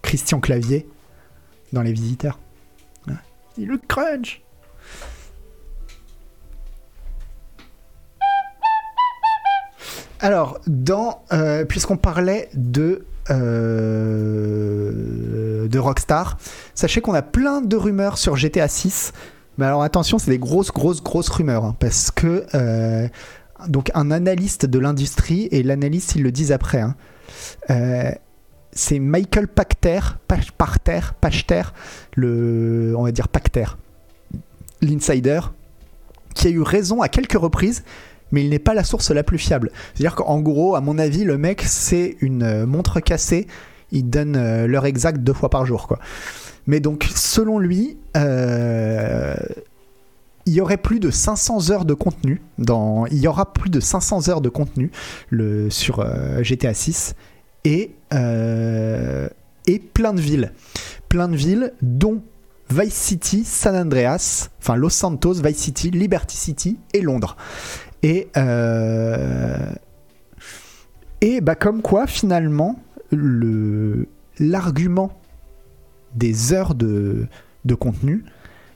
Christian 0.01 0.39
Clavier 0.39 0.87
dans 1.73 1.81
les 1.81 1.93
visiteurs. 1.93 2.39
Ouais. 3.07 3.13
Il 3.57 3.67
le 3.67 3.77
crunch. 3.77 4.41
Alors, 10.19 10.59
euh, 11.33 11.65
puisqu'on 11.65 11.97
parlait 11.97 12.49
de, 12.53 13.05
euh, 14.45 15.67
de 15.67 15.79
Rockstar, 15.79 16.37
sachez 16.73 17.01
qu'on 17.01 17.13
a 17.13 17.21
plein 17.21 17.61
de 17.61 17.75
rumeurs 17.75 18.17
sur 18.17 18.35
GTA 18.35 18.67
6. 18.67 19.13
Mais 19.57 19.65
alors 19.65 19.83
attention, 19.83 20.17
c'est 20.17 20.31
des 20.31 20.39
grosses, 20.39 20.71
grosses, 20.71 21.03
grosses 21.03 21.29
rumeurs. 21.29 21.63
hein, 21.65 21.75
parce 21.79 22.11
que 22.11 22.45
euh, 22.55 23.07
donc 23.67 23.91
un 23.93 24.11
analyste 24.11 24.65
de 24.65 24.79
l'industrie, 24.79 25.47
et 25.51 25.63
l'analyste, 25.63 26.15
ils 26.15 26.23
le 26.23 26.31
disent 26.31 26.51
après, 26.51 26.81
hein, 26.81 26.95
c'est 28.71 28.99
Michael 28.99 29.47
Pachter, 29.47 29.99
Pach- 30.27 30.51
Pachter, 30.57 30.99
Pachter, 31.21 31.61
le, 32.15 32.93
on 32.97 33.03
va 33.03 33.11
dire 33.11 33.27
Pachter, 33.29 33.77
l'insider, 34.81 35.39
qui 36.33 36.47
a 36.47 36.49
eu 36.49 36.61
raison 36.61 37.01
à 37.01 37.07
quelques 37.07 37.37
reprises, 37.39 37.83
mais 38.31 38.43
il 38.43 38.49
n'est 38.49 38.59
pas 38.59 38.73
la 38.73 38.83
source 38.83 39.11
la 39.11 39.23
plus 39.23 39.37
fiable. 39.37 39.71
C'est-à-dire 39.93 40.15
qu'en 40.15 40.41
gros, 40.41 40.75
à 40.75 40.81
mon 40.81 40.97
avis, 40.97 41.23
le 41.23 41.37
mec, 41.37 41.61
c'est 41.61 42.17
une 42.21 42.43
euh, 42.43 42.65
montre 42.65 42.99
cassée, 42.99 43.47
il 43.91 44.09
donne 44.09 44.35
euh, 44.35 44.67
l'heure 44.67 44.85
exacte 44.85 45.19
deux 45.19 45.33
fois 45.33 45.49
par 45.49 45.65
jour, 45.65 45.87
quoi. 45.87 45.99
Mais 46.67 46.79
donc, 46.79 47.07
selon 47.15 47.59
lui, 47.59 47.97
euh, 48.17 49.35
il 50.47 50.53
y 50.53 50.61
aurait 50.61 50.77
plus 50.77 50.99
de 50.99 51.11
500 51.11 51.69
heures 51.69 51.85
de 51.85 51.93
contenu 51.93 52.41
dans, 52.57 53.05
il 53.07 53.19
y 53.19 53.27
aura 53.27 53.53
plus 53.53 53.69
de 53.69 53.79
500 53.79 54.29
heures 54.29 54.41
de 54.41 54.49
contenu 54.49 54.91
sur 55.69 56.05
GTA 56.41 56.73
6 56.73 57.15
et 57.65 57.91
et 59.67 59.79
plein 59.79 60.13
de 60.13 60.21
villes, 60.21 60.53
plein 61.09 61.27
de 61.27 61.35
villes 61.35 61.73
dont 61.81 62.21
Vice 62.69 62.93
City, 62.93 63.43
San 63.45 63.75
Andreas, 63.75 64.49
enfin 64.59 64.75
Los 64.75 64.89
Santos, 64.89 65.35
Vice 65.35 65.57
City, 65.57 65.91
Liberty 65.91 66.35
City 66.35 66.77
et 66.93 67.01
Londres. 67.01 67.37
Et 68.05 68.27
euh, 68.37 69.73
et 71.21 71.41
bah 71.41 71.55
comme 71.55 71.81
quoi 71.81 72.05
finalement 72.05 72.79
le 73.09 74.07
l'argument 74.37 75.19
des 76.13 76.53
heures 76.53 76.75
de, 76.75 77.25
de 77.65 77.73
contenu. 77.73 78.23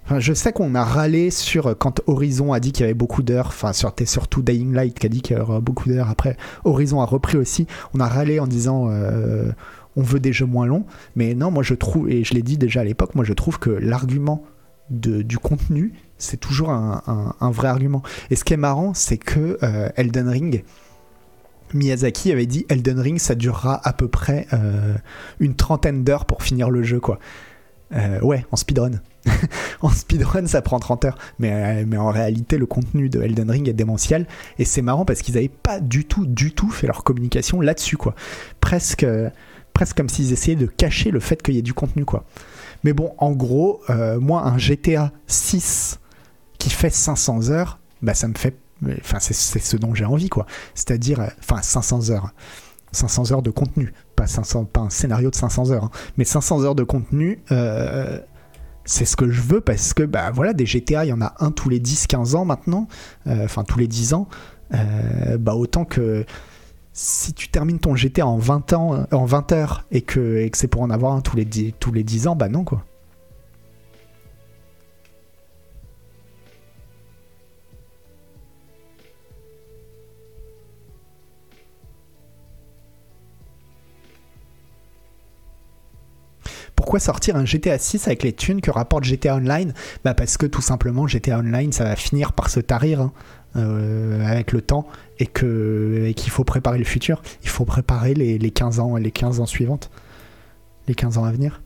Enfin, 0.03 0.19
je 0.19 0.33
sais 0.33 0.51
qu'on 0.51 0.73
a 0.73 0.83
râlé 0.83 1.29
sur 1.29 1.77
quand 1.77 2.01
Horizon 2.07 2.53
a 2.53 2.59
dit 2.59 2.71
qu'il 2.71 2.81
y 2.81 2.85
avait 2.85 2.95
beaucoup 2.95 3.21
d'heures. 3.21 3.49
Enfin, 3.49 3.71
c'était 3.71 4.07
surtout 4.07 4.41
Dying 4.41 4.73
Light 4.73 4.97
qui 4.97 5.05
a 5.05 5.09
dit 5.09 5.21
qu'il 5.21 5.37
y 5.37 5.39
aurait 5.39 5.61
beaucoup 5.61 5.89
d'heures. 5.89 6.09
Après, 6.09 6.35
Horizon 6.65 6.99
a 6.99 7.05
repris 7.05 7.37
aussi. 7.37 7.67
On 7.93 7.99
a 7.99 8.07
râlé 8.07 8.39
en 8.39 8.47
disant 8.47 8.87
euh, 8.89 9.51
on 9.95 10.01
veut 10.01 10.19
des 10.19 10.33
jeux 10.33 10.47
moins 10.47 10.65
longs. 10.65 10.85
Mais 11.15 11.35
non, 11.35 11.51
moi 11.51 11.61
je 11.61 11.75
trouve, 11.75 12.09
et 12.09 12.23
je 12.23 12.33
l'ai 12.33 12.41
dit 12.41 12.57
déjà 12.57 12.81
à 12.81 12.83
l'époque, 12.83 13.13
moi 13.13 13.23
je 13.23 13.33
trouve 13.33 13.59
que 13.59 13.69
l'argument 13.69 14.43
de- 14.89 15.21
du 15.21 15.37
contenu, 15.37 15.93
c'est 16.17 16.39
toujours 16.39 16.69
un, 16.71 17.51
vrai 17.51 17.67
argument. 17.69 18.03
Et 18.29 18.35
ce 18.35 18.43
qui 18.43 18.53
est 18.53 18.57
marrant, 18.57 18.93
c'est 18.93 19.17
que 19.17 19.57
euh, 19.63 19.89
Elden 19.95 20.27
Ring, 20.27 20.63
Miyazaki 21.73 22.31
avait 22.31 22.45
dit 22.45 22.65
Elden 22.69 22.99
Ring, 22.99 23.19
ça 23.19 23.35
durera 23.35 23.79
à 23.87 23.93
peu 23.93 24.07
près 24.07 24.47
euh, 24.53 24.95
une 25.39 25.55
trentaine 25.55 26.03
d'heures 26.03 26.25
pour 26.25 26.43
finir 26.43 26.69
le 26.69 26.83
jeu, 26.83 26.99
quoi. 26.99 27.19
Euh, 27.95 28.19
ouais, 28.21 28.45
en 28.51 28.55
speedrun. 28.55 28.91
en 29.81 29.89
speedrun, 29.89 30.45
ça 30.47 30.61
prend 30.61 30.79
30 30.79 31.05
heures. 31.05 31.17
Mais, 31.39 31.85
mais 31.85 31.97
en 31.97 32.11
réalité, 32.11 32.57
le 32.57 32.65
contenu 32.65 33.09
de 33.09 33.21
Elden 33.21 33.49
Ring 33.49 33.67
est 33.67 33.73
démentiel. 33.73 34.27
Et 34.57 34.65
c'est 34.65 34.81
marrant 34.81 35.05
parce 35.05 35.21
qu'ils 35.21 35.35
n'avaient 35.35 35.47
pas 35.49 35.79
du 35.79 36.05
tout, 36.05 36.25
du 36.25 36.51
tout 36.53 36.69
fait 36.69 36.87
leur 36.87 37.03
communication 37.03 37.61
là-dessus, 37.61 37.97
quoi. 37.97 38.13
Presque, 38.61 39.05
presque 39.73 39.97
comme 39.97 40.09
s'ils 40.09 40.33
essayaient 40.33 40.55
de 40.57 40.67
cacher 40.67 41.11
le 41.11 41.19
fait 41.19 41.41
qu'il 41.41 41.55
y 41.55 41.57
ait 41.57 41.63
du 41.63 41.73
contenu, 41.73 42.05
quoi. 42.05 42.25
Mais 42.83 42.93
bon, 42.93 43.13
en 43.17 43.31
gros, 43.31 43.81
euh, 43.89 44.19
moi, 44.19 44.45
un 44.45 44.57
GTA 44.57 45.11
6 45.27 45.99
qui 46.57 46.69
fait 46.69 46.89
500 46.89 47.49
heures, 47.49 47.79
bah 48.01 48.13
ça 48.13 48.27
me 48.27 48.35
fait. 48.35 48.57
Enfin, 49.01 49.17
c'est 49.19 49.33
ce 49.33 49.77
dont 49.77 49.93
j'ai 49.93 50.05
envie, 50.05 50.29
quoi. 50.29 50.45
C'est-à-dire, 50.73 51.19
euh, 51.19 51.27
enfin, 51.39 51.61
500 51.61 52.11
heures. 52.11 52.33
500 52.91 53.31
heures 53.31 53.41
de 53.41 53.51
contenu, 53.51 53.93
pas, 54.15 54.25
500, 54.25 54.65
pas 54.65 54.81
un 54.81 54.89
scénario 54.89 55.29
de 55.29 55.35
500 55.35 55.69
heures, 55.69 55.83
hein. 55.83 55.91
mais 56.17 56.23
500 56.23 56.63
heures 56.63 56.73
de 56.73 56.83
contenu, 56.83 57.43
euh, 57.51 58.19
c'est 58.83 59.05
ce 59.05 59.15
que 59.15 59.29
je 59.29 59.41
veux 59.41 59.61
parce 59.61 59.93
que 59.93 60.01
bah 60.01 60.31
voilà, 60.31 60.53
des 60.53 60.65
GTA, 60.65 61.05
il 61.05 61.09
y 61.09 61.13
en 61.13 61.21
a 61.21 61.35
un 61.39 61.51
tous 61.51 61.69
les 61.69 61.79
10-15 61.79 62.35
ans 62.35 62.45
maintenant, 62.45 62.87
enfin 63.27 63.63
tous 63.63 63.77
les 63.77 63.87
10 63.87 64.15
ans, 64.15 64.27
bah 64.71 65.53
autant 65.53 65.85
que 65.85 66.25
si 67.01 67.33
tu 67.33 67.47
termines 67.47 67.79
ton 67.79 67.95
GTA 67.95 68.27
en 68.27 68.37
20 68.37 68.73
ans, 68.73 69.05
20 69.09 69.51
heures 69.53 69.85
et 69.89 70.01
que, 70.01 70.49
c'est 70.53 70.67
pour 70.67 70.81
en 70.81 70.89
avoir 70.89 71.13
un 71.13 71.21
tous 71.21 71.37
les 71.37 71.45
10, 71.45 71.75
tous 71.79 71.93
les 71.93 72.03
10 72.03 72.27
ans, 72.27 72.35
bah 72.35 72.49
non 72.49 72.65
quoi. 72.65 72.83
Pourquoi 86.75 86.99
sortir 86.99 87.35
un 87.35 87.45
GTA 87.45 87.77
6 87.77 88.07
avec 88.07 88.23
les 88.23 88.33
thunes 88.33 88.61
que 88.61 88.71
rapporte 88.71 89.03
GTA 89.05 89.35
Online? 89.35 89.73
Bah 90.03 90.13
parce 90.13 90.37
que 90.37 90.45
tout 90.45 90.61
simplement 90.61 91.07
GTA 91.07 91.39
Online 91.39 91.71
ça 91.71 91.85
va 91.85 91.95
finir 91.95 92.33
par 92.33 92.49
se 92.49 92.59
tarir 92.59 93.01
hein, 93.01 93.13
euh, 93.55 94.25
avec 94.25 94.51
le 94.51 94.61
temps 94.61 94.87
et 95.19 95.25
et 95.25 96.13
qu'il 96.13 96.31
faut 96.31 96.43
préparer 96.43 96.77
le 96.77 96.85
futur. 96.85 97.21
Il 97.43 97.49
faut 97.49 97.65
préparer 97.65 98.13
les, 98.13 98.37
les 98.37 98.51
15 98.51 98.79
ans 98.79 98.95
les 98.95 99.11
15 99.11 99.39
ans 99.39 99.45
suivantes, 99.45 99.91
les 100.87 100.95
15 100.95 101.17
ans 101.17 101.25
à 101.25 101.31
venir. 101.31 101.61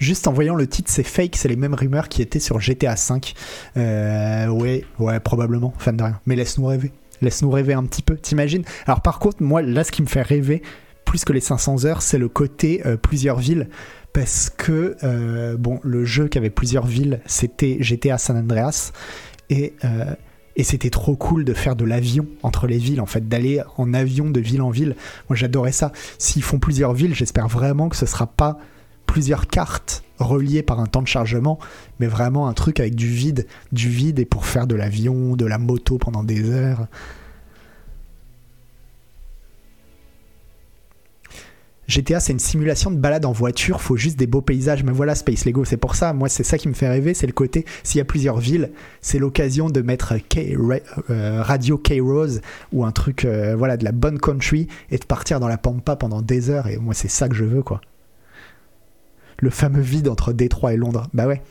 Juste 0.00 0.26
en 0.26 0.32
voyant 0.32 0.54
le 0.54 0.66
titre, 0.66 0.90
c'est 0.90 1.02
fake, 1.02 1.36
c'est 1.36 1.48
les 1.48 1.56
mêmes 1.56 1.74
rumeurs 1.74 2.08
qui 2.08 2.22
étaient 2.22 2.40
sur 2.40 2.58
GTA 2.58 2.96
5. 2.96 3.34
Euh, 3.76 4.48
ouais, 4.48 4.86
ouais, 4.98 5.20
probablement, 5.20 5.74
fan 5.78 5.94
de 5.94 6.02
rien. 6.02 6.18
Mais 6.24 6.36
laisse-nous 6.36 6.64
rêver. 6.64 6.90
Laisse-nous 7.20 7.50
rêver 7.50 7.74
un 7.74 7.84
petit 7.84 8.00
peu, 8.00 8.16
t'imagines? 8.16 8.64
Alors 8.86 9.02
par 9.02 9.18
contre, 9.18 9.42
moi, 9.42 9.60
là, 9.60 9.84
ce 9.84 9.92
qui 9.92 10.00
me 10.00 10.06
fait 10.06 10.22
rêver, 10.22 10.62
plus 11.04 11.26
que 11.26 11.34
les 11.34 11.40
500 11.40 11.84
heures, 11.84 12.00
c'est 12.00 12.16
le 12.16 12.28
côté 12.28 12.80
euh, 12.86 12.96
plusieurs 12.96 13.38
villes. 13.38 13.68
Parce 14.14 14.48
que, 14.48 14.96
euh, 15.04 15.58
bon, 15.58 15.80
le 15.84 16.06
jeu 16.06 16.28
qui 16.28 16.38
avait 16.38 16.50
plusieurs 16.50 16.86
villes, 16.86 17.20
c'était 17.26 17.76
GTA 17.80 18.16
San 18.16 18.38
Andreas. 18.38 18.92
Et, 19.50 19.74
et 20.56 20.64
c'était 20.64 20.90
trop 20.90 21.16
cool 21.16 21.44
de 21.44 21.54
faire 21.54 21.76
de 21.76 21.84
l'avion 21.84 22.26
entre 22.42 22.66
les 22.66 22.78
villes, 22.78 23.00
en 23.00 23.06
fait, 23.06 23.28
d'aller 23.28 23.62
en 23.76 23.94
avion 23.94 24.30
de 24.30 24.40
ville 24.40 24.62
en 24.62 24.70
ville. 24.70 24.96
Moi, 25.28 25.36
j'adorais 25.36 25.72
ça. 25.72 25.92
S'ils 26.18 26.42
font 26.42 26.58
plusieurs 26.58 26.92
villes, 26.92 27.14
j'espère 27.14 27.48
vraiment 27.48 27.88
que 27.88 27.96
ce 27.96 28.06
sera 28.06 28.26
pas 28.26 28.58
plusieurs 29.06 29.46
cartes 29.48 30.04
reliées 30.18 30.62
par 30.62 30.80
un 30.80 30.86
temps 30.86 31.02
de 31.02 31.08
chargement, 31.08 31.58
mais 31.98 32.06
vraiment 32.06 32.48
un 32.48 32.52
truc 32.52 32.78
avec 32.78 32.94
du 32.94 33.08
vide, 33.08 33.46
du 33.72 33.88
vide 33.88 34.18
et 34.18 34.24
pour 34.24 34.46
faire 34.46 34.66
de 34.66 34.74
l'avion, 34.74 35.34
de 35.34 35.46
la 35.46 35.58
moto 35.58 35.98
pendant 35.98 36.22
des 36.22 36.48
heures. 36.48 36.86
GTA, 41.90 42.20
c'est 42.20 42.32
une 42.32 42.38
simulation 42.38 42.90
de 42.90 42.96
balade 42.96 43.24
en 43.24 43.32
voiture, 43.32 43.80
faut 43.80 43.96
juste 43.96 44.18
des 44.18 44.26
beaux 44.26 44.40
paysages. 44.40 44.84
Mais 44.84 44.92
voilà, 44.92 45.14
Space 45.14 45.44
Lego, 45.44 45.64
c'est 45.64 45.76
pour 45.76 45.94
ça. 45.94 46.12
Moi, 46.12 46.28
c'est 46.28 46.44
ça 46.44 46.56
qui 46.56 46.68
me 46.68 46.74
fait 46.74 46.88
rêver, 46.88 47.12
c'est 47.14 47.26
le 47.26 47.32
côté. 47.32 47.64
S'il 47.82 47.98
y 47.98 48.00
a 48.00 48.04
plusieurs 48.04 48.38
villes, 48.38 48.70
c'est 49.00 49.18
l'occasion 49.18 49.68
de 49.68 49.82
mettre 49.82 50.14
euh, 50.36 51.42
Radio 51.42 51.76
K-Rose 51.76 52.40
ou 52.72 52.84
un 52.84 52.92
truc, 52.92 53.24
euh, 53.24 53.54
voilà, 53.56 53.76
de 53.76 53.84
la 53.84 53.92
bonne 53.92 54.18
country 54.18 54.68
et 54.90 54.98
de 54.98 55.04
partir 55.04 55.40
dans 55.40 55.48
la 55.48 55.58
pampa 55.58 55.96
pendant 55.96 56.22
des 56.22 56.48
heures. 56.48 56.68
Et 56.68 56.78
moi, 56.78 56.94
c'est 56.94 57.08
ça 57.08 57.28
que 57.28 57.34
je 57.34 57.44
veux, 57.44 57.62
quoi. 57.62 57.80
Le 59.38 59.50
fameux 59.50 59.80
vide 59.80 60.08
entre 60.08 60.32
Détroit 60.32 60.74
et 60.74 60.76
Londres. 60.76 61.08
Bah 61.12 61.26
ouais. 61.26 61.42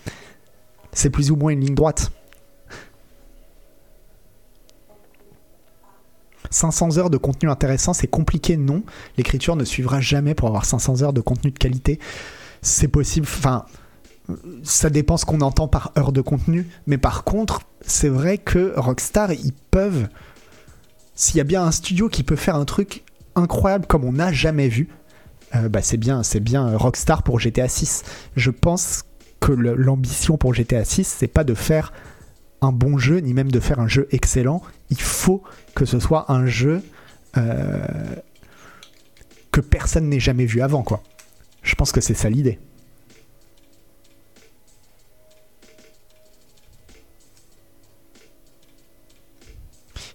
C'est 0.94 1.10
plus 1.10 1.32
ou 1.32 1.36
moins 1.36 1.52
une 1.52 1.62
ligne 1.62 1.76
droite. 1.76 2.12
500 6.50 6.98
heures 6.98 7.10
de 7.10 7.18
contenu 7.18 7.50
intéressant, 7.50 7.94
c'est 7.94 8.08
compliqué, 8.08 8.58
non. 8.58 8.84
L'écriture 9.18 9.56
ne 9.56 9.64
suivra 9.64 10.02
jamais 10.02 10.36
pour 10.36 10.48
avoir 10.48 10.66
500 10.66 11.02
heures 11.02 11.14
de 11.14 11.22
contenu 11.22 11.52
de 11.52 11.58
qualité. 11.58 12.00
C'est 12.62 12.88
possible, 12.88 13.28
enfin, 13.30 13.66
ça 14.64 14.90
dépend 14.90 15.18
ce 15.18 15.26
qu'on 15.26 15.42
entend 15.42 15.68
par 15.68 15.92
heure 15.98 16.12
de 16.12 16.22
contenu, 16.22 16.68
mais 16.88 16.98
par 16.98 17.24
contre, 17.24 17.62
c'est 17.82 18.10
vrai 18.10 18.38
que 18.38 18.74
Rockstar, 18.76 19.32
ils 19.34 19.54
peuvent, 19.72 20.08
s'il 21.16 21.38
y 21.38 21.42
a 21.42 21.46
bien 21.46 21.64
un 21.64 21.72
studio 21.72 22.10
qui 22.10 22.24
peut 22.24 22.36
faire 22.36 22.56
un 22.56 22.66
truc 22.66 23.04
incroyable 23.36 23.86
comme 23.88 24.04
on 24.04 24.14
n'a 24.14 24.32
jamais 24.32 24.68
vu, 24.68 24.90
euh, 25.56 25.70
bah 25.70 25.82
c'est 25.82 25.98
bien, 25.98 26.24
c'est 26.24 26.40
bien 26.40 26.78
Rockstar 26.78 27.24
pour 27.24 27.40
GTA 27.40 27.68
6. 27.68 28.04
Je 28.36 28.52
pense 28.52 29.04
que 29.40 29.52
l'ambition 29.52 30.38
pour 30.38 30.54
GTA 30.54 30.84
6, 30.84 31.16
c'est 31.20 31.28
pas 31.28 31.44
de 31.44 31.54
faire 31.54 31.94
un 32.62 32.72
bon 32.72 32.98
jeu, 32.98 33.20
ni 33.20 33.34
même 33.34 33.52
de 33.52 33.60
faire 33.60 33.80
un 33.80 33.88
jeu 33.88 34.08
excellent. 34.12 34.62
Il 34.90 35.02
faut 35.02 35.44
que 35.76 35.86
ce 35.86 36.00
soit 36.00 36.32
un 36.32 36.46
jeu 36.46 36.82
euh, 37.38 37.86
que 39.52 39.62
personne 39.62 40.10
n'ait 40.10 40.20
jamais 40.20 40.46
vu 40.46 40.62
avant, 40.62 40.84
quoi. 40.84 41.04
Je 41.64 41.76
pense 41.76 41.92
que 41.92 42.02
c'est 42.02 42.14
ça 42.14 42.30
l'idée. 42.30 42.60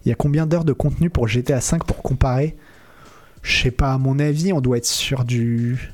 Il 0.04 0.10
y 0.10 0.12
a 0.12 0.14
combien 0.14 0.46
d'heures 0.46 0.64
de 0.64 0.74
contenu 0.74 1.08
pour 1.08 1.28
GTA 1.28 1.60
5 1.60 1.84
pour 1.84 2.02
comparer? 2.02 2.56
Je 3.42 3.62
sais 3.62 3.70
pas, 3.70 3.92
à 3.92 3.98
mon 3.98 4.18
avis, 4.18 4.52
on 4.52 4.60
doit 4.60 4.76
être 4.76 4.86
sur 4.86 5.24
du 5.24 5.92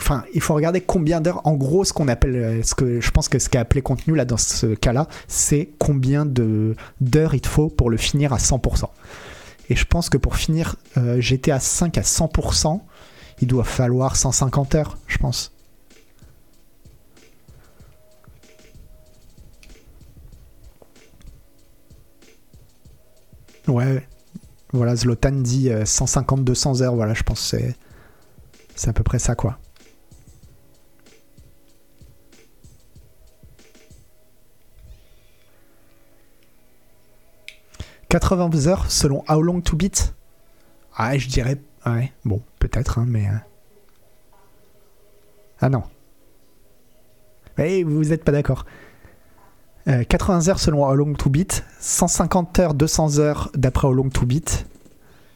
Enfin, 0.00 0.24
il 0.34 0.40
faut 0.40 0.54
regarder 0.54 0.80
combien 0.80 1.20
d'heures. 1.20 1.40
En 1.46 1.54
gros, 1.54 1.84
ce 1.84 1.92
qu'on 1.92 2.08
appelle, 2.08 2.36
euh, 2.36 2.62
ce 2.62 2.74
que 2.74 3.00
je 3.00 3.10
pense 3.10 3.28
que 3.28 3.38
ce 3.38 3.48
qu'a 3.48 3.60
appelé 3.60 3.80
contenu 3.82 4.14
là 4.14 4.24
dans 4.24 4.36
ce 4.36 4.66
cas-là, 4.74 5.06
c'est 5.28 5.70
combien 5.78 6.26
de 6.26 6.74
d'heures 7.00 7.34
il 7.34 7.46
faut 7.46 7.68
pour 7.68 7.90
le 7.90 7.96
finir 7.96 8.32
à 8.32 8.38
100%. 8.38 8.88
Et 9.70 9.76
je 9.76 9.84
pense 9.84 10.08
que 10.08 10.16
pour 10.16 10.36
finir 10.36 10.76
euh, 10.96 11.20
GTA 11.20 11.60
5 11.60 11.96
à 11.98 12.02
100%, 12.02 12.80
il 13.40 13.46
doit 13.46 13.64
falloir 13.64 14.16
150 14.16 14.74
heures, 14.74 14.98
je 15.06 15.18
pense. 15.18 15.52
Ouais, 23.68 24.02
voilà, 24.72 24.96
Zlotan 24.96 25.32
dit 25.32 25.68
150-200 25.68 26.80
euh, 26.80 26.84
heures, 26.84 26.94
voilà, 26.94 27.12
je 27.12 27.22
pense 27.22 27.50
que 27.52 27.58
c'est 28.74 28.88
à 28.88 28.92
peu 28.94 29.02
près 29.02 29.18
ça, 29.18 29.34
quoi. 29.34 29.58
80 38.10 38.66
heures 38.66 38.90
selon 38.90 39.24
How 39.28 39.40
Long 39.40 39.60
to 39.60 39.76
Beat? 39.76 40.14
Ah, 40.96 41.16
je 41.16 41.28
dirais. 41.28 41.58
Ouais, 41.86 42.12
bon, 42.24 42.42
peut-être, 42.58 42.98
hein, 42.98 43.04
mais. 43.06 43.26
Euh. 43.26 43.38
Ah 45.60 45.68
non. 45.68 45.82
Eh, 47.58 47.82
vous 47.82 48.04
n'êtes 48.04 48.24
pas 48.24 48.32
d'accord. 48.32 48.64
80 49.86 50.46
euh, 50.46 50.50
heures 50.50 50.60
selon 50.60 50.86
How 50.86 50.94
Long 50.94 51.14
to 51.14 51.30
Beat, 51.30 51.64
150 51.80 52.58
heures, 52.58 52.74
200 52.74 53.18
heures 53.18 53.50
d'après 53.54 53.88
How 53.88 53.92
Long 53.92 54.10
to 54.10 54.26
Beat. 54.26 54.66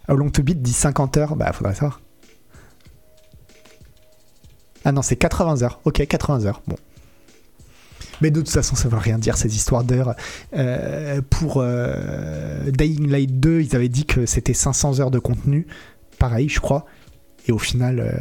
How 0.09 0.15
Long 0.15 0.31
to 0.31 0.43
Beat 0.43 0.61
dit 0.61 0.73
50 0.73 1.17
heures, 1.17 1.37
bah 1.37 1.53
faudrait 1.53 1.75
savoir. 1.75 2.01
Ah 4.85 4.93
non, 4.93 5.03
c'est 5.03 5.17
80 5.17 5.63
heures. 5.63 5.81
Ok, 5.85 6.07
80 6.07 6.45
heures. 6.45 6.63
Bon. 6.67 6.77
Mais 8.23 8.31
de 8.31 8.41
toute 8.41 8.51
façon, 8.51 8.77
ça 8.77 8.85
ne 8.85 8.93
veut 8.93 8.99
rien 8.99 9.19
dire, 9.19 9.37
ces 9.37 9.57
histoires 9.57 9.83
d'heures. 9.83 10.15
Euh, 10.55 11.21
pour 11.29 11.57
euh, 11.57 12.71
Dying 12.71 13.11
Light 13.11 13.41
2, 13.41 13.63
ils 13.63 13.75
avaient 13.75 13.89
dit 13.89 14.07
que 14.07 14.27
c'était 14.27 14.55
500 14.55 15.01
heures 15.01 15.11
de 15.11 15.19
contenu. 15.19 15.67
Pareil, 16.21 16.49
je 16.49 16.61
crois. 16.61 16.87
Et 17.49 17.53
au 17.53 17.59
final, 17.59 17.99
euh, 17.99 18.13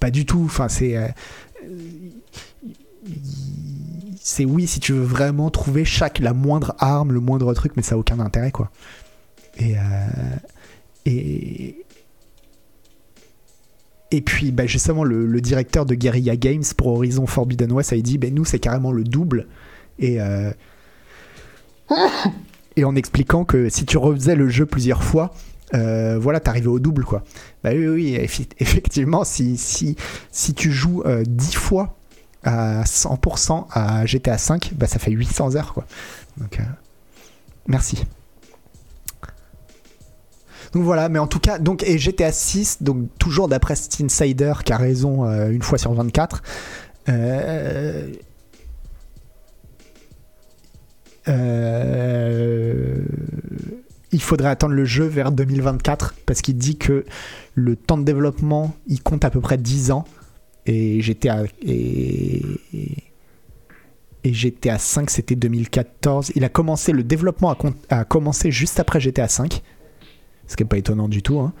pas 0.00 0.10
du 0.10 0.26
tout. 0.26 0.42
Enfin, 0.44 0.68
c'est. 0.68 1.14
c'est 4.20 4.44
oui, 4.44 4.66
si 4.66 4.80
tu 4.80 4.92
veux 4.92 5.02
vraiment 5.02 5.48
trouver 5.48 5.86
chaque, 5.86 6.18
la 6.18 6.34
moindre 6.34 6.74
arme, 6.78 7.12
le 7.12 7.20
moindre 7.20 7.54
truc, 7.54 7.72
mais 7.76 7.82
ça 7.82 7.94
n'a 7.94 8.00
aucun 8.00 8.20
intérêt, 8.20 8.50
quoi. 8.50 8.70
Et. 9.56 9.76
et 11.06 11.84
et 14.14 14.20
puis, 14.20 14.52
bah, 14.52 14.64
justement, 14.64 15.02
le, 15.02 15.40
directeur 15.40 15.86
de 15.86 15.96
Guerrilla 15.96 16.36
Games 16.36 16.62
pour 16.76 16.86
Horizon 16.86 17.26
Forbidden 17.26 17.72
West 17.72 17.92
a 17.92 17.96
dit 17.96 18.16
ben 18.16 18.32
Nous, 18.32 18.44
c'est 18.44 18.60
carrément 18.60 18.92
le 18.92 19.02
double. 19.02 19.48
Et, 19.98 20.20
euh, 20.20 20.52
et 22.76 22.84
en 22.84 22.94
expliquant 22.94 23.44
que 23.44 23.68
si 23.68 23.84
tu 23.86 23.98
refaisais 23.98 24.36
le 24.36 24.48
jeu 24.48 24.66
plusieurs 24.66 25.02
fois, 25.02 25.34
euh, 25.74 26.16
voilà, 26.16 26.38
t'arrivais 26.38 26.68
au 26.68 26.78
double, 26.78 27.04
quoi. 27.04 27.24
Bah 27.64 27.70
oui, 27.72 27.88
oui, 27.88 28.14
effectivement, 28.60 29.24
si, 29.24 29.56
si, 29.56 29.96
si 30.30 30.54
tu 30.54 30.70
joues 30.70 31.02
10 31.26 31.56
euh, 31.56 31.58
fois 31.58 31.96
à 32.44 32.84
100% 32.84 33.66
à 33.72 34.06
GTA 34.06 34.38
5, 34.38 34.74
bah 34.76 34.86
ça 34.86 35.00
fait 35.00 35.10
800 35.10 35.56
heures, 35.56 35.74
quoi. 35.74 35.86
Donc, 36.36 36.60
merci. 37.66 38.04
Donc 40.74 40.82
voilà, 40.82 41.08
mais 41.08 41.20
en 41.20 41.28
tout 41.28 41.38
cas, 41.38 41.58
donc, 41.58 41.84
et 41.84 41.98
GTA 41.98 42.32
6, 42.32 42.82
donc 42.82 43.08
toujours 43.18 43.46
d'après 43.46 43.76
cet 43.76 44.00
insider 44.00 44.52
qui 44.64 44.72
a 44.72 44.76
raison 44.76 45.24
euh, 45.24 45.50
une 45.50 45.62
fois 45.62 45.78
sur 45.78 45.92
24, 45.94 46.42
euh, 47.08 48.12
euh, 51.28 53.04
il 54.10 54.20
faudrait 54.20 54.48
attendre 54.48 54.74
le 54.74 54.84
jeu 54.84 55.04
vers 55.04 55.30
2024 55.30 56.16
parce 56.26 56.42
qu'il 56.42 56.56
dit 56.56 56.76
que 56.76 57.04
le 57.54 57.76
temps 57.76 57.96
de 57.96 58.04
développement 58.04 58.74
il 58.88 59.00
compte 59.00 59.24
à 59.24 59.30
peu 59.30 59.40
près 59.40 59.56
10 59.56 59.92
ans 59.92 60.04
et 60.66 61.00
GTA 61.00 61.44
et, 61.62 62.42
GTA 64.24 64.78
5 64.78 65.10
c'était 65.10 65.34
2014 65.34 66.32
il 66.34 66.44
a 66.44 66.48
commencé 66.48 66.92
le 66.92 67.02
développement 67.02 67.52
a, 67.52 67.56
a 68.00 68.04
commencé 68.04 68.50
juste 68.50 68.80
après 68.80 69.00
GTA 69.00 69.28
5 69.28 69.62
ce 70.46 70.56
qui 70.56 70.62
est 70.62 70.66
pas 70.66 70.78
étonnant 70.78 71.08
du 71.08 71.22
tout 71.22 71.40
hein. 71.40 71.52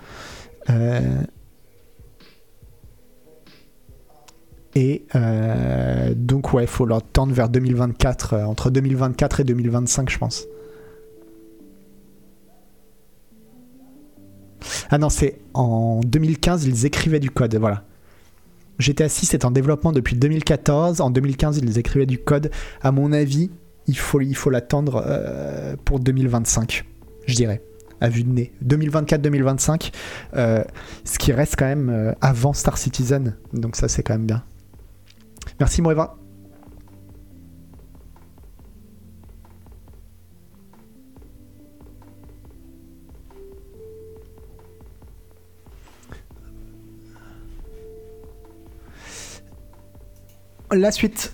Euh, 0.70 1.22
et 4.74 5.04
euh, 5.14 6.14
donc 6.16 6.54
ouais 6.54 6.66
faut 6.66 6.86
leur 6.86 7.02
tendre 7.02 7.34
vers 7.34 7.50
2024 7.50 8.32
euh, 8.32 8.44
entre 8.44 8.70
2024 8.70 9.40
et 9.40 9.44
2025 9.44 10.10
je 10.10 10.18
pense 10.18 10.46
Ah 14.90 14.98
non, 14.98 15.08
c'est 15.08 15.40
en 15.54 16.00
2015, 16.00 16.66
ils 16.66 16.86
écrivaient 16.86 17.18
du 17.18 17.30
code, 17.30 17.54
voilà. 17.56 17.84
GTA 18.78 19.08
6 19.08 19.34
est 19.34 19.44
en 19.44 19.50
développement 19.50 19.92
depuis 19.92 20.14
2014. 20.14 21.00
En 21.00 21.10
2015, 21.10 21.58
ils 21.58 21.78
écrivaient 21.78 22.06
du 22.06 22.18
code. 22.18 22.50
À 22.80 22.92
mon 22.92 23.12
avis, 23.12 23.50
il 23.86 23.96
faut 23.96 24.20
il 24.20 24.36
faut 24.36 24.50
l'attendre 24.50 25.04
pour 25.84 26.00
2025, 26.00 26.84
je 27.26 27.34
dirais, 27.34 27.62
à 28.00 28.08
vue 28.08 28.24
de 28.24 28.32
nez. 28.32 28.52
2024-2025, 28.64 29.92
euh, 30.36 30.64
ce 31.04 31.18
qui 31.18 31.32
reste 31.32 31.56
quand 31.58 31.66
même 31.66 31.90
euh, 31.90 32.12
avant 32.20 32.52
Star 32.52 32.78
Citizen. 32.78 33.36
Donc 33.52 33.76
ça, 33.76 33.88
c'est 33.88 34.02
quand 34.02 34.14
même 34.14 34.26
bien. 34.26 34.42
Merci 35.60 35.82
Moeva. 35.82 36.16
La 50.72 50.90
suite. 50.90 51.32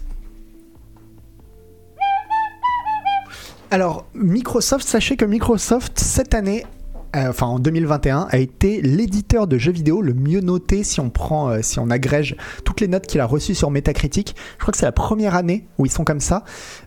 Alors, 3.72 4.06
Microsoft, 4.14 4.88
sachez 4.88 5.16
que 5.16 5.24
Microsoft, 5.24 6.00
cette 6.00 6.34
année, 6.34 6.66
euh, 7.14 7.28
enfin 7.28 7.46
en 7.46 7.60
2021, 7.60 8.26
a 8.28 8.38
été 8.38 8.82
l'éditeur 8.82 9.46
de 9.46 9.58
jeux 9.58 9.70
vidéo 9.70 10.02
le 10.02 10.12
mieux 10.12 10.40
noté 10.40 10.82
si 10.82 10.98
on 10.98 11.08
prend, 11.08 11.50
euh, 11.50 11.60
si 11.62 11.78
on 11.78 11.88
agrège 11.88 12.34
toutes 12.64 12.80
les 12.80 12.88
notes 12.88 13.06
qu'il 13.06 13.20
a 13.20 13.26
reçues 13.26 13.54
sur 13.54 13.70
Metacritic. 13.70 14.34
Je 14.56 14.62
crois 14.62 14.72
que 14.72 14.78
c'est 14.78 14.86
la 14.86 14.92
première 14.92 15.36
année 15.36 15.68
où 15.78 15.86
ils 15.86 15.92
sont 15.92 16.02
comme 16.02 16.18
ça. 16.18 16.42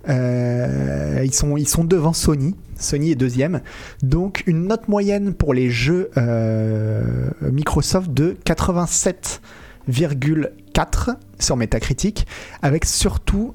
Euh, 0.10 1.22
ils, 1.24 1.34
sont, 1.34 1.56
devant 1.86 2.12
Sony. 2.12 2.54
Sony 2.78 3.12
est 3.12 3.16
deuxième. 3.16 3.62
Donc 4.02 4.44
une 4.46 4.68
note 4.68 4.90
moyenne 4.90 5.34
pour 5.34 5.54
les 5.54 5.70
jeux 5.70 6.12
Microsoft 7.42 8.12
de 8.12 8.36
87,4 8.46 11.16
sur 11.40 11.56
Metacritic, 11.56 12.28
avec 12.62 12.84
surtout 12.84 13.54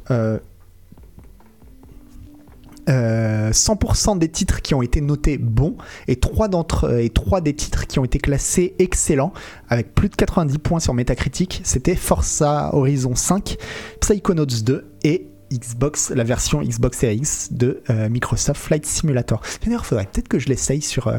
euh, 2.89 3.49
euh, 3.49 3.51
100% 3.51 4.19
des 4.19 4.29
titres 4.29 4.63
qui 4.63 4.75
ont 4.75 4.83
été 4.83 5.01
notés 5.01 5.39
bons 5.39 5.77
et 6.07 6.17
3 6.17 6.49
d'entre 6.49 6.99
et 7.01 7.11
3 7.11 7.41
des 7.41 7.55
titres 7.55 7.87
qui 7.87 7.99
ont 7.99 8.05
été 8.05 8.19
classés 8.19 8.75
excellents 8.79 9.33
avec 9.69 9.95
plus 9.95 10.09
de 10.09 10.17
90 10.17 10.59
points 10.59 10.81
sur 10.81 10.95
Metacritic, 10.95 11.61
c'était 11.65 11.95
Forza 11.95 12.71
Horizon 12.75 13.15
5, 13.15 13.57
Psychonauts 14.01 14.47
2 14.47 14.93
et 15.05 15.29
Xbox, 15.53 16.11
la 16.11 16.25
version 16.25 16.61
Xbox 16.63 16.99
Series 16.99 17.17
X 17.17 17.53
de 17.53 17.83
euh, 17.91 18.09
Microsoft 18.09 18.61
Flight 18.61 18.85
Simulator. 18.85 19.41
D'ailleurs, 19.65 19.87
faudrait 19.87 20.05
peut-être 20.05 20.29
que 20.29 20.39
je 20.39 20.49
l'essaye 20.49 20.83
sur 20.83 21.09
euh, 21.09 21.19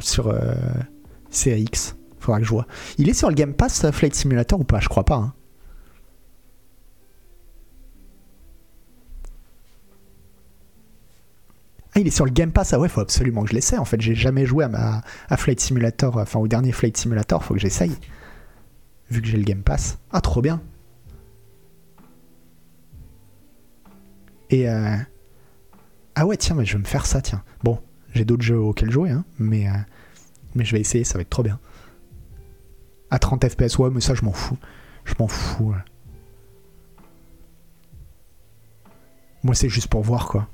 sur 0.00 0.28
euh, 0.28 0.54
Series 1.30 1.62
X. 1.62 1.96
Faudra 2.20 2.40
que 2.40 2.44
je 2.44 2.50
vois. 2.50 2.66
Il 2.98 3.08
est 3.08 3.14
sur 3.14 3.28
le 3.28 3.34
Game 3.34 3.54
Pass 3.54 3.84
euh, 3.84 3.92
Flight 3.92 4.14
Simulator 4.14 4.60
ou 4.60 4.64
pas? 4.64 4.80
Je 4.80 4.88
crois 4.88 5.04
pas. 5.04 5.14
hein. 5.16 5.32
Il 11.98 12.06
est 12.06 12.12
sur 12.12 12.24
le 12.24 12.30
Game 12.30 12.52
Pass. 12.52 12.72
Ah 12.72 12.78
ouais, 12.78 12.88
faut 12.88 13.00
absolument 13.00 13.42
que 13.42 13.50
je 13.50 13.54
l'essaie. 13.54 13.76
En 13.76 13.84
fait, 13.84 14.00
j'ai 14.00 14.14
jamais 14.14 14.46
joué 14.46 14.64
à, 14.64 14.68
ma, 14.68 15.02
Flight 15.36 15.58
Simulator, 15.58 16.16
enfin 16.16 16.38
au 16.38 16.46
dernier 16.46 16.72
Flight 16.72 16.96
Simulator. 16.96 17.42
Faut 17.42 17.54
que 17.54 17.60
j'essaye. 17.60 17.96
Vu 19.10 19.20
que 19.20 19.26
j'ai 19.26 19.38
le 19.38 19.44
Game 19.44 19.62
Pass. 19.62 19.98
Ah, 20.12 20.20
trop 20.20 20.40
bien. 20.40 20.60
Et 24.50 24.68
euh, 24.68 24.96
ah 26.14 26.26
ouais, 26.26 26.36
tiens, 26.36 26.54
mais 26.54 26.64
je 26.64 26.74
vais 26.74 26.78
me 26.78 26.86
faire 26.86 27.04
ça, 27.04 27.20
tiens. 27.20 27.42
Bon, 27.64 27.80
j'ai 28.14 28.24
d'autres 28.24 28.42
jeux 28.42 28.58
auxquels 28.58 28.90
jouer, 28.90 29.10
hein, 29.10 29.24
mais 29.38 29.68
euh, 29.68 29.72
mais 30.54 30.64
je 30.64 30.72
vais 30.72 30.80
essayer. 30.80 31.04
Ça 31.04 31.14
va 31.14 31.22
être 31.22 31.30
trop 31.30 31.42
bien. 31.42 31.58
À 33.10 33.18
30 33.18 33.48
FPS, 33.48 33.78
ouais, 33.78 33.90
mais 33.90 34.00
ça, 34.00 34.14
je 34.14 34.24
m'en 34.24 34.32
fous. 34.32 34.58
Je 35.04 35.14
m'en 35.18 35.28
fous. 35.28 35.74
Moi, 39.42 39.54
c'est 39.54 39.68
juste 39.68 39.88
pour 39.88 40.02
voir, 40.02 40.28
quoi. 40.28 40.48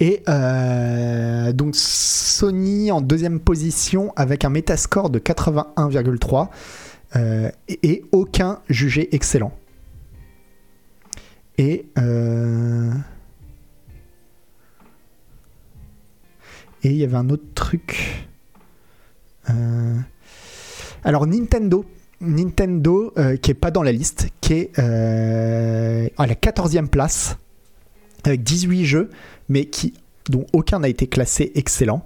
Et 0.00 0.22
euh, 0.30 1.52
donc 1.52 1.76
Sony 1.76 2.90
en 2.90 3.02
deuxième 3.02 3.38
position 3.38 4.14
avec 4.16 4.46
un 4.46 4.48
Metascore 4.48 5.10
de 5.10 5.18
81,3 5.18 6.48
euh, 7.16 7.50
et, 7.68 8.02
aucun 8.10 8.60
jugé 8.70 9.14
excellent. 9.14 9.52
Et 11.58 11.86
euh, 11.98 12.92
et 16.82 16.88
il 16.88 16.96
y 16.96 17.04
avait 17.04 17.16
un 17.16 17.28
autre 17.28 17.44
truc. 17.54 18.26
Alors 21.02 21.26
Nintendo, 21.26 21.84
Nintendo 22.20 23.12
qui 23.42 23.50
est 23.50 23.54
pas 23.54 23.72
dans 23.72 23.82
la 23.82 23.90
liste, 23.90 24.28
qui 24.40 24.54
est 24.54 24.78
à 24.78 26.26
la 26.26 26.34
14e 26.34 26.86
place 26.86 27.36
avec 28.28 28.42
18 28.42 28.84
jeux, 28.84 29.10
mais 29.48 29.66
qui, 29.66 29.94
dont 30.28 30.46
aucun 30.52 30.80
n'a 30.80 30.88
été 30.88 31.06
classé 31.06 31.52
excellent. 31.54 32.04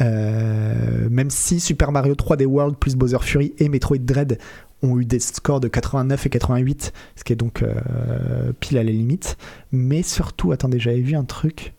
Euh, 0.00 1.08
même 1.10 1.30
si 1.30 1.58
Super 1.58 1.90
Mario 1.90 2.14
3D 2.14 2.44
World 2.44 2.76
plus 2.76 2.96
Bowser 2.96 3.18
Fury 3.20 3.54
et 3.58 3.68
Metroid 3.68 3.98
Dread 3.98 4.38
ont 4.82 4.98
eu 4.98 5.06
des 5.06 5.20
scores 5.20 5.60
de 5.60 5.68
89 5.68 6.26
et 6.26 6.30
88, 6.30 6.92
ce 7.16 7.24
qui 7.24 7.32
est 7.32 7.36
donc 7.36 7.62
euh, 7.62 8.52
pile 8.60 8.78
à 8.78 8.84
la 8.84 8.90
limite. 8.90 9.38
Mais 9.72 10.02
surtout, 10.02 10.52
attendez, 10.52 10.78
j'avais 10.78 11.00
vu 11.00 11.16
un 11.16 11.24
truc. 11.24 11.74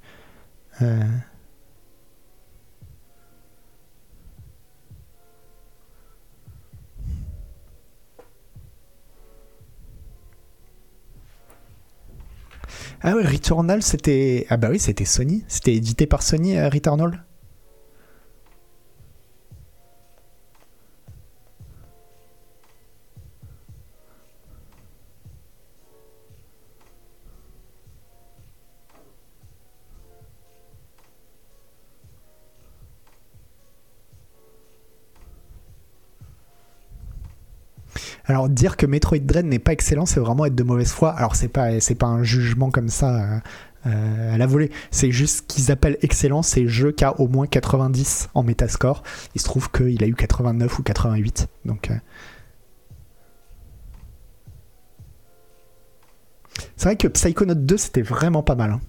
Euh, 0.82 1.00
Ah 13.02 13.16
ouais, 13.16 13.24
Returnal, 13.26 13.84
c'était. 13.84 14.46
Ah 14.50 14.58
bah 14.58 14.70
oui, 14.72 14.80
c'était 14.80 15.06
Sony. 15.06 15.44
C'était 15.48 15.76
édité 15.76 16.08
par 16.08 16.24
Sony, 16.24 16.58
euh, 16.58 16.70
Returnal. 16.70 17.24
Alors 38.28 38.50
dire 38.50 38.76
que 38.76 38.86
Metroid 38.86 39.20
Dread 39.20 39.46
n'est 39.46 39.58
pas 39.58 39.72
excellent, 39.72 40.06
c'est 40.06 40.20
vraiment 40.20 40.46
être 40.46 40.56
de 40.56 40.64
mauvaise 40.64 40.92
foi. 40.92 41.12
Alors 41.12 41.36
c'est 41.36 41.48
pas 41.48 41.70
pas 41.98 42.08
un 42.08 42.24
jugement 42.24 42.72
comme 42.72 42.90
ça 42.90 43.16
euh, 43.16 43.40
euh, 43.88 44.36
à 44.36 44.38
la 44.38 44.46
volée. 44.46 44.70
C'est 44.92 45.12
juste 45.12 45.38
ce 45.38 45.42
qu'ils 45.44 45.72
appellent 45.72 45.98
excellent, 46.02 46.42
c'est 46.42 46.68
jeu 46.68 46.92
qui 46.92 47.06
a 47.06 47.18
au 47.22 47.30
moins 47.30 47.48
90 47.48 48.30
en 48.34 48.44
Metascore. 48.44 49.04
Il 49.34 49.40
se 49.40 49.46
trouve 49.46 49.72
qu'il 49.72 50.04
a 50.04 50.08
eu 50.08 50.14
89 50.14 50.78
ou 50.78 50.84
88. 50.84 51.48
Donc 51.64 51.90
euh, 51.90 51.96
c'est 56.76 56.90
vrai 56.90 56.98
que 56.98 57.08
Psychonaut 57.08 57.56
2 57.56 57.78
c'était 57.78 58.02
vraiment 58.02 58.44
pas 58.44 58.56
mal 58.56 58.72
hein, 58.72 58.82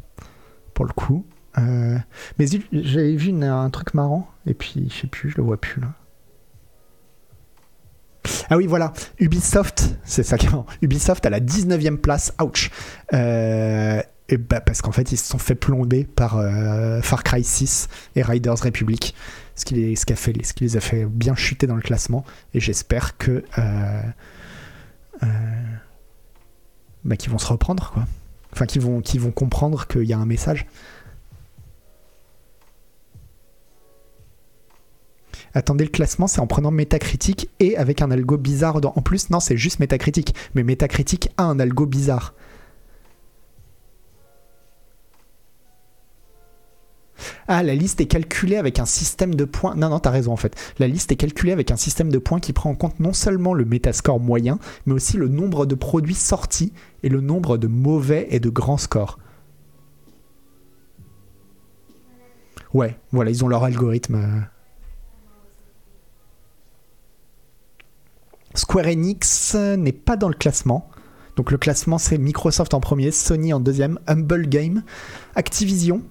pour 0.74 0.84
le 0.84 0.92
coup. 0.92 1.24
Mais 1.56 2.46
j'avais 2.72 3.16
vu 3.16 3.32
un 3.42 3.70
truc 3.70 3.94
marrant 3.94 4.28
et 4.46 4.54
puis 4.54 4.88
je 4.90 5.00
sais 5.00 5.06
plus, 5.08 5.30
je 5.30 5.36
le 5.36 5.42
vois 5.42 5.60
plus 5.60 5.80
là. 5.80 5.88
Ah 8.50 8.56
oui, 8.56 8.66
voilà. 8.66 8.92
Ubisoft, 9.18 9.96
c'est 10.04 10.22
ça 10.22 10.38
qui. 10.38 10.48
Ubisoft 10.82 11.24
à 11.26 11.30
la 11.30 11.40
19e 11.40 11.96
place. 11.96 12.32
Ouch. 12.42 12.70
Euh, 13.12 14.00
et 14.28 14.36
bah, 14.36 14.60
parce 14.60 14.82
qu'en 14.82 14.92
fait, 14.92 15.12
ils 15.12 15.16
se 15.16 15.26
sont 15.26 15.38
fait 15.38 15.54
plomber 15.54 16.04
par 16.04 16.38
euh, 16.38 17.00
Far 17.00 17.24
Cry 17.24 17.42
6 17.42 17.88
et 18.16 18.22
Riders 18.22 18.58
Republic. 18.58 19.14
Ce 19.54 19.64
qui, 19.64 19.74
les, 19.74 19.96
a 20.76 20.80
fait, 20.80 21.04
bien 21.06 21.34
chuter 21.34 21.66
dans 21.66 21.76
le 21.76 21.82
classement. 21.82 22.24
Et 22.54 22.60
j'espère 22.60 23.16
que. 23.16 23.44
Euh, 23.58 24.02
bah, 27.04 27.16
qu'ils 27.16 27.30
vont 27.30 27.38
se 27.38 27.46
reprendre, 27.46 27.90
quoi. 27.92 28.06
Enfin, 28.52 28.66
qui 28.66 28.78
vont, 28.78 29.02
vont 29.18 29.30
comprendre 29.30 29.86
qu'il 29.86 30.04
y 30.04 30.12
a 30.12 30.18
un 30.18 30.26
message. 30.26 30.66
Attendez, 35.54 35.84
le 35.84 35.90
classement, 35.90 36.26
c'est 36.26 36.40
en 36.40 36.46
prenant 36.46 36.70
métacritique 36.70 37.48
et 37.60 37.76
avec 37.76 38.02
un 38.02 38.10
algo 38.10 38.36
bizarre. 38.36 38.80
En 38.96 39.02
plus, 39.02 39.30
non, 39.30 39.40
c'est 39.40 39.56
juste 39.56 39.80
métacritique. 39.80 40.34
Mais 40.54 40.62
métacritique 40.62 41.30
a 41.36 41.44
un 41.44 41.58
algo 41.58 41.86
bizarre. 41.86 42.34
Ah, 47.48 47.62
la 47.62 47.74
liste 47.74 48.00
est 48.00 48.06
calculée 48.06 48.56
avec 48.56 48.78
un 48.78 48.84
système 48.84 49.34
de 49.34 49.44
points. 49.44 49.74
Non, 49.74 49.88
non, 49.88 49.98
t'as 49.98 50.10
raison 50.10 50.32
en 50.32 50.36
fait. 50.36 50.54
La 50.78 50.86
liste 50.86 51.10
est 51.12 51.16
calculée 51.16 51.52
avec 51.52 51.70
un 51.70 51.76
système 51.76 52.12
de 52.12 52.18
points 52.18 52.40
qui 52.40 52.52
prend 52.52 52.70
en 52.70 52.74
compte 52.74 53.00
non 53.00 53.12
seulement 53.12 53.54
le 53.54 53.64
métascore 53.64 54.20
moyen, 54.20 54.58
mais 54.86 54.94
aussi 54.94 55.16
le 55.16 55.28
nombre 55.28 55.66
de 55.66 55.74
produits 55.74 56.14
sortis 56.14 56.72
et 57.02 57.08
le 57.08 57.20
nombre 57.20 57.56
de 57.56 57.66
mauvais 57.66 58.28
et 58.30 58.40
de 58.40 58.50
grands 58.50 58.76
scores. 58.76 59.18
Ouais, 62.74 62.98
voilà, 63.12 63.30
ils 63.30 63.44
ont 63.44 63.48
leur 63.48 63.64
algorithme. 63.64 64.46
Square 68.58 68.86
Enix 68.86 69.54
n'est 69.54 69.92
pas 69.92 70.16
dans 70.16 70.28
le 70.28 70.34
classement. 70.34 70.90
Donc 71.36 71.52
le 71.52 71.58
classement 71.58 71.96
c'est 71.96 72.18
Microsoft 72.18 72.74
en 72.74 72.80
premier, 72.80 73.12
Sony 73.12 73.52
en 73.52 73.60
deuxième, 73.60 74.00
Humble 74.08 74.48
Game, 74.48 74.82
Activision, 75.36 76.02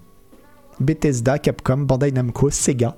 Bethesda, 0.80 1.40
Capcom, 1.40 1.80
Bandai 1.80 2.14
Namco, 2.14 2.50
Sega, 2.50 2.96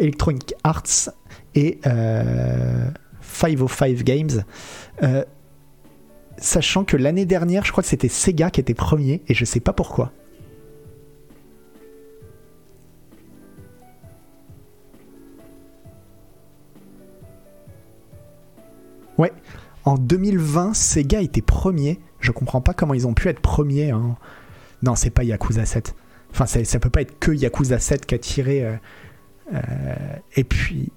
Electronic 0.00 0.54
Arts 0.64 1.10
et 1.54 1.78
505 1.84 3.86
euh, 3.86 3.94
Games. 4.02 4.42
Euh, 5.04 5.24
sachant 6.38 6.82
que 6.82 6.96
l'année 6.96 7.26
dernière, 7.26 7.64
je 7.64 7.70
crois 7.70 7.84
que 7.84 7.88
c'était 7.88 8.08
Sega 8.08 8.50
qui 8.50 8.60
était 8.60 8.74
premier 8.74 9.22
et 9.28 9.34
je 9.34 9.44
sais 9.44 9.60
pas 9.60 9.72
pourquoi. 9.72 10.10
Ouais, 19.20 19.34
en 19.84 19.98
2020, 19.98 20.72
Sega 20.72 21.20
était 21.20 21.42
premier. 21.42 22.00
Je 22.20 22.32
comprends 22.32 22.62
pas 22.62 22.72
comment 22.72 22.94
ils 22.94 23.06
ont 23.06 23.12
pu 23.12 23.28
être 23.28 23.40
premiers. 23.40 23.90
Hein. 23.90 24.16
Non, 24.82 24.94
c'est 24.94 25.10
pas 25.10 25.24
Yakuza 25.24 25.66
7. 25.66 25.94
Enfin, 26.30 26.46
ça 26.46 26.78
peut 26.78 26.88
pas 26.88 27.02
être 27.02 27.18
que 27.18 27.30
Yakuza 27.30 27.78
7 27.78 28.06
qui 28.06 28.14
a 28.14 28.18
tiré. 28.18 28.64
Euh, 28.64 28.76
euh, 29.52 29.58
et 30.36 30.44
puis. 30.44 30.90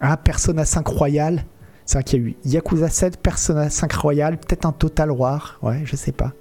Ah, 0.00 0.16
Persona 0.16 0.64
5 0.64 0.84
Royal. 0.84 1.44
C'est 1.86 1.98
vrai 1.98 2.02
qu'il 2.02 2.20
y 2.20 2.24
a 2.24 2.28
eu 2.30 2.36
Yakuza 2.44 2.88
7, 2.88 3.18
Persona 3.18 3.70
5 3.70 3.92
Royal, 3.92 4.36
peut-être 4.36 4.66
un 4.66 4.72
Total 4.72 5.12
War. 5.12 5.60
Ouais, 5.62 5.82
je 5.84 5.94
sais 5.94 6.10
pas. 6.10 6.32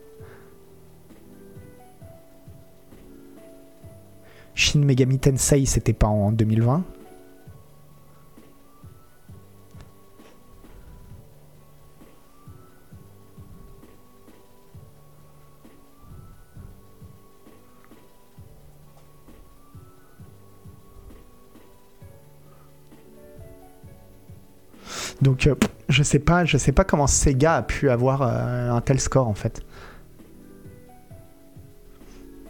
Shin 4.56 4.80
Megami 4.80 5.20
Tensei, 5.20 5.68
c'était 5.68 5.94
pas 5.94 6.08
en 6.08 6.32
2020. 6.32 6.84
Donc 25.40 25.48
euh, 25.48 25.68
je 25.88 26.04
sais 26.04 26.20
pas, 26.20 26.44
je 26.44 26.58
sais 26.58 26.72
pas 26.74 26.84
comment 26.84 27.08
Sega 27.08 27.56
a 27.56 27.62
pu 27.62 27.90
avoir 27.90 28.22
euh, 28.22 28.72
un 28.72 28.82
tel 28.82 29.00
score 29.00 29.28
en 29.28 29.34
fait. 29.34 29.62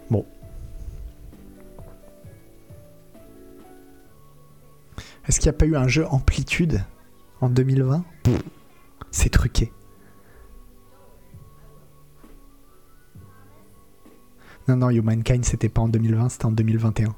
Bon. 0.10 0.26
Est-ce 5.28 5.40
qu'il 5.40 5.50
n'y 5.52 5.56
a 5.56 5.58
pas 5.58 5.66
eu 5.68 5.76
un 5.76 5.88
jeu 5.88 6.06
Amplitude 6.08 6.84
en 7.42 7.50
2020 7.50 8.04
C'est 9.12 9.30
truqué. 9.30 9.72
Non, 14.68 14.78
non, 14.78 14.90
Humankind, 14.90 15.46
c'était 15.46 15.70
pas 15.70 15.82
en 15.82 15.90
2020, 15.90 16.30
c'était 16.30 16.46
en 16.46 16.52
2021. 16.52 17.16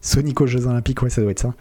Sonic 0.00 0.40
aux 0.40 0.46
Jeux 0.46 0.66
Olympiques, 0.66 1.02
ouais, 1.02 1.10
ça 1.10 1.20
doit 1.22 1.30
être 1.30 1.40
ça. 1.40 1.54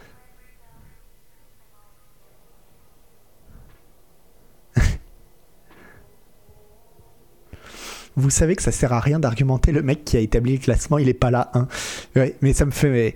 Vous 8.17 8.31
savez 8.31 8.55
que 8.55 8.63
ça 8.63 8.71
sert 8.71 8.91
à 8.91 8.99
rien 8.99 9.19
d'argumenter 9.19 9.71
le 9.71 9.83
mec 9.83 10.03
qui 10.03 10.17
a 10.17 10.19
établi 10.19 10.53
le 10.53 10.59
classement, 10.59 10.97
il 10.97 11.07
est 11.07 11.13
pas 11.13 11.31
là, 11.31 11.51
hein. 11.53 11.67
mais 12.41 12.51
ça 12.51 12.65
me 12.65 12.71
fait. 12.71 13.15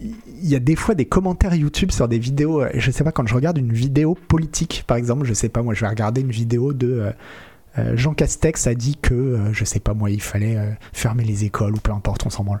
il 0.00 0.46
y 0.46 0.54
a 0.54 0.58
des 0.58 0.76
fois 0.76 0.94
des 0.94 1.06
commentaires 1.06 1.54
YouTube 1.54 1.90
sur 1.90 2.06
des 2.06 2.18
vidéos. 2.18 2.62
Euh, 2.62 2.70
je 2.74 2.90
sais 2.90 3.02
pas, 3.02 3.12
quand 3.12 3.26
je 3.26 3.34
regarde 3.34 3.56
une 3.56 3.72
vidéo 3.72 4.14
politique, 4.14 4.84
par 4.86 4.98
exemple, 4.98 5.24
je 5.24 5.32
sais 5.32 5.48
pas, 5.48 5.62
moi, 5.62 5.72
je 5.74 5.80
vais 5.80 5.88
regarder 5.88 6.20
une 6.20 6.30
vidéo 6.30 6.74
de. 6.74 6.92
Euh, 6.92 7.12
euh, 7.78 7.96
Jean 7.96 8.12
Castex 8.12 8.66
a 8.66 8.74
dit 8.74 8.98
que, 9.00 9.38
je 9.52 9.64
sais 9.64 9.80
pas 9.80 9.94
moi, 9.94 10.10
il 10.10 10.20
fallait 10.20 10.58
fermer 10.92 11.24
les 11.24 11.44
écoles 11.44 11.74
ou 11.74 11.78
peu 11.78 11.90
importe, 11.90 12.26
on 12.26 12.30
s'en 12.30 12.44
branle. 12.44 12.60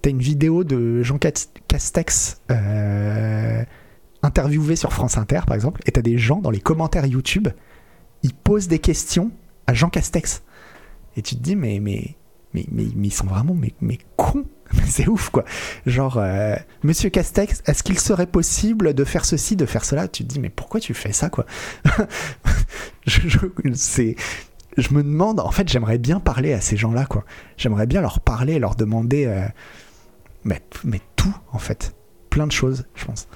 T'as 0.00 0.08
une 0.08 0.20
vidéo 0.20 0.64
de 0.64 1.02
Jean 1.02 1.18
Castex 1.18 2.40
interviewé 4.22 4.74
sur 4.74 4.94
France 4.94 5.18
Inter, 5.18 5.40
par 5.46 5.54
exemple, 5.54 5.82
et 5.84 5.92
t'as 5.92 6.00
des 6.00 6.16
gens 6.16 6.40
dans 6.40 6.50
les 6.50 6.60
commentaires 6.60 7.04
YouTube, 7.04 7.48
ils 8.22 8.32
posent 8.32 8.68
des 8.68 8.78
questions 8.78 9.30
à 9.66 9.74
Jean 9.74 9.90
Castex. 9.90 10.42
Et 11.16 11.22
tu 11.22 11.36
te 11.36 11.42
dis, 11.42 11.56
mais, 11.56 11.80
mais, 11.80 12.16
mais, 12.54 12.66
mais, 12.72 12.84
ils 12.84 13.12
sont 13.12 13.26
vraiment 13.26 13.54
mais, 13.54 13.72
mais 13.80 13.98
cons. 14.16 14.44
C'est 14.86 15.08
ouf, 15.08 15.30
quoi. 15.30 15.44
Genre, 15.86 16.18
euh, 16.18 16.56
Monsieur 16.82 17.10
Castex, 17.10 17.62
est-ce 17.66 17.82
qu'il 17.82 17.98
serait 17.98 18.26
possible 18.26 18.94
de 18.94 19.04
faire 19.04 19.24
ceci, 19.24 19.56
de 19.56 19.66
faire 19.66 19.84
cela? 19.84 20.08
Tu 20.08 20.24
te 20.24 20.28
dis, 20.28 20.40
mais 20.40 20.50
pourquoi 20.50 20.80
tu 20.80 20.92
fais 20.94 21.12
ça, 21.12 21.30
quoi 21.30 21.46
je, 23.06 23.28
je, 23.28 23.38
je 24.76 24.94
me 24.94 25.02
demande, 25.02 25.40
en 25.40 25.50
fait, 25.50 25.68
j'aimerais 25.68 25.98
bien 25.98 26.20
parler 26.20 26.52
à 26.52 26.60
ces 26.60 26.76
gens-là, 26.76 27.06
quoi. 27.06 27.24
J'aimerais 27.56 27.86
bien 27.86 28.00
leur 28.00 28.20
parler, 28.20 28.58
leur 28.58 28.74
demander, 28.74 29.26
euh, 29.26 29.46
mais, 30.44 30.60
mais 30.84 31.00
tout, 31.16 31.34
en 31.52 31.58
fait. 31.58 31.94
Plein 32.30 32.46
de 32.46 32.52
choses, 32.52 32.84
je 32.94 33.04
pense. 33.06 33.28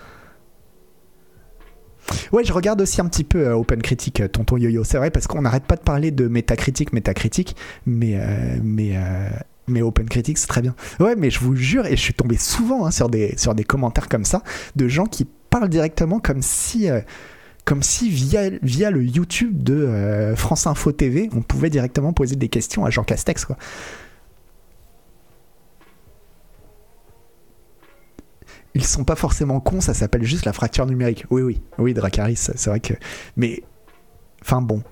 Ouais, 2.32 2.44
je 2.44 2.52
regarde 2.52 2.80
aussi 2.80 3.00
un 3.00 3.06
petit 3.06 3.24
peu 3.24 3.46
euh, 3.46 3.56
Open 3.56 3.82
Critique, 3.82 4.20
euh, 4.20 4.28
tonton 4.28 4.56
Yo-Yo. 4.56 4.84
C'est 4.84 4.98
vrai 4.98 5.10
parce 5.10 5.26
qu'on 5.26 5.42
n'arrête 5.42 5.64
pas 5.64 5.76
de 5.76 5.82
parler 5.82 6.10
de 6.10 6.28
métacritique, 6.28 6.92
métacritique, 6.92 7.56
mais 7.86 8.16
euh, 8.16 8.58
mais 8.62 8.94
mais 9.66 9.82
Open 9.82 10.08
Critique 10.08 10.38
c'est 10.38 10.48
très 10.48 10.62
bien. 10.62 10.74
Ouais, 10.98 11.14
mais 11.16 11.30
je 11.30 11.40
vous 11.40 11.54
jure, 11.54 11.86
et 11.86 11.96
je 11.96 12.00
suis 12.00 12.14
tombé 12.14 12.36
souvent 12.36 12.86
hein, 12.86 12.90
sur 12.90 13.08
des 13.08 13.34
sur 13.36 13.54
des 13.54 13.64
commentaires 13.64 14.08
comme 14.08 14.24
ça 14.24 14.42
de 14.76 14.88
gens 14.88 15.06
qui 15.06 15.26
parlent 15.50 15.68
directement 15.68 16.18
comme 16.20 16.42
si 16.42 16.88
comme 17.64 17.82
si 17.82 18.10
via, 18.10 18.50
via 18.62 18.90
le 18.90 19.04
YouTube 19.04 19.62
de 19.62 20.34
France 20.36 20.66
Info 20.66 20.90
TV, 20.92 21.28
on 21.36 21.42
pouvait 21.42 21.70
directement 21.70 22.12
poser 22.12 22.34
des 22.34 22.48
questions 22.48 22.84
à 22.84 22.90
Jean 22.90 23.04
Castex. 23.04 23.44
Quoi. 23.44 23.56
Ils 28.74 28.84
sont 28.84 29.04
pas 29.04 29.16
forcément 29.16 29.60
cons, 29.60 29.80
ça 29.80 29.94
s'appelle 29.94 30.24
juste 30.24 30.44
la 30.44 30.52
fracture 30.52 30.86
numérique. 30.86 31.24
Oui, 31.30 31.42
oui, 31.42 31.62
oui, 31.78 31.94
Dracaris, 31.94 32.36
c'est 32.36 32.66
vrai 32.66 32.80
que. 32.80 32.94
Mais. 33.36 33.62
Enfin 34.42 34.62
bon. 34.62 34.82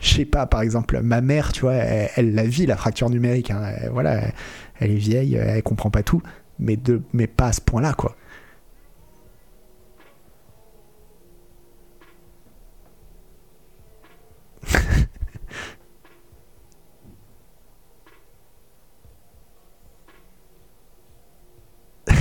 Je 0.00 0.14
sais 0.14 0.24
pas, 0.24 0.46
par 0.46 0.62
exemple, 0.62 1.00
ma 1.00 1.20
mère, 1.20 1.52
tu 1.52 1.60
vois, 1.60 1.74
elle, 1.74 2.34
la 2.34 2.42
vit, 2.42 2.66
la 2.66 2.76
fracture 2.76 3.08
numérique. 3.08 3.52
Hein. 3.52 3.72
voilà, 3.92 4.20
elle 4.80 4.90
est 4.90 4.96
vieille, 4.96 5.36
elle 5.36 5.62
comprend 5.62 5.90
pas 5.90 6.02
tout, 6.02 6.20
mais, 6.58 6.76
de, 6.76 7.02
mais 7.12 7.28
pas 7.28 7.46
à 7.46 7.52
ce 7.52 7.60
point-là, 7.60 7.94
quoi. 7.94 8.16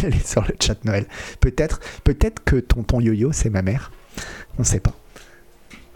sur 0.25 0.41
le 0.41 0.55
chat 0.59 0.83
Noël. 0.85 1.05
Peut-être, 1.39 1.79
peut-être 2.03 2.43
que 2.43 2.57
tonton 2.57 2.99
Yo-Yo, 2.99 3.31
c'est 3.31 3.49
ma 3.49 3.61
mère. 3.61 3.91
On 4.57 4.61
ne 4.61 4.65
sait 4.65 4.79
pas. 4.79 4.93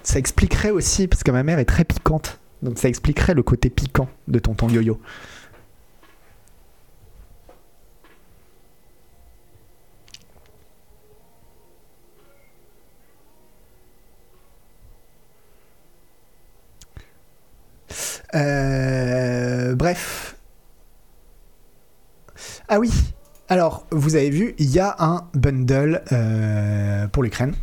Ça 0.03 0.19
expliquerait 0.19 0.71
aussi, 0.71 1.07
parce 1.07 1.23
que 1.23 1.31
ma 1.31 1.43
mère 1.43 1.59
est 1.59 1.65
très 1.65 1.83
piquante, 1.83 2.39
donc 2.61 2.77
ça 2.77 2.87
expliquerait 2.87 3.33
le 3.33 3.43
côté 3.43 3.69
piquant 3.69 4.07
de 4.27 4.39
tonton 4.39 4.69
Yo-Yo. 4.69 4.99
Euh, 18.35 19.75
bref. 19.75 20.35
Ah 22.67 22.79
oui, 22.79 22.91
alors, 23.47 23.85
vous 23.91 24.15
avez 24.15 24.31
vu, 24.31 24.55
il 24.57 24.71
y 24.71 24.79
a 24.79 24.95
un 24.99 25.27
bundle 25.35 26.01
euh, 26.11 27.07
pour 27.07 27.21
l'Ukraine. 27.21 27.53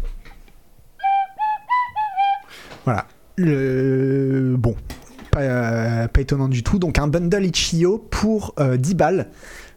Voilà. 2.84 3.06
Bon, 3.38 4.76
pas, 5.32 6.08
pas 6.08 6.20
étonnant 6.20 6.48
du 6.48 6.62
tout. 6.62 6.78
Donc 6.78 6.98
un 6.98 7.08
bundle 7.08 7.44
Itch.io 7.44 7.98
pour 8.10 8.54
euh, 8.60 8.76
10 8.76 8.94
balles. 8.94 9.28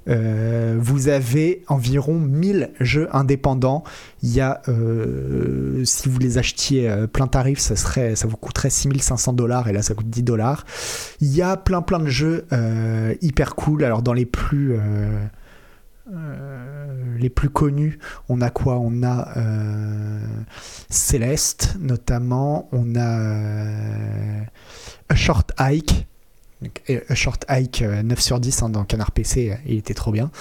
Euh, 0.08 0.78
vous 0.80 1.08
avez 1.08 1.64
environ 1.68 2.20
1000 2.20 2.72
jeux 2.80 3.08
indépendants. 3.12 3.84
Il 4.22 4.34
y 4.34 4.42
a, 4.42 4.62
euh, 4.68 5.84
si 5.84 6.10
vous 6.10 6.20
les 6.20 6.38
achetiez 6.38 6.90
euh, 6.90 7.08
plein 7.08 7.28
tarif, 7.28 7.60
ça, 7.60 7.76
serait, 7.76 8.16
ça 8.16 8.28
vous 8.28 8.38
coûterait 8.38 8.70
6500 8.70 9.34
dollars 9.34 9.68
et 9.68 9.74
là 9.74 9.82
ça 9.82 9.96
coûte 9.96 10.10
10 10.10 10.24
dollars. 10.24 10.66
Il 11.22 11.34
y 11.34 11.42
a 11.42 11.58
plein 11.58 11.82
plein 11.82 12.00
de 12.00 12.08
jeux 12.08 12.46
euh, 12.54 13.16
hyper 13.22 13.56
cool. 13.56 13.84
Alors 13.84 14.02
dans 14.04 14.14
les 14.14 14.26
plus, 14.26 14.78
euh, 16.14 17.18
les 17.18 17.30
plus 17.30 17.50
connus, 17.50 17.98
on 18.30 18.42
a 18.42 18.50
quoi? 18.50 18.78
On 18.78 19.02
a 19.02 19.38
euh, 19.38 20.20
Céleste 20.90 21.76
notamment. 21.80 22.70
On 22.72 22.96
a 22.96 23.20
euh, 23.20 24.42
A 25.10 25.16
Short 25.16 25.52
Hike. 25.60 26.08
A 27.10 27.16
Short 27.16 27.44
Hike, 27.50 27.82
euh, 27.82 28.04
9 28.04 28.20
sur 28.20 28.40
10 28.40 28.64
hein, 28.64 28.70
dans 28.70 28.84
Canard 28.86 29.12
PC, 29.12 29.58
il 29.66 29.78
était 29.78 29.94
trop 29.94 30.12
bien. 30.12 30.32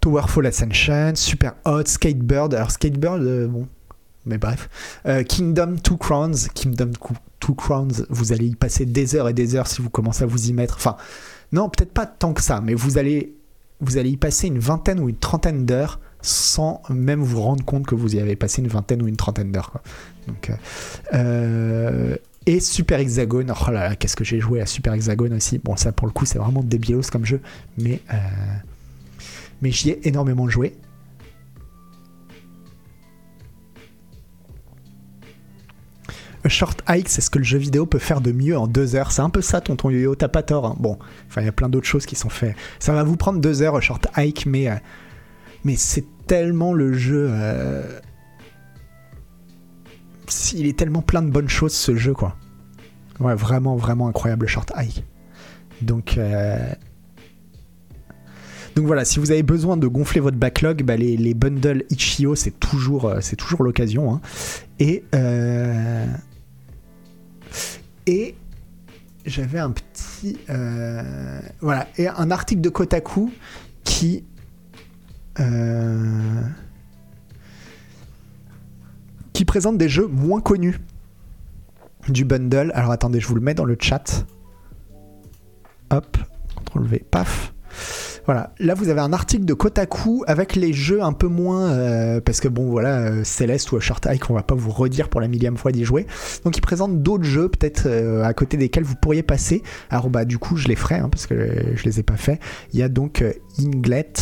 Towerfall 0.00 0.46
Ascension, 0.46 1.14
Super 1.14 1.54
Hot, 1.64 1.84
Skatebird. 1.84 2.54
Alors 2.54 2.70
Skatebird, 2.70 3.48
bon, 3.48 3.68
mais 4.24 4.38
bref. 4.38 4.70
Kingdom 5.28 5.76
Two 5.82 5.96
Crowns. 5.98 6.48
Kingdom 6.54 6.92
Two 7.40 7.54
Crowns, 7.54 8.06
vous 8.08 8.32
allez 8.32 8.46
y 8.46 8.54
passer 8.54 8.86
des 8.86 9.14
heures 9.14 9.28
et 9.28 9.34
des 9.34 9.54
heures 9.54 9.66
si 9.66 9.82
vous 9.82 9.90
commencez 9.90 10.24
à 10.24 10.26
vous 10.26 10.48
y 10.48 10.52
mettre. 10.54 10.76
Enfin, 10.76 10.96
non, 11.56 11.70
peut-être 11.70 11.92
pas 11.92 12.04
tant 12.04 12.34
que 12.34 12.42
ça, 12.42 12.60
mais 12.60 12.74
vous 12.74 12.98
allez, 12.98 13.34
vous 13.80 13.96
allez 13.96 14.10
y 14.10 14.16
passer 14.18 14.46
une 14.46 14.58
vingtaine 14.58 15.00
ou 15.00 15.08
une 15.08 15.16
trentaine 15.16 15.64
d'heures 15.64 15.98
sans 16.20 16.82
même 16.90 17.22
vous 17.22 17.40
rendre 17.40 17.64
compte 17.64 17.86
que 17.86 17.94
vous 17.94 18.14
y 18.14 18.20
avez 18.20 18.36
passé 18.36 18.60
une 18.60 18.68
vingtaine 18.68 19.00
ou 19.00 19.08
une 19.08 19.16
trentaine 19.16 19.52
d'heures. 19.52 19.72
Donc, 20.26 20.50
euh, 20.50 20.54
euh, 21.14 22.16
et 22.44 22.60
Super 22.60 23.00
Hexagone. 23.00 23.50
Oh 23.50 23.70
là 23.70 23.88
là, 23.88 23.96
qu'est-ce 23.96 24.16
que 24.16 24.24
j'ai 24.24 24.38
joué 24.38 24.60
à 24.60 24.66
Super 24.66 24.92
Hexagone 24.92 25.32
aussi. 25.32 25.58
Bon, 25.58 25.76
ça 25.76 25.92
pour 25.92 26.06
le 26.06 26.12
coup, 26.12 26.26
c'est 26.26 26.38
vraiment 26.38 26.62
débilos 26.62 27.10
comme 27.10 27.24
jeu, 27.24 27.40
mais, 27.78 28.02
euh, 28.12 28.16
mais 29.62 29.70
j'y 29.70 29.90
ai 29.90 30.06
énormément 30.06 30.48
joué. 30.48 30.74
Short 36.48 36.82
Hike, 36.88 37.08
c'est 37.08 37.20
ce 37.20 37.30
que 37.30 37.38
le 37.38 37.44
jeu 37.44 37.58
vidéo 37.58 37.86
peut 37.86 37.98
faire 37.98 38.20
de 38.20 38.32
mieux 38.32 38.56
en 38.58 38.66
deux 38.66 38.94
heures. 38.96 39.12
C'est 39.12 39.22
un 39.22 39.30
peu 39.30 39.40
ça, 39.42 39.60
tonton 39.60 39.90
Yo-Yo, 39.90 40.14
t'as 40.14 40.28
pas 40.28 40.42
tort. 40.42 40.66
hein. 40.66 40.76
Bon, 40.78 40.98
enfin, 41.28 41.40
il 41.42 41.44
y 41.44 41.48
a 41.48 41.52
plein 41.52 41.68
d'autres 41.68 41.86
choses 41.86 42.06
qui 42.06 42.16
sont 42.16 42.28
faites. 42.28 42.54
Ça 42.78 42.92
va 42.92 43.02
vous 43.04 43.16
prendre 43.16 43.40
deux 43.40 43.62
heures, 43.62 43.80
Short 43.82 44.06
Hike, 44.16 44.46
mais, 44.46 44.68
euh, 44.68 44.74
mais 45.64 45.76
c'est 45.76 46.04
tellement 46.26 46.72
le 46.72 46.92
jeu. 46.92 47.28
euh, 47.30 47.82
Il 50.54 50.66
est 50.66 50.76
tellement 50.78 51.02
plein 51.02 51.22
de 51.22 51.30
bonnes 51.30 51.48
choses, 51.48 51.72
ce 51.72 51.94
jeu, 51.96 52.12
quoi. 52.12 52.36
Ouais, 53.20 53.34
vraiment, 53.34 53.76
vraiment 53.76 54.08
incroyable, 54.08 54.46
Short 54.46 54.70
Hike. 54.74 55.04
Donc. 55.82 56.18
euh, 56.18 56.72
Donc 58.74 58.86
voilà, 58.86 59.04
si 59.06 59.18
vous 59.20 59.30
avez 59.30 59.42
besoin 59.42 59.76
de 59.78 59.86
gonfler 59.86 60.20
votre 60.20 60.36
backlog, 60.36 60.82
bah, 60.82 60.96
les, 60.96 61.16
les 61.16 61.32
bundles 61.32 61.84
Itch.io, 61.90 62.34
c'est 62.34 62.58
toujours, 62.60 63.06
euh, 63.06 63.20
toujours 63.38 63.62
l'occasion. 63.62 64.12
hein. 64.14 64.20
Et, 64.80 65.04
euh, 65.14 66.04
et 68.06 68.34
j'avais 69.24 69.58
un 69.58 69.70
petit. 69.72 70.38
euh, 70.50 71.40
Voilà, 71.60 71.88
et 71.96 72.08
un 72.08 72.30
article 72.30 72.60
de 72.60 72.68
Kotaku 72.68 73.32
qui. 73.84 74.24
euh, 75.40 76.42
qui 79.32 79.44
présente 79.44 79.76
des 79.76 79.88
jeux 79.88 80.06
moins 80.06 80.40
connus 80.40 80.80
du 82.08 82.24
bundle. 82.24 82.72
Alors 82.74 82.90
attendez, 82.92 83.20
je 83.20 83.26
vous 83.28 83.34
le 83.34 83.40
mets 83.40 83.54
dans 83.54 83.64
le 83.66 83.76
chat. 83.78 84.24
Hop, 85.90 86.16
CTRL 86.64 86.84
V, 86.86 87.04
paf. 87.10 87.52
Voilà, 88.26 88.52
là 88.58 88.74
vous 88.74 88.88
avez 88.88 89.00
un 89.00 89.12
article 89.12 89.44
de 89.44 89.54
Kotaku 89.54 90.24
avec 90.26 90.56
les 90.56 90.72
jeux 90.72 91.00
un 91.00 91.12
peu 91.12 91.28
moins. 91.28 91.70
euh, 91.70 92.20
parce 92.20 92.40
que 92.40 92.48
bon, 92.48 92.70
voilà, 92.70 92.98
euh, 92.98 93.24
Céleste 93.24 93.70
ou 93.70 93.80
Short 93.80 94.04
Hike, 94.04 94.28
on 94.30 94.34
va 94.34 94.42
pas 94.42 94.56
vous 94.56 94.72
redire 94.72 95.08
pour 95.08 95.20
la 95.20 95.28
millième 95.28 95.56
fois 95.56 95.70
d'y 95.70 95.84
jouer. 95.84 96.06
Donc 96.44 96.56
ils 96.56 96.60
présentent 96.60 97.02
d'autres 97.02 97.24
jeux, 97.24 97.48
peut-être 97.48 97.84
euh, 97.86 98.24
à 98.24 98.34
côté 98.34 98.56
desquels 98.56 98.82
vous 98.84 98.96
pourriez 98.96 99.22
passer. 99.22 99.62
Alors 99.90 100.10
bah, 100.10 100.24
du 100.24 100.38
coup, 100.38 100.56
je 100.56 100.66
les 100.66 100.74
ferai, 100.74 100.96
hein, 100.96 101.08
parce 101.08 101.26
que 101.26 101.74
je 101.76 101.84
les 101.84 102.00
ai 102.00 102.02
pas 102.02 102.16
fait. 102.16 102.40
Il 102.72 102.80
y 102.80 102.82
a 102.82 102.88
donc 102.88 103.22
euh, 103.22 103.32
Inglet. 103.60 104.12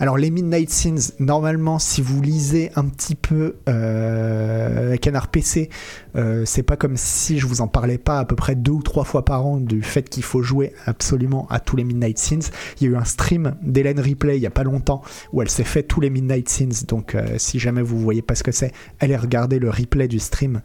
Alors 0.00 0.16
les 0.16 0.30
Midnight 0.30 0.70
Sins, 0.70 1.14
normalement, 1.18 1.80
si 1.80 2.02
vous 2.02 2.22
lisez 2.22 2.70
un 2.76 2.84
petit 2.84 3.16
peu 3.16 3.56
euh, 3.68 4.96
Canard 4.98 5.26
PC, 5.26 5.70
euh, 6.14 6.44
c'est 6.44 6.62
pas 6.62 6.76
comme 6.76 6.96
si 6.96 7.40
je 7.40 7.46
vous 7.46 7.62
en 7.62 7.66
parlais 7.66 7.98
pas 7.98 8.20
à 8.20 8.24
peu 8.24 8.36
près 8.36 8.54
deux 8.54 8.70
ou 8.70 8.82
trois 8.82 9.02
fois 9.02 9.24
par 9.24 9.44
an 9.44 9.56
du 9.56 9.82
fait 9.82 10.08
qu'il 10.08 10.22
faut 10.22 10.40
jouer 10.40 10.72
absolument 10.86 11.48
à 11.50 11.58
tous 11.58 11.74
les 11.74 11.82
Midnight 11.82 12.16
Sins. 12.16 12.50
Il 12.80 12.84
y 12.84 12.86
a 12.86 12.92
eu 12.92 12.96
un 12.96 13.04
stream 13.04 13.56
d'Hélène 13.60 13.98
Ripley 13.98 14.36
il 14.36 14.42
y 14.42 14.46
a 14.46 14.50
pas 14.50 14.62
longtemps 14.62 15.02
où 15.32 15.42
elle 15.42 15.50
s'est 15.50 15.64
fait 15.64 15.82
tous 15.82 16.00
les 16.00 16.10
Midnight 16.10 16.48
Sins. 16.48 16.84
Donc 16.86 17.16
euh, 17.16 17.34
si 17.38 17.58
jamais 17.58 17.82
vous 17.82 17.98
voyez 17.98 18.22
pas 18.22 18.36
ce 18.36 18.44
que 18.44 18.52
c'est, 18.52 18.70
allez 19.00 19.16
regarder 19.16 19.58
le 19.58 19.68
replay 19.68 20.06
du 20.06 20.20
stream. 20.20 20.60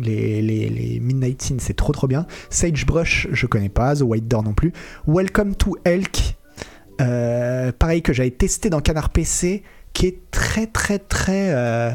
Les, 0.00 0.98
Midnight 1.00 1.40
Sins, 1.40 1.58
c'est 1.60 1.76
trop 1.76 1.92
trop 1.92 2.08
bien. 2.08 2.26
Sagebrush, 2.50 3.28
je 3.30 3.46
connais 3.46 3.68
pas. 3.68 3.94
The 3.94 4.02
White 4.02 4.26
Door 4.26 4.42
non 4.42 4.52
plus. 4.52 4.72
Welcome 5.06 5.54
to 5.54 5.76
Elk, 5.84 6.34
euh, 7.00 7.72
pareil 7.72 8.02
que 8.02 8.12
j'avais 8.12 8.30
testé 8.30 8.70
dans 8.70 8.80
Canard 8.80 9.10
PC, 9.10 9.62
qui 9.92 10.06
est 10.06 10.30
très 10.30 10.66
très 10.66 10.98
très 10.98 11.52
euh, 11.54 11.90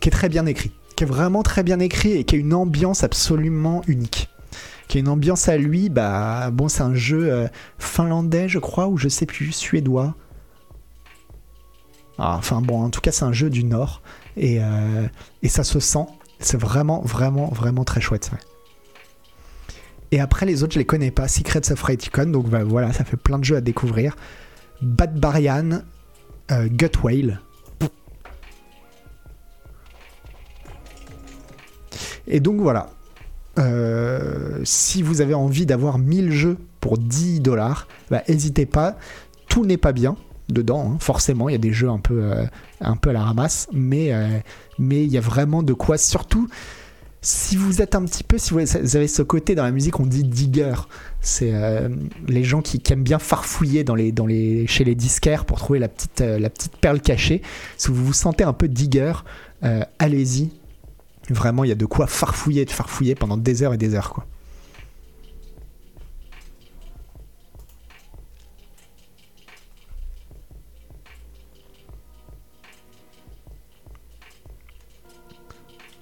qui 0.00 0.08
est 0.08 0.12
très 0.12 0.28
bien 0.28 0.46
écrit, 0.46 0.72
qui 0.96 1.04
est 1.04 1.06
vraiment 1.06 1.42
très 1.42 1.62
bien 1.62 1.80
écrit 1.80 2.12
et 2.12 2.24
qui 2.24 2.36
a 2.36 2.38
une 2.38 2.54
ambiance 2.54 3.04
absolument 3.04 3.82
unique. 3.86 4.28
Qui 4.88 4.98
a 4.98 5.00
une 5.00 5.08
ambiance 5.08 5.48
à 5.48 5.56
lui, 5.56 5.88
bah 5.88 6.50
bon 6.50 6.68
c'est 6.68 6.82
un 6.82 6.94
jeu 6.94 7.32
euh, 7.32 7.48
finlandais 7.78 8.48
je 8.48 8.58
crois 8.58 8.88
ou 8.88 8.96
je 8.96 9.08
sais 9.08 9.26
plus 9.26 9.52
suédois. 9.52 10.14
Ah, 12.18 12.36
enfin 12.36 12.60
bon 12.60 12.82
en 12.82 12.90
tout 12.90 13.00
cas 13.00 13.12
c'est 13.12 13.24
un 13.24 13.32
jeu 13.32 13.50
du 13.50 13.64
nord 13.64 14.02
et, 14.36 14.58
et 15.42 15.48
ça 15.48 15.64
se 15.64 15.80
sent. 15.80 16.06
C'est 16.38 16.60
vraiment 16.60 17.00
vraiment 17.02 17.48
vraiment 17.48 17.84
très 17.84 18.00
chouette. 18.00 18.30
ouais. 18.32 18.49
Et 20.12 20.20
après, 20.20 20.46
les 20.46 20.62
autres, 20.62 20.74
je 20.74 20.78
les 20.78 20.84
connais 20.84 21.10
pas. 21.10 21.28
Secrets 21.28 21.70
of 21.70 21.82
Rayticon, 21.82 22.26
donc 22.26 22.48
bah, 22.48 22.64
voilà, 22.64 22.92
ça 22.92 23.04
fait 23.04 23.16
plein 23.16 23.38
de 23.38 23.44
jeux 23.44 23.56
à 23.56 23.60
découvrir. 23.60 24.16
Bad 24.82 25.18
Barian, 25.18 25.82
euh, 26.50 26.66
Gut 26.68 26.98
Whale. 27.02 27.40
Et 32.26 32.40
donc 32.40 32.60
voilà. 32.60 32.90
Euh, 33.58 34.60
si 34.64 35.02
vous 35.02 35.20
avez 35.20 35.34
envie 35.34 35.66
d'avoir 35.66 35.98
1000 35.98 36.32
jeux 36.32 36.56
pour 36.80 36.98
10 36.98 37.40
dollars, 37.40 37.86
bah, 38.10 38.22
n'hésitez 38.28 38.66
pas. 38.66 38.96
Tout 39.48 39.64
n'est 39.64 39.76
pas 39.76 39.92
bien 39.92 40.16
dedans, 40.48 40.92
hein. 40.92 40.98
forcément. 41.00 41.48
Il 41.48 41.52
y 41.52 41.56
a 41.56 41.58
des 41.58 41.72
jeux 41.72 41.88
un 41.88 41.98
peu, 41.98 42.22
euh, 42.22 42.44
un 42.80 42.96
peu 42.96 43.10
à 43.10 43.12
la 43.12 43.22
ramasse, 43.22 43.68
mais 43.72 44.12
mais 44.78 45.04
il 45.04 45.10
y 45.10 45.18
a 45.18 45.20
vraiment 45.20 45.62
de 45.62 45.72
quoi. 45.72 45.98
Surtout 45.98 46.48
si 47.22 47.56
vous 47.56 47.82
êtes 47.82 47.94
un 47.94 48.04
petit 48.04 48.24
peu, 48.24 48.38
si 48.38 48.54
vous 48.54 48.60
avez 48.60 49.08
ce 49.08 49.22
côté 49.22 49.54
dans 49.54 49.64
la 49.64 49.72
musique, 49.72 50.00
on 50.00 50.06
dit 50.06 50.24
digger. 50.24 50.74
C'est 51.20 51.52
euh, 51.52 51.88
les 52.28 52.44
gens 52.44 52.62
qui, 52.62 52.80
qui 52.80 52.92
aiment 52.92 53.02
bien 53.02 53.18
farfouiller 53.18 53.84
dans 53.84 53.94
les, 53.94 54.10
dans 54.10 54.26
les, 54.26 54.66
chez 54.66 54.84
les 54.84 54.94
disquaires 54.94 55.44
pour 55.44 55.58
trouver 55.58 55.78
la 55.78 55.88
petite, 55.88 56.22
euh, 56.22 56.38
la 56.38 56.48
petite 56.48 56.76
perle 56.76 57.00
cachée. 57.00 57.42
Si 57.76 57.88
vous 57.88 58.06
vous 58.06 58.12
sentez 58.14 58.44
un 58.44 58.54
peu 58.54 58.68
digger, 58.68 59.12
euh, 59.64 59.84
allez-y. 59.98 60.50
Vraiment, 61.28 61.64
il 61.64 61.68
y 61.68 61.72
a 61.72 61.76
de 61.76 61.84
quoi 61.84 62.06
farfouiller, 62.06 62.64
de 62.64 62.70
farfouiller 62.70 63.14
pendant 63.14 63.36
des 63.36 63.62
heures 63.62 63.74
et 63.74 63.78
des 63.78 63.94
heures. 63.94 64.10
Quoi. 64.10 64.26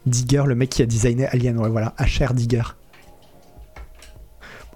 Digger, 0.09 0.45
le 0.47 0.55
mec 0.55 0.71
qui 0.71 0.83
a 0.83 0.87
designé 0.87 1.27
Alien, 1.27 1.59
ouais, 1.59 1.69
voilà, 1.69 1.95
HR 1.99 2.35
Digger. 2.35 2.63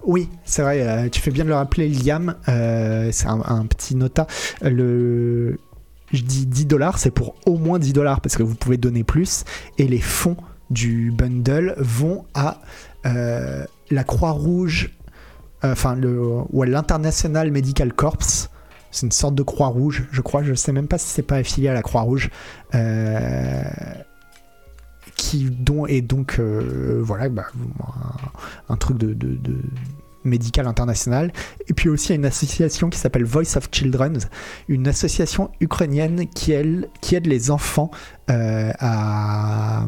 Oui, 0.05 0.29
c'est 0.43 0.61
vrai, 0.61 0.81
euh, 0.81 1.09
tu 1.09 1.21
fais 1.21 1.31
bien 1.31 1.45
de 1.45 1.49
le 1.49 1.55
rappeler, 1.55 1.87
Liam. 1.87 2.35
euh, 2.49 3.09
c'est 3.11 3.27
un, 3.27 3.65
petit 3.65 3.95
nota. 3.95 4.27
Je 4.61 6.21
dis 6.21 6.45
10 6.45 6.65
dollars, 6.65 6.99
c'est 6.99 7.09
pour 7.09 7.35
au 7.45 7.57
moins 7.57 7.79
10 7.79 7.93
dollars 7.93 8.21
parce 8.21 8.35
que 8.35 8.43
vous 8.43 8.55
pouvez 8.55 8.77
donner 8.77 9.03
plus. 9.03 9.45
Et 9.77 9.87
les 9.87 10.01
fonds 10.01 10.37
du 10.69 11.11
bundle 11.11 11.73
vont 11.77 12.25
à 12.33 12.61
euh, 13.05 13.65
la 13.89 14.03
Croix-Rouge, 14.03 14.91
enfin, 15.63 15.97
ouais, 16.51 16.67
l'International 16.67 17.51
Medical 17.51 17.93
Corps. 17.93 18.17
C'est 18.91 19.05
une 19.05 19.11
sorte 19.11 19.35
de 19.35 19.41
Croix-Rouge, 19.41 20.05
je 20.11 20.21
crois. 20.21 20.43
Je 20.43 20.53
sais 20.53 20.71
même 20.71 20.87
pas 20.87 20.97
si 20.97 21.07
c'est 21.07 21.23
pas 21.23 21.37
affilié 21.37 21.69
à 21.69 21.73
la 21.73 21.81
Croix-Rouge. 21.81 22.29
Qui 25.23 25.49
dont 25.49 25.87
et 25.87 26.01
donc 26.01 26.35
euh, 26.37 26.99
voilà 27.01 27.29
bah, 27.29 27.45
un, 28.67 28.75
truc 28.75 28.97
de, 28.97 29.15
médicale 30.25 30.67
internationale. 30.67 31.31
Et 31.69 31.73
puis 31.73 31.87
aussi, 31.87 32.13
une 32.13 32.25
association 32.25 32.89
qui 32.89 32.99
s'appelle 32.99 33.23
Voice 33.23 33.55
of 33.55 33.69
Children, 33.71 34.19
une 34.67 34.85
association 34.85 35.49
ukrainienne 35.61 36.27
qui, 36.27 36.51
elle, 36.51 36.89
aide 37.13 37.25
les 37.25 37.51
enfants 37.51 37.89
euh, 38.29 38.73
à, 38.79 39.87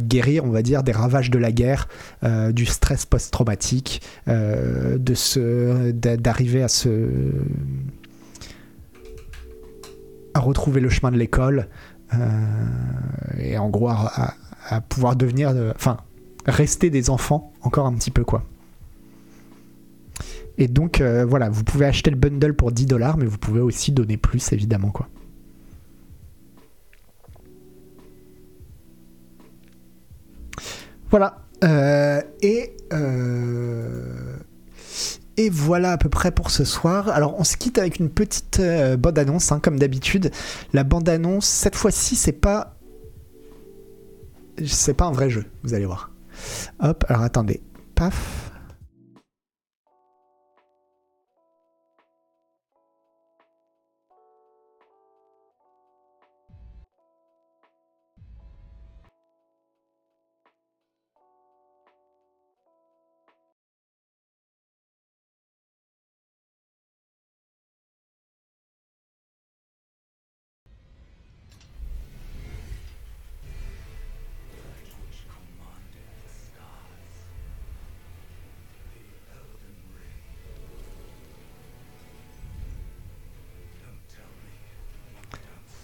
guérir, 0.00 0.44
on 0.44 0.50
va 0.50 0.60
dire, 0.62 0.82
des 0.82 0.92
ravages 0.92 1.30
de 1.30 1.38
la 1.38 1.52
guerre, 1.52 1.88
euh, 2.22 2.52
du 2.52 2.66
stress 2.66 3.06
post-traumatique, 3.06 4.02
d'arriver 4.26 6.62
à 6.62 6.68
se, 6.68 7.08
à 10.38 10.40
retrouver 10.40 10.80
le 10.80 10.88
chemin 10.88 11.10
de 11.10 11.16
l'école, 11.16 11.68
euh, 12.14 12.18
et 13.38 13.58
en 13.58 13.68
gros 13.68 13.88
à, 13.88 14.34
pouvoir 14.88 15.16
devenir, 15.16 15.50
euh, 15.50 15.72
enfin, 15.74 15.98
rester 16.46 16.90
des 16.90 17.10
enfants 17.10 17.52
encore 17.62 17.86
un 17.86 17.94
petit 17.94 18.12
peu 18.12 18.22
quoi. 18.24 18.44
Et 20.56 20.68
donc 20.68 21.00
euh, 21.00 21.24
voilà, 21.24 21.50
vous 21.50 21.64
pouvez 21.64 21.86
acheter 21.86 22.10
le 22.10 22.16
bundle 22.16 22.54
pour 22.54 22.70
10 22.70 22.86
dollars, 22.86 23.16
mais 23.16 23.26
vous 23.26 23.38
pouvez 23.38 23.60
aussi 23.60 23.90
donner 23.90 24.16
plus 24.16 24.52
évidemment 24.52 24.90
quoi. 24.90 25.08
Voilà. 31.10 31.42
Et, 32.42 32.76
et 35.38 35.48
voilà 35.50 35.92
à 35.92 35.98
peu 35.98 36.08
près 36.08 36.32
pour 36.32 36.50
ce 36.50 36.64
soir. 36.64 37.08
Alors 37.08 37.38
on 37.38 37.44
se 37.44 37.56
quitte 37.56 37.78
avec 37.78 37.98
une 38.00 38.10
petite 38.10 38.58
euh, 38.60 38.96
bande-annonce, 38.96 39.52
hein, 39.52 39.60
comme 39.62 39.78
d'habitude. 39.78 40.32
La 40.72 40.84
bande-annonce, 40.84 41.46
cette 41.46 41.76
fois-ci, 41.76 42.16
c'est 42.16 42.32
pas. 42.32 42.74
C'est 44.66 44.94
pas 44.94 45.04
un 45.04 45.12
vrai 45.12 45.30
jeu, 45.30 45.44
vous 45.62 45.72
allez 45.72 45.86
voir. 45.86 46.10
Hop, 46.80 47.04
alors 47.08 47.22
attendez. 47.22 47.62
Paf. 47.94 48.47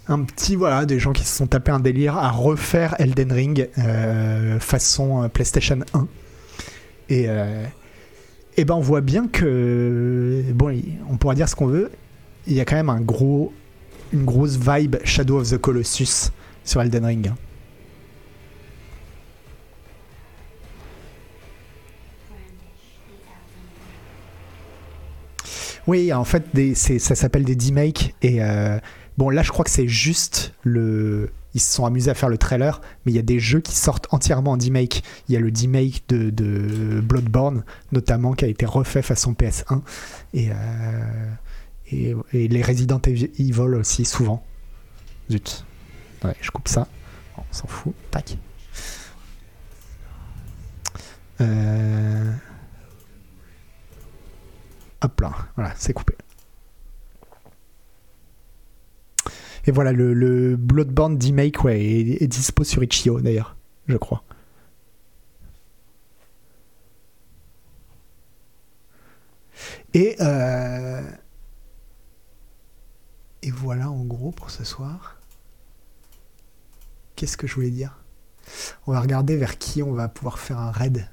Un 0.07 0.23
petit 0.25 0.57
voilà 0.57 0.85
des 0.87 0.99
gens 0.99 1.13
qui 1.13 1.25
se 1.25 1.37
sont 1.37 1.47
tapés 1.47 1.73
un 1.73 1.81
délire 1.81 2.17
à 2.17 2.31
refaire 2.31 2.95
Elden 2.99 3.33
Ring 3.33 3.69
euh, 3.79 4.61
façon 4.61 5.23
euh, 5.23 5.29
PlayStation 5.29 5.81
1 5.95 6.07
et 7.09 7.25
euh, 7.29 7.65
et 8.57 8.65
ben 8.65 8.75
on 8.75 8.81
voit 8.81 9.01
bien 9.01 9.27
que 9.29 10.43
bon 10.55 10.79
on 11.09 11.17
pourra 11.17 11.35
dire 11.35 11.49
ce 11.49 11.57
qu'on 11.57 11.67
veut 11.67 11.91
il 12.47 12.53
y 12.55 12.61
a 12.61 12.65
quand 12.65 12.77
même 12.77 12.91
un 12.91 13.01
gros 13.01 13.53
une 14.13 14.25
grosse 14.25 14.59
vibe 14.59 14.97
Shadow 15.05 15.41
of 15.41 15.51
the 15.51 15.59
Colossus 15.59 16.31
sur 16.65 16.83
Elden 16.83 17.05
Ring 17.05 17.29
hein. 17.29 17.37
Oui, 25.87 26.13
en 26.13 26.25
fait, 26.25 26.45
ça 26.75 27.15
s'appelle 27.15 27.45
des 27.45 27.57
D-Make. 27.57 28.15
Et 28.23 28.43
euh, 28.43 28.79
bon, 29.17 29.31
là, 29.31 29.43
je 29.43 29.51
crois 29.51 29.65
que 29.65 29.71
c'est 29.71 29.89
juste 29.89 30.55
le. 30.62 31.31
Ils 31.55 31.61
se 31.61 31.73
sont 31.73 31.87
amusés 31.87 32.11
à 32.11 32.15
faire 32.15 32.29
le 32.29 32.37
trailer, 32.37 32.81
mais 33.05 33.12
il 33.12 33.15
y 33.15 33.19
a 33.21 33.23
des 33.23 33.39
jeux 33.39 33.61
qui 33.61 33.77
sortent 33.77 34.09
entièrement 34.12 34.53
en 34.53 34.57
D-Make. 34.57 35.05
Il 35.29 35.35
y 35.35 35.37
a 35.37 35.41
le 35.41 35.53
D-Make 35.53 36.03
de, 36.09 36.31
de 36.31 37.01
Bloodborne, 37.01 37.65
notamment, 37.93 38.33
qui 38.33 38.45
a 38.45 38.49
été 38.49 38.67
refait 38.67 39.03
façon 39.03 39.35
PS1. 39.35 39.83
Et, 40.33 40.51
euh, 40.51 40.55
et, 41.93 42.15
et 42.33 42.49
les 42.49 42.62
Resident 42.62 43.01
Evil 43.07 43.77
aussi, 43.77 44.05
souvent. 44.05 44.45
Zut. 45.31 45.65
Ouais, 46.25 46.35
je 46.41 46.51
coupe 46.51 46.67
ça. 46.67 46.89
On 47.39 47.43
s'en 47.53 47.69
fout. 47.69 47.95
Tac. 48.11 48.37
Euh. 51.41 52.33
Hop 55.03 55.21
là, 55.21 55.33
voilà, 55.57 55.75
c'est 55.77 55.93
coupé. 55.93 56.15
Et 59.67 59.71
voilà, 59.73 59.93
le, 59.93 60.12
le 60.12 60.57
Bloodborne 60.57 61.17
D-Make 61.17 61.57
est 61.67 62.27
dispo 62.27 62.65
sur 62.65 62.83
Itch.io 62.83 63.21
d'ailleurs, 63.21 63.57
je 63.87 63.97
crois. 63.97 64.23
Et, 69.95 70.17
euh, 70.21 71.09
et 73.43 73.51
voilà 73.51 73.91
en 73.91 74.05
gros 74.05 74.33
pour 74.33 74.51
ce 74.51 74.65
soir. 74.65 75.19
Qu'est-ce 77.17 77.37
que 77.37 77.47
je 77.47 77.55
voulais 77.55 77.71
dire? 77.71 77.99
On 78.87 78.93
va 78.93 79.01
regarder 79.01 79.37
vers 79.37 79.57
qui 79.57 79.83
on 79.83 79.93
va 79.93 80.09
pouvoir 80.09 80.39
faire 80.39 80.59
un 80.59 80.71
raid. 80.73 81.09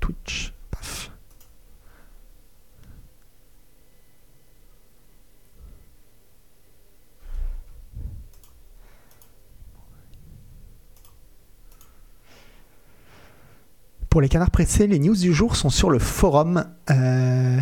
Twitch. 0.00 0.52
Paf. 0.70 1.10
Pour 14.12 14.20
les 14.20 14.28
canards 14.28 14.50
pressés, 14.50 14.86
les 14.86 14.98
news 14.98 15.16
du 15.16 15.32
jour 15.32 15.56
sont 15.56 15.70
sur 15.70 15.88
le 15.88 15.98
forum. 15.98 16.66
Euh, 16.90 17.58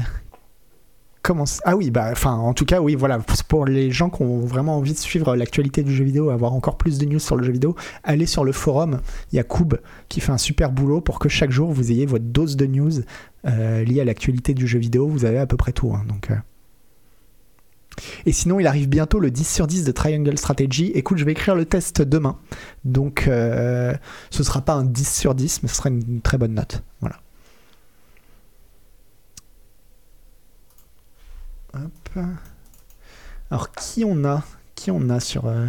Comment 1.22 1.44
Ah 1.64 1.76
oui, 1.76 1.92
bah, 1.92 2.09
enfin, 2.11 2.32
en 2.34 2.55
tout 2.55 2.64
cas, 2.64 2.80
oui, 2.80 2.96
voilà. 2.96 3.20
Pour 3.46 3.66
les 3.66 3.92
gens 3.92 4.11
qui 4.11 4.22
ont 4.22 4.40
vraiment 4.40 4.76
envie 4.76 4.92
de 4.92 4.98
suivre 4.98 5.36
l'actualité 5.36 5.84
du 5.84 5.94
jeu 5.94 6.03
vidéo, 6.03 6.28
avoir 6.30 6.53
encore 6.53 6.76
plus 6.76 6.98
de 6.98 7.07
news 7.07 7.20
sur 7.20 7.36
le 7.36 7.44
jeu 7.44 7.53
vidéo, 7.53 7.76
allez 8.03 8.26
sur 8.26 8.42
le 8.42 8.51
forum. 8.51 9.01
Il 9.30 9.36
y 9.36 9.38
a 9.38 9.44
Koub 9.44 9.76
qui 10.09 10.20
fait 10.20 10.32
un 10.32 10.38
super 10.38 10.72
boulot 10.72 11.01
pour 11.01 11.20
que 11.20 11.28
chaque 11.28 11.53
jour 11.53 11.70
vous 11.70 11.92
ayez 11.92 12.05
votre 12.05 12.24
dose 12.24 12.57
de 12.57 12.66
news 12.66 12.90
euh, 13.46 13.84
liée 13.84 14.01
à 14.01 14.05
l'actualité 14.05 14.53
du 14.53 14.66
jeu 14.66 14.80
vidéo. 14.80 15.07
Vous 15.07 15.24
avez 15.24 15.38
à 15.38 15.46
peu 15.46 15.57
près 15.57 15.70
tout. 15.70 15.94
hein, 15.94 16.03
euh. 16.32 16.34
Et 18.26 18.32
sinon, 18.32 18.61
il 18.61 18.66
arrive 18.66 18.88
bientôt 18.88 19.20
le 19.20 19.30
10 19.30 19.44
sur 19.48 19.66
10 19.66 19.84
de 19.84 19.92
Triangle 19.92 20.36
Strategy. 20.38 20.86
Écoute, 20.94 21.18
je 21.18 21.24
vais 21.24 21.32
écrire 21.32 21.55
le 21.55 21.64
test 21.64 22.03
demain. 22.03 22.38
Donc, 22.84 23.26
euh, 23.28 23.94
ce 24.30 24.42
sera 24.42 24.61
pas 24.62 24.74
un 24.74 24.84
10 24.84 25.18
sur 25.18 25.34
10, 25.34 25.62
mais 25.62 25.68
ce 25.68 25.76
sera 25.76 25.88
une 25.90 26.20
très 26.20 26.38
bonne 26.38 26.55
note. 26.55 26.82
Voilà. 27.01 27.16
Hop. 31.74 32.18
Alors, 33.51 33.70
qui 33.72 34.05
on 34.05 34.24
a? 34.24 34.42
Qui 34.74 34.90
on 34.90 35.09
a 35.11 35.20
sur. 35.20 35.46
euh, 35.46 35.66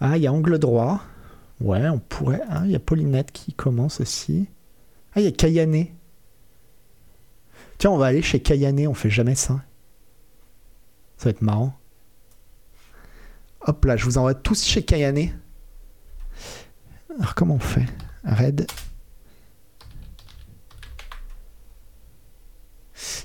Ah, 0.00 0.16
il 0.16 0.22
y 0.22 0.26
a 0.26 0.32
Angle 0.32 0.58
Droit. 0.58 1.02
Ouais, 1.60 1.88
on 1.88 1.98
pourrait. 1.98 2.40
Ah, 2.48 2.62
il 2.64 2.70
y 2.72 2.76
a 2.76 2.80
Paulinette 2.80 3.32
qui 3.32 3.52
commence 3.52 4.00
aussi. 4.00 4.48
Ah, 5.14 5.20
il 5.20 5.24
y 5.24 5.28
a 5.28 5.32
Kayane. 5.32 5.86
Tiens, 7.78 7.90
on 7.90 7.98
va 7.98 8.06
aller 8.06 8.22
chez 8.22 8.40
Kayane, 8.40 8.86
on 8.86 8.94
fait 8.94 9.10
jamais 9.10 9.34
ça. 9.34 9.60
Ça 11.22 11.28
va 11.28 11.30
être 11.30 11.42
marrant. 11.42 11.78
Hop 13.60 13.84
là, 13.84 13.96
je 13.96 14.04
vous 14.04 14.18
envoie 14.18 14.34
tous 14.34 14.64
chez 14.64 14.84
Kayane. 14.84 15.40
Alors, 17.16 17.36
comment 17.36 17.54
on 17.54 17.60
fait? 17.60 17.86
Red. 18.24 18.66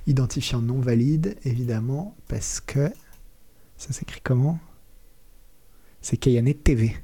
Identifiant 0.06 0.62
non 0.62 0.80
valide, 0.80 1.40
évidemment, 1.44 2.16
parce 2.28 2.60
que. 2.60 2.94
Ça 3.78 3.94
s'écrit 3.94 4.22
comment? 4.22 4.60
C'est 6.00 6.18
Kayane 6.18 6.54
TV. 6.54 6.96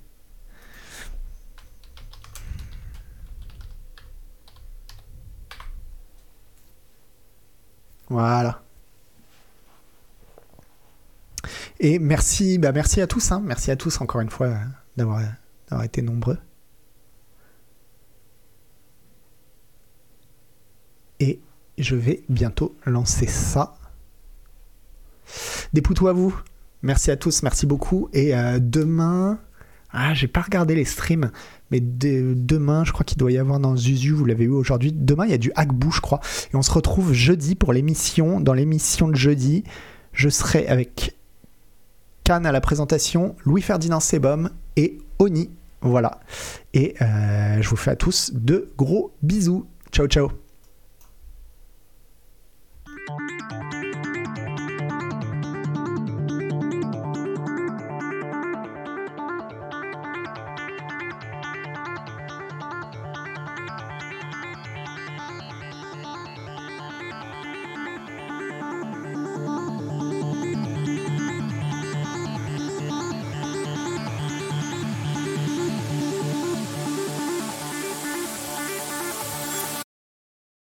Voilà. 8.10 8.64
Et 11.84 12.00
merci, 12.00 12.60
bah 12.60 12.72
merci 12.72 13.02
à 13.02 13.08
tous, 13.08 13.34
hein. 13.34 13.44
merci 13.46 13.70
à 13.70 13.76
tous 13.76 14.00
encore 14.00 14.22
une 14.22 14.30
fois 14.30 14.48
euh, 14.48 14.52
euh, 14.54 14.58
d'avoir 14.96 15.84
été 15.84 16.02
nombreux. 16.02 16.38
Et 21.20 21.42
je 21.78 21.98
vais 21.98 22.24
bientôt 22.30 22.74
lancer 22.86 23.28
ça. 23.28 23.76
Des 25.74 25.82
poutous 25.82 26.08
à 26.08 26.14
vous. 26.14 26.34
Merci 26.84 27.12
à 27.12 27.18
tous, 27.18 27.44
merci 27.44 27.66
beaucoup. 27.66 28.08
Et 28.14 28.34
euh, 28.34 28.60
demain, 28.62 29.42
ah, 29.92 30.14
j'ai 30.14 30.30
pas 30.30 30.42
regardé 30.42 30.76
les 30.76 30.86
streams, 30.86 31.32
mais 31.70 31.82
demain, 31.82 32.86
je 32.86 32.94
crois 32.94 33.04
qu'il 33.04 33.18
doit 33.18 33.34
y 33.34 33.38
avoir 33.38 33.60
dans 33.60 33.76
Zuzu, 33.76 34.14
vous 34.14 34.24
l'avez 34.24 34.46
eu 34.46 34.52
aujourd'hui. 34.52 34.94
Demain, 34.94 35.26
il 35.26 35.32
y 35.32 35.36
a 35.36 35.38
du 35.38 35.52
Hackbou, 35.56 35.92
je 35.92 36.00
crois. 36.00 36.22
Et 36.54 36.56
on 36.56 36.62
se 36.62 36.72
retrouve 36.72 37.12
jeudi 37.12 37.56
pour 37.56 37.74
l'émission. 37.74 38.40
Dans 38.40 38.54
l'émission 38.54 39.10
de 39.10 39.16
jeudi, 39.18 39.66
je 40.14 40.30
serai 40.30 40.66
avec 40.68 41.18
Cannes 42.24 42.46
à 42.46 42.52
la 42.52 42.62
présentation, 42.62 43.36
Louis-Ferdinand 43.46 44.00
Sebum 44.00 44.50
et 44.76 45.00
Oni. 45.20 45.50
Voilà. 45.82 46.20
Et 46.74 46.96
euh, 47.02 47.62
je 47.62 47.70
vous 47.70 47.76
fais 47.76 47.92
à 47.92 47.96
tous 47.96 48.32
de 48.34 48.72
gros 48.78 49.12
bisous. 49.22 49.66
Ciao, 49.92 50.08
ciao. 50.08 50.43